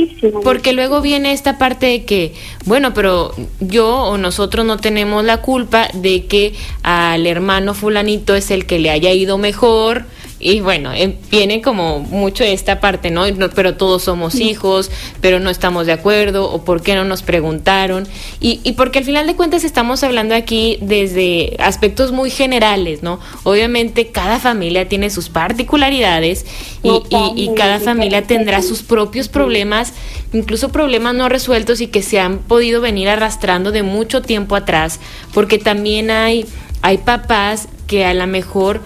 porque 0.43 0.73
luego 0.73 1.01
viene 1.01 1.31
esta 1.33 1.57
parte 1.57 1.87
de 1.87 2.05
que, 2.05 2.33
bueno, 2.65 2.93
pero 2.93 3.33
yo 3.59 4.03
o 4.03 4.17
nosotros 4.17 4.65
no 4.65 4.77
tenemos 4.77 5.23
la 5.23 5.41
culpa 5.41 5.87
de 5.93 6.25
que 6.25 6.53
al 6.83 7.25
hermano 7.27 7.73
fulanito 7.73 8.35
es 8.35 8.51
el 8.51 8.65
que 8.65 8.79
le 8.79 8.89
haya 8.89 9.11
ido 9.11 9.37
mejor 9.37 10.05
y 10.39 10.59
bueno, 10.61 10.91
em, 10.93 11.15
viene 11.31 11.61
como 11.61 11.99
mucho 11.99 12.43
esta 12.43 12.79
parte, 12.79 13.09
¿no? 13.09 13.23
Pero 13.55 13.75
todos 13.75 14.03
somos 14.03 14.35
hijos, 14.35 14.91
pero 15.19 15.39
no 15.39 15.49
estamos 15.49 15.87
de 15.87 15.93
acuerdo, 15.93 16.51
o 16.51 16.63
por 16.63 16.83
qué 16.83 16.95
no 16.95 17.05
nos 17.05 17.23
preguntaron. 17.23 18.07
Y, 18.39 18.59
y 18.63 18.73
porque 18.73 18.99
al 18.99 19.05
final 19.05 19.25
de 19.25 19.35
cuentas 19.35 19.63
estamos 19.63 20.03
hablando 20.03 20.35
aquí 20.35 20.77
desde 20.81 21.55
aspectos 21.59 22.11
muy 22.11 22.29
generales, 22.29 23.01
¿no? 23.01 23.19
Obviamente 23.43 24.07
cada 24.07 24.39
familia 24.39 24.87
tiene 24.87 25.09
sus 25.09 25.29
particularidades 25.29 26.45
y, 26.83 26.91
y, 27.35 27.53
cada 27.55 27.79
familia 27.79 28.23
tendrá 28.23 28.61
sus 28.61 28.83
propios 28.83 29.29
problemas, 29.29 29.93
incluso 30.33 30.69
problemas 30.69 31.15
no 31.15 31.29
resueltos 31.29 31.81
y 31.81 31.87
que 31.87 32.03
se 32.03 32.19
han 32.19 32.39
podido 32.39 32.81
venir 32.81 33.09
arrastrando 33.09 33.71
de 33.71 33.81
mucho 33.83 34.21
tiempo 34.21 34.55
atrás, 34.55 34.99
porque 35.33 35.57
también 35.57 36.11
hay, 36.11 36.45
hay 36.81 36.99
papás 36.99 37.67
que 37.87 38.05
a 38.05 38.13
lo 38.13 38.27
mejor 38.27 38.81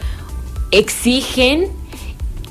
exigen 0.71 1.67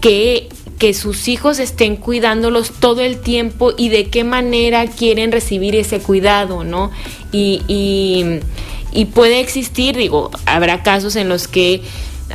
que, 0.00 0.48
que 0.78 0.94
sus 0.94 1.28
hijos 1.28 1.58
estén 1.58 1.96
cuidándolos 1.96 2.72
todo 2.80 3.00
el 3.00 3.20
tiempo 3.20 3.72
y 3.76 3.88
de 3.88 4.08
qué 4.08 4.24
manera 4.24 4.86
quieren 4.86 5.32
recibir 5.32 5.74
ese 5.76 6.00
cuidado, 6.00 6.64
¿no? 6.64 6.90
Y, 7.32 7.62
y, 8.92 9.04
puede 9.06 9.40
existir, 9.40 9.96
digo, 9.96 10.30
habrá 10.46 10.82
casos 10.82 11.16
en 11.16 11.28
los 11.28 11.48
que 11.48 11.82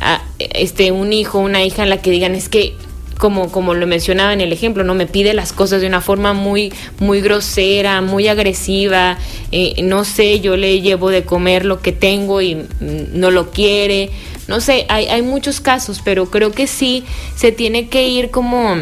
ah, 0.00 0.22
este, 0.38 0.92
un 0.92 1.12
hijo, 1.12 1.38
una 1.38 1.62
hija 1.64 1.82
en 1.82 1.90
la 1.90 2.00
que 2.00 2.10
digan 2.10 2.34
es 2.34 2.48
que 2.48 2.74
como, 3.18 3.50
como 3.50 3.74
lo 3.74 3.86
mencionaba 3.86 4.32
en 4.32 4.40
el 4.40 4.52
ejemplo, 4.52 4.84
¿no? 4.84 4.94
Me 4.94 5.06
pide 5.06 5.34
las 5.34 5.52
cosas 5.52 5.80
de 5.80 5.86
una 5.86 6.00
forma 6.00 6.32
muy, 6.32 6.72
muy 6.98 7.20
grosera, 7.20 8.00
muy 8.00 8.28
agresiva, 8.28 9.18
eh, 9.52 9.82
no 9.82 10.04
sé, 10.04 10.40
yo 10.40 10.56
le 10.56 10.80
llevo 10.80 11.10
de 11.10 11.24
comer 11.24 11.64
lo 11.64 11.80
que 11.80 11.92
tengo 11.92 12.40
y 12.40 12.56
mm, 12.56 12.66
no 13.14 13.30
lo 13.30 13.50
quiere, 13.50 14.10
no 14.48 14.60
sé, 14.60 14.86
hay, 14.88 15.06
hay 15.06 15.22
muchos 15.22 15.60
casos, 15.60 16.00
pero 16.04 16.26
creo 16.30 16.52
que 16.52 16.66
sí 16.66 17.04
se 17.36 17.52
tiene 17.52 17.88
que 17.88 18.08
ir 18.08 18.30
como 18.30 18.76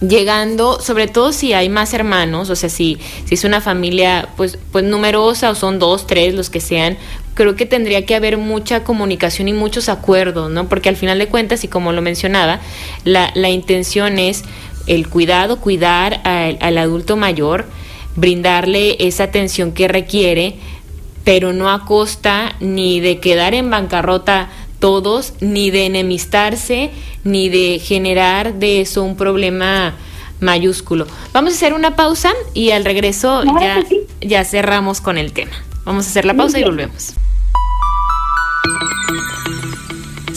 llegando, 0.00 0.80
sobre 0.80 1.06
todo 1.06 1.32
si 1.32 1.52
hay 1.52 1.68
más 1.68 1.94
hermanos, 1.94 2.50
o 2.50 2.56
sea, 2.56 2.68
si, 2.68 2.98
si 3.24 3.34
es 3.34 3.44
una 3.44 3.60
familia 3.60 4.28
pues, 4.36 4.58
pues 4.72 4.84
numerosa 4.84 5.50
o 5.50 5.54
son 5.54 5.78
dos, 5.78 6.06
tres, 6.06 6.34
los 6.34 6.50
que 6.50 6.60
sean, 6.60 6.96
creo 7.34 7.56
que 7.56 7.66
tendría 7.66 8.06
que 8.06 8.14
haber 8.14 8.38
mucha 8.38 8.84
comunicación 8.84 9.48
y 9.48 9.52
muchos 9.52 9.88
acuerdos, 9.88 10.50
¿no? 10.50 10.68
Porque 10.68 10.88
al 10.88 10.96
final 10.96 11.18
de 11.18 11.28
cuentas, 11.28 11.64
y 11.64 11.68
como 11.68 11.92
lo 11.92 12.02
mencionaba, 12.02 12.60
la, 13.04 13.30
la 13.34 13.50
intención 13.50 14.18
es 14.18 14.44
el 14.86 15.08
cuidado, 15.08 15.60
cuidar 15.60 16.20
al, 16.24 16.58
al 16.60 16.78
adulto 16.78 17.16
mayor, 17.16 17.66
brindarle 18.16 18.96
esa 19.00 19.24
atención 19.24 19.72
que 19.72 19.88
requiere, 19.88 20.56
pero 21.24 21.52
no 21.52 21.70
a 21.70 21.84
costa 21.86 22.54
ni 22.60 23.00
de 23.00 23.18
quedar 23.18 23.54
en 23.54 23.70
bancarrota 23.70 24.50
todos, 24.78 25.32
ni 25.40 25.70
de 25.70 25.86
enemistarse, 25.86 26.90
ni 27.24 27.48
de 27.48 27.78
generar 27.78 28.54
de 28.54 28.82
eso 28.82 29.02
un 29.02 29.16
problema 29.16 29.94
mayúsculo. 30.40 31.06
Vamos 31.32 31.54
a 31.54 31.56
hacer 31.56 31.72
una 31.72 31.96
pausa 31.96 32.32
y 32.52 32.70
al 32.70 32.84
regreso 32.84 33.42
ya, 33.60 33.82
ya 34.20 34.44
cerramos 34.44 35.00
con 35.00 35.16
el 35.16 35.32
tema. 35.32 35.52
Vamos 35.84 36.06
a 36.06 36.10
hacer 36.10 36.26
la 36.26 36.34
pausa 36.34 36.58
y 36.58 36.64
volvemos. 36.64 37.14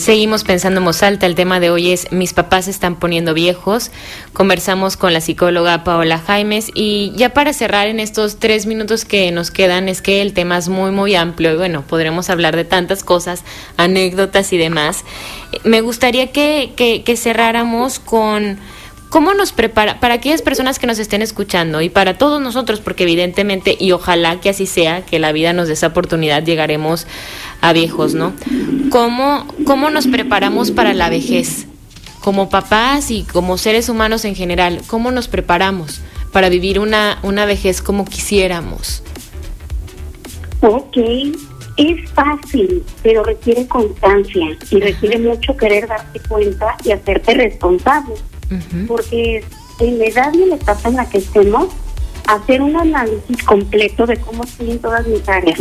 Seguimos 0.08 0.46
pensando 0.46 0.80
en 0.80 0.86
voz. 0.86 1.02
El 1.04 1.36
tema 1.36 1.60
de 1.60 1.70
hoy 1.70 1.92
es 1.92 2.14
Mis 2.14 2.32
papás 2.32 2.64
se 2.64 2.72
están 2.72 2.96
poniendo 2.96 3.34
viejos. 3.34 3.92
Conversamos 4.32 4.96
con 4.96 5.12
la 5.12 5.20
psicóloga 5.20 5.84
Paola 5.84 6.20
Jaimes. 6.20 6.72
Y 6.74 7.12
ya 7.18 7.34
para 7.34 7.52
cerrar 7.52 7.88
en 7.88 8.00
estos 8.00 8.38
tres 8.38 8.68
minutos 8.68 9.04
que 9.04 9.32
nos 9.34 9.52
quedan, 9.52 9.90
es 9.90 10.02
que 10.02 10.22
el 10.22 10.32
tema 10.32 10.58
es 10.60 10.70
muy, 10.70 10.92
muy 10.92 11.14
amplio. 11.16 11.52
Y 11.52 11.58
bueno, 11.58 11.82
podremos 11.82 12.30
hablar 12.30 12.56
de 12.56 12.64
tantas 12.64 13.04
cosas, 13.04 13.44
anécdotas 13.76 14.54
y 14.54 14.58
demás. 14.58 15.04
Me 15.66 15.82
gustaría 15.82 16.32
que, 16.32 16.72
que, 16.78 17.04
que 17.04 17.18
cerráramos 17.18 18.00
con 18.00 18.60
¿Cómo 19.10 19.34
nos 19.34 19.54
prepara 19.54 20.02
para 20.02 20.16
aquellas 20.16 20.42
personas 20.42 20.80
que 20.80 20.88
nos 20.88 21.00
estén 21.00 21.22
escuchando 21.22 21.82
y 21.82 21.88
para 21.88 22.18
todos 22.18 22.42
nosotros, 22.42 22.82
porque 22.82 23.04
evidentemente, 23.04 23.78
y 23.80 23.94
ojalá 23.94 24.42
que 24.42 24.50
así 24.50 24.66
sea, 24.66 25.06
que 25.06 25.18
la 25.18 25.32
vida 25.32 25.54
nos 25.54 25.68
dé 25.68 25.76
esa 25.76 25.88
oportunidad, 25.88 26.44
llegaremos 26.44 27.08
a 27.62 27.74
viejos, 27.74 28.14
¿no? 28.14 28.34
¿Cómo, 28.90 29.46
cómo 29.66 29.90
nos 29.90 30.08
preparamos 30.08 30.72
para 30.72 30.94
la 30.94 31.10
vejez? 31.10 31.68
Como 32.22 32.50
papás 32.50 33.12
y 33.12 33.24
como 33.24 33.58
seres 33.58 33.90
humanos 33.90 34.26
en 34.26 34.36
general, 34.36 34.82
¿cómo 34.88 35.12
nos 35.12 35.28
preparamos 35.28 36.02
para 36.32 36.50
vivir 36.50 36.80
una, 36.80 37.20
una 37.24 37.46
vejez 37.46 37.82
como 37.82 38.06
quisiéramos? 38.06 39.04
Ok, 40.62 40.98
es 41.78 42.10
fácil, 42.12 42.84
pero 43.04 43.24
requiere 43.24 43.68
constancia 43.68 44.58
y 44.72 44.80
requiere 44.80 45.20
mucho 45.20 45.56
querer 45.56 45.88
darte 45.88 46.20
cuenta 46.28 46.76
y 46.84 46.92
hacerte 46.92 47.34
responsable 47.36 48.16
porque 48.88 49.44
en 49.80 50.00
la 50.00 50.06
edad 50.06 50.34
y 50.34 50.44
en 50.44 50.50
la 50.50 50.56
etapa 50.56 50.90
en 50.90 50.96
la 50.96 51.10
que 51.10 51.20
estemos, 51.20 51.68
hacer 52.28 52.62
un 52.62 52.76
análisis 52.76 53.44
completo 53.44 54.06
de 54.06 54.18
cómo 54.18 54.44
estoy 54.44 54.72
en 54.72 54.80
todas 54.80 55.06
mis 55.08 55.28
áreas, 55.28 55.60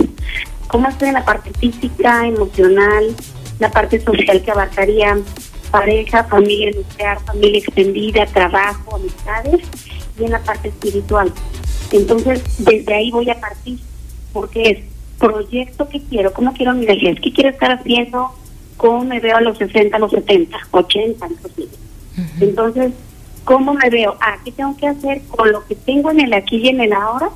cómo 0.69 0.89
estoy 0.89 1.09
en 1.09 1.15
la 1.15 1.25
parte 1.25 1.51
física, 1.59 2.27
emocional, 2.27 3.15
la 3.59 3.71
parte 3.71 4.01
social 4.01 4.43
que 4.43 4.51
abarcaría 4.51 5.17
pareja, 5.71 6.25
familia 6.25 6.71
nuclear, 6.77 7.21
familia 7.25 7.59
extendida, 7.59 8.27
trabajo, 8.27 8.97
amistades 8.97 9.61
y 10.19 10.25
en 10.25 10.31
la 10.31 10.41
parte 10.41 10.69
espiritual. 10.69 11.33
Entonces, 11.93 12.43
desde 12.59 12.95
ahí 12.95 13.11
voy 13.11 13.31
a 13.31 13.41
partir, 13.41 13.79
porque 14.33 14.71
es 14.71 14.79
proyecto 15.19 15.89
que 15.89 16.03
quiero, 16.03 16.33
cómo 16.33 16.53
quiero 16.53 16.75
mi 16.75 16.87
vejez, 16.87 17.19
qué 17.21 17.33
quiero 17.33 17.51
estar 17.51 17.73
haciendo, 17.73 18.31
cómo 18.77 19.05
me 19.05 19.21
veo 19.21 19.37
a 19.37 19.41
los 19.41 19.59
60, 19.59 19.97
a 19.97 20.01
los 20.01 20.11
70, 20.11 20.57
80, 20.71 21.27
inclusive. 21.27 21.69
Entonces, 22.41 22.93
¿cómo 23.45 23.75
me 23.75 23.91
veo? 23.91 24.17
Ah, 24.21 24.39
¿qué 24.45 24.53
tengo 24.53 24.77
que 24.77 24.87
hacer 24.87 25.23
con 25.29 25.53
lo 25.53 25.67
que 25.67 25.75
tengo 25.75 26.11
en 26.11 26.21
el 26.21 26.33
aquí 26.33 26.57
y 26.57 26.69
en 26.69 26.81
el 26.81 26.93
ahora? 26.93 27.31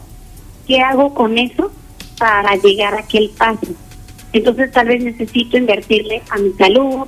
¿Qué 0.67 0.81
hago 0.81 1.15
con 1.15 1.37
eso 1.39 1.71
para 2.21 2.55
llegar 2.57 2.95
a 2.95 3.01
aquel 3.01 3.31
paso? 3.31 3.67
Entonces, 4.33 4.71
tal 4.71 4.89
vez 4.89 5.03
necesito 5.03 5.57
invertirle 5.57 6.23
a 6.31 6.39
mi 6.39 6.53
salud, 6.53 7.07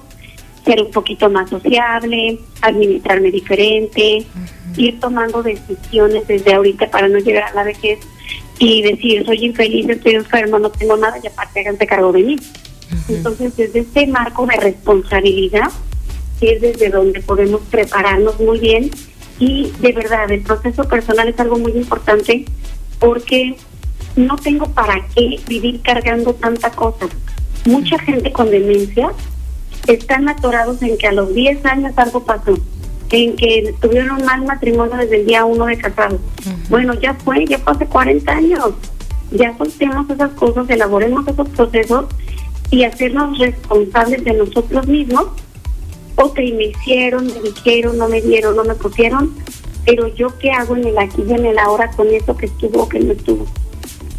ser 0.64 0.82
un 0.82 0.90
poquito 0.90 1.28
más 1.28 1.50
sociable, 1.50 2.38
administrarme 2.62 3.30
diferente, 3.30 4.24
ir 4.76 5.00
tomando 5.00 5.42
decisiones 5.42 6.26
desde 6.26 6.54
ahorita 6.54 6.90
para 6.90 7.08
no 7.08 7.18
llegar 7.18 7.50
a 7.50 7.54
la 7.54 7.64
vejez 7.64 7.98
y 8.58 8.80
decir, 8.80 9.24
soy 9.26 9.44
infeliz, 9.44 9.88
estoy 9.88 10.14
enfermo, 10.14 10.58
no 10.58 10.70
tengo 10.70 10.96
nada 10.96 11.18
y 11.22 11.26
aparte 11.26 11.60
háganse 11.60 11.86
cargo 11.86 12.12
de 12.12 12.22
mí. 12.22 12.36
Entonces, 13.08 13.56
desde 13.56 13.80
este 13.80 14.06
marco 14.06 14.46
de 14.46 14.56
responsabilidad, 14.56 15.70
es 16.40 16.60
desde 16.60 16.88
donde 16.88 17.20
podemos 17.20 17.60
prepararnos 17.70 18.40
muy 18.40 18.58
bien 18.58 18.90
y 19.38 19.72
de 19.80 19.92
verdad 19.92 20.30
el 20.30 20.42
proceso 20.42 20.84
personal 20.84 21.28
es 21.28 21.38
algo 21.38 21.58
muy 21.58 21.72
importante 21.72 22.44
porque 22.98 23.56
no 24.16 24.36
tengo 24.36 24.66
para 24.66 25.06
qué 25.14 25.40
vivir 25.48 25.80
cargando 25.82 26.34
tanta 26.34 26.70
cosa. 26.70 27.06
Mucha 27.64 27.98
gente 27.98 28.32
con 28.32 28.50
demencia 28.50 29.12
están 29.86 30.28
atorados 30.28 30.82
en 30.82 30.96
que 30.98 31.06
a 31.06 31.12
los 31.12 31.34
10 31.34 31.64
años 31.66 31.92
algo 31.96 32.24
pasó, 32.24 32.58
en 33.10 33.36
que 33.36 33.74
tuvieron 33.80 34.20
un 34.20 34.24
mal 34.24 34.44
matrimonio 34.44 34.96
desde 34.96 35.20
el 35.20 35.26
día 35.26 35.44
uno 35.44 35.66
de 35.66 35.78
casado. 35.78 36.18
Bueno, 36.68 36.94
ya 36.94 37.14
fue, 37.14 37.44
ya 37.46 37.58
fue 37.58 37.72
hace 37.72 37.86
40 37.86 38.32
años. 38.32 38.70
Ya 39.30 39.56
soltemos 39.56 40.10
esas 40.10 40.32
cosas, 40.32 40.68
elaboremos 40.68 41.26
esos 41.26 41.48
procesos 41.50 42.06
y 42.70 42.84
hacernos 42.84 43.38
responsables 43.38 44.24
de 44.24 44.34
nosotros 44.34 44.86
mismos 44.86 45.28
ok, 46.16 46.38
me 46.56 46.64
hicieron, 46.66 47.26
me 47.26 47.40
dijeron, 47.40 47.98
no 47.98 48.08
me 48.08 48.20
dieron, 48.20 48.56
no 48.56 48.64
me 48.64 48.74
pusieron, 48.74 49.34
pero 49.84 50.08
yo 50.14 50.36
qué 50.38 50.50
hago 50.50 50.76
en 50.76 50.86
el 50.86 50.98
aquí 50.98 51.22
y 51.26 51.32
en 51.32 51.46
el 51.46 51.58
ahora 51.58 51.90
con 51.90 52.08
eso 52.08 52.36
que 52.36 52.46
estuvo 52.46 52.82
o 52.82 52.88
que 52.88 53.00
no 53.00 53.12
estuvo. 53.12 53.46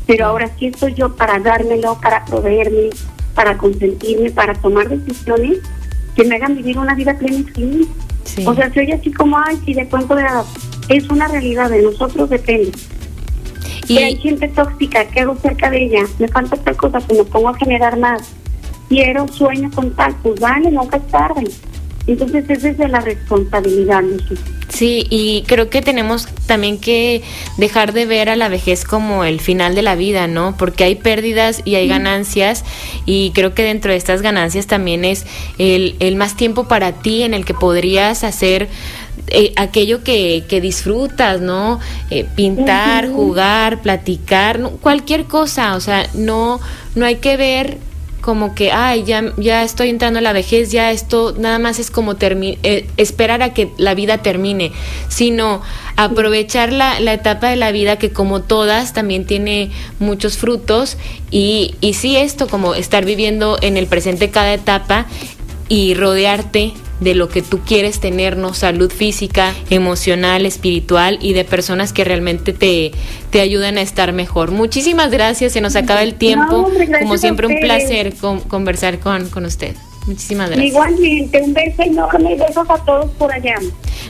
Pero 0.06 0.26
ahora 0.26 0.50
sí 0.58 0.68
estoy 0.68 0.94
yo 0.94 1.16
para 1.16 1.40
dármelo, 1.40 2.00
para 2.02 2.26
proveerme, 2.26 2.90
para 3.36 3.58
consentirme, 3.58 4.32
para 4.32 4.54
tomar 4.54 4.90
decisiones 4.90 5.60
que 6.16 6.26
me 6.26 6.36
hagan 6.36 6.56
vivir 6.56 6.78
una 6.78 6.96
vida 6.96 7.18
plena 7.18 7.38
y 7.38 7.44
feliz. 7.44 7.88
O 8.46 8.54
sea, 8.54 8.74
soy 8.74 8.92
así 8.92 9.12
como, 9.12 9.38
ay, 9.38 9.60
si 9.66 9.74
de 9.74 9.88
cuento 9.88 10.16
de 10.16 10.24
nada. 10.24 10.46
Es 10.90 11.10
una 11.10 11.28
realidad, 11.28 11.70
de 11.70 11.82
nosotros 11.82 12.30
depende. 12.30 12.72
Y 13.88 13.98
hay 13.98 14.16
gente 14.18 14.48
tóxica, 14.50 15.06
¿qué 15.06 15.22
hago 15.22 15.36
cerca 15.36 15.70
de 15.70 15.86
ella? 15.86 16.04
Me 16.20 16.28
falta 16.28 16.56
otra 16.56 16.74
cosa, 16.74 17.00
pues 17.00 17.20
me 17.20 17.26
pongo 17.26 17.50
a 17.50 17.58
generar 17.58 17.98
más. 17.98 18.34
Quiero, 18.88 19.28
sueño 19.28 19.72
con 19.74 19.94
tal, 19.96 20.16
pues 20.22 20.40
vale, 20.40 20.72
nunca 20.72 20.98
es 20.98 21.08
tarde. 21.08 21.50
Entonces 22.06 22.44
es 22.50 22.64
desde 22.64 22.88
la 22.90 23.00
responsabilidad. 23.00 24.04
Sí, 24.68 25.08
y 25.10 25.44
creo 25.48 25.70
que 25.70 25.82
tenemos 25.82 26.28
también 26.48 26.78
que 26.78 27.22
dejar 27.58 27.94
de 27.94 28.06
ver 28.06 28.28
a 28.28 28.36
la 28.36 28.50
vejez 28.50 28.84
como 28.84 29.24
el 29.24 29.40
final 29.40 29.74
de 29.74 29.84
la 29.84 29.96
vida, 29.96 30.28
¿no? 30.28 30.58
Porque 30.58 30.84
hay 30.84 30.96
pérdidas 30.96 31.62
y 31.64 31.76
hay 31.76 31.88
ganancias 31.88 32.66
y 33.06 33.32
creo 33.32 33.54
que 33.54 33.64
dentro 33.64 33.92
de 33.92 33.98
estas 33.98 34.22
ganancias 34.22 34.68
también 34.68 35.06
es 35.06 35.26
el, 35.58 35.96
el 36.00 36.18
más 36.18 36.36
tiempo 36.36 36.68
para 36.68 36.92
ti 36.92 37.24
en 37.24 37.34
el 37.34 37.46
que 37.46 37.54
podrías 37.54 38.26
hacer 38.26 38.68
eh, 39.28 39.54
aquello 39.56 40.04
que, 40.04 40.44
que, 40.50 40.60
disfrutas, 40.60 41.40
¿no? 41.40 41.80
Eh, 42.10 42.26
pintar, 42.36 43.10
jugar, 43.10 43.82
platicar, 43.82 44.60
cualquier 44.82 45.26
cosa, 45.26 45.76
o 45.76 45.80
sea, 45.80 46.10
no, 46.14 46.60
no 46.96 47.06
hay 47.06 47.16
que 47.18 47.38
ver 47.38 47.78
como 48.24 48.56
que, 48.56 48.72
ay, 48.72 49.04
ya, 49.04 49.34
ya 49.36 49.64
estoy 49.64 49.90
entrando 49.90 50.20
a 50.20 50.22
la 50.22 50.32
vejez, 50.32 50.72
ya 50.72 50.92
esto 50.92 51.36
nada 51.38 51.60
más 51.60 51.78
es 51.78 51.92
como 51.92 52.16
eh, 52.22 52.88
esperar 52.96 53.42
a 53.42 53.54
que 53.54 53.70
la 53.78 53.96
vida 53.96 54.20
termine, 54.20 54.72
sino 55.10 55.62
aprovechar 55.98 56.72
la, 56.72 57.02
la, 57.02 57.12
etapa 57.12 57.50
de 57.50 57.58
la 57.58 57.74
vida 57.74 57.98
que 57.98 58.12
como 58.12 58.42
todas 58.42 58.94
también 58.94 59.26
tiene 59.26 59.72
muchos 60.00 60.38
frutos 60.38 60.98
y, 61.32 61.76
y 61.82 61.96
sí 61.96 62.16
esto, 62.16 62.48
como 62.48 62.76
estar 62.76 63.04
viviendo 63.04 63.58
en 63.62 63.76
el 63.76 63.88
presente 63.88 64.30
cada 64.30 64.54
etapa 64.54 65.06
y 65.68 65.94
rodearte 65.94 66.72
de 67.04 67.16
lo 67.16 67.30
que 67.30 67.42
tú 67.42 67.60
quieres 67.60 68.00
tenernos, 68.00 68.60
salud 68.60 68.92
física, 68.92 69.54
emocional, 69.70 70.46
espiritual 70.46 71.20
y 71.22 71.34
de 71.34 71.44
personas 71.44 71.94
que 71.94 72.04
realmente 72.04 72.54
te, 72.54 72.92
te 73.30 73.42
ayudan 73.42 73.78
a 73.78 73.82
estar 73.82 74.14
mejor. 74.14 74.52
Muchísimas 74.52 75.12
gracias, 75.12 75.54
se 75.54 75.62
nos 75.62 75.76
acaba 75.76 76.04
el 76.04 76.16
tiempo. 76.16 76.70
Como 77.00 77.18
siempre, 77.18 77.48
un 77.48 77.60
placer 77.60 78.14
conversar 78.48 79.00
con, 79.00 79.30
con 79.30 79.46
usted. 79.46 79.76
Muchísimas 80.06 80.50
gracias. 80.50 80.68
Igualmente, 80.68 81.42
un 81.42 81.54
beso 81.54 81.82
enorme 81.82 82.34
y 82.34 82.38
besos 82.38 82.70
a 82.70 82.78
todos 82.86 83.10
por 83.12 83.32
allá. 83.32 83.56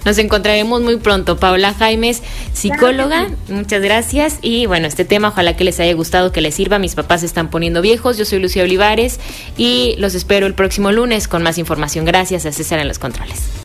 Nos 0.06 0.18
encontraremos 0.18 0.82
muy 0.82 0.98
pronto. 0.98 1.38
Paola 1.38 1.74
Jaimes, 1.74 2.24
psicóloga, 2.54 3.30
muchas 3.48 3.82
gracias. 3.82 4.40
Y 4.42 4.66
bueno, 4.66 4.88
este 4.88 5.06
tema 5.06 5.30
ojalá 5.30 5.56
que 5.56 5.64
les 5.64 5.80
haya 5.80 5.94
gustado, 5.94 6.32
que 6.32 6.42
les 6.42 6.56
sirva. 6.56 6.80
Mis 6.80 6.96
papás 6.96 7.22
se 7.22 7.28
están 7.28 7.50
poniendo 7.50 7.82
viejos. 7.82 8.18
Yo 8.18 8.26
soy 8.26 8.40
Lucía 8.40 8.64
Olivares 8.64 9.20
y 9.58 9.96
los 10.00 10.16
espero 10.16 10.48
el 10.48 10.56
próximo 10.56 10.92
lunes 10.92 11.28
con 11.28 11.44
más 11.44 11.58
información. 11.58 12.06
Gracias 12.06 12.46
a 12.46 12.52
César 12.52 12.80
en 12.80 12.88
los 12.88 13.00
controles. 13.00 13.54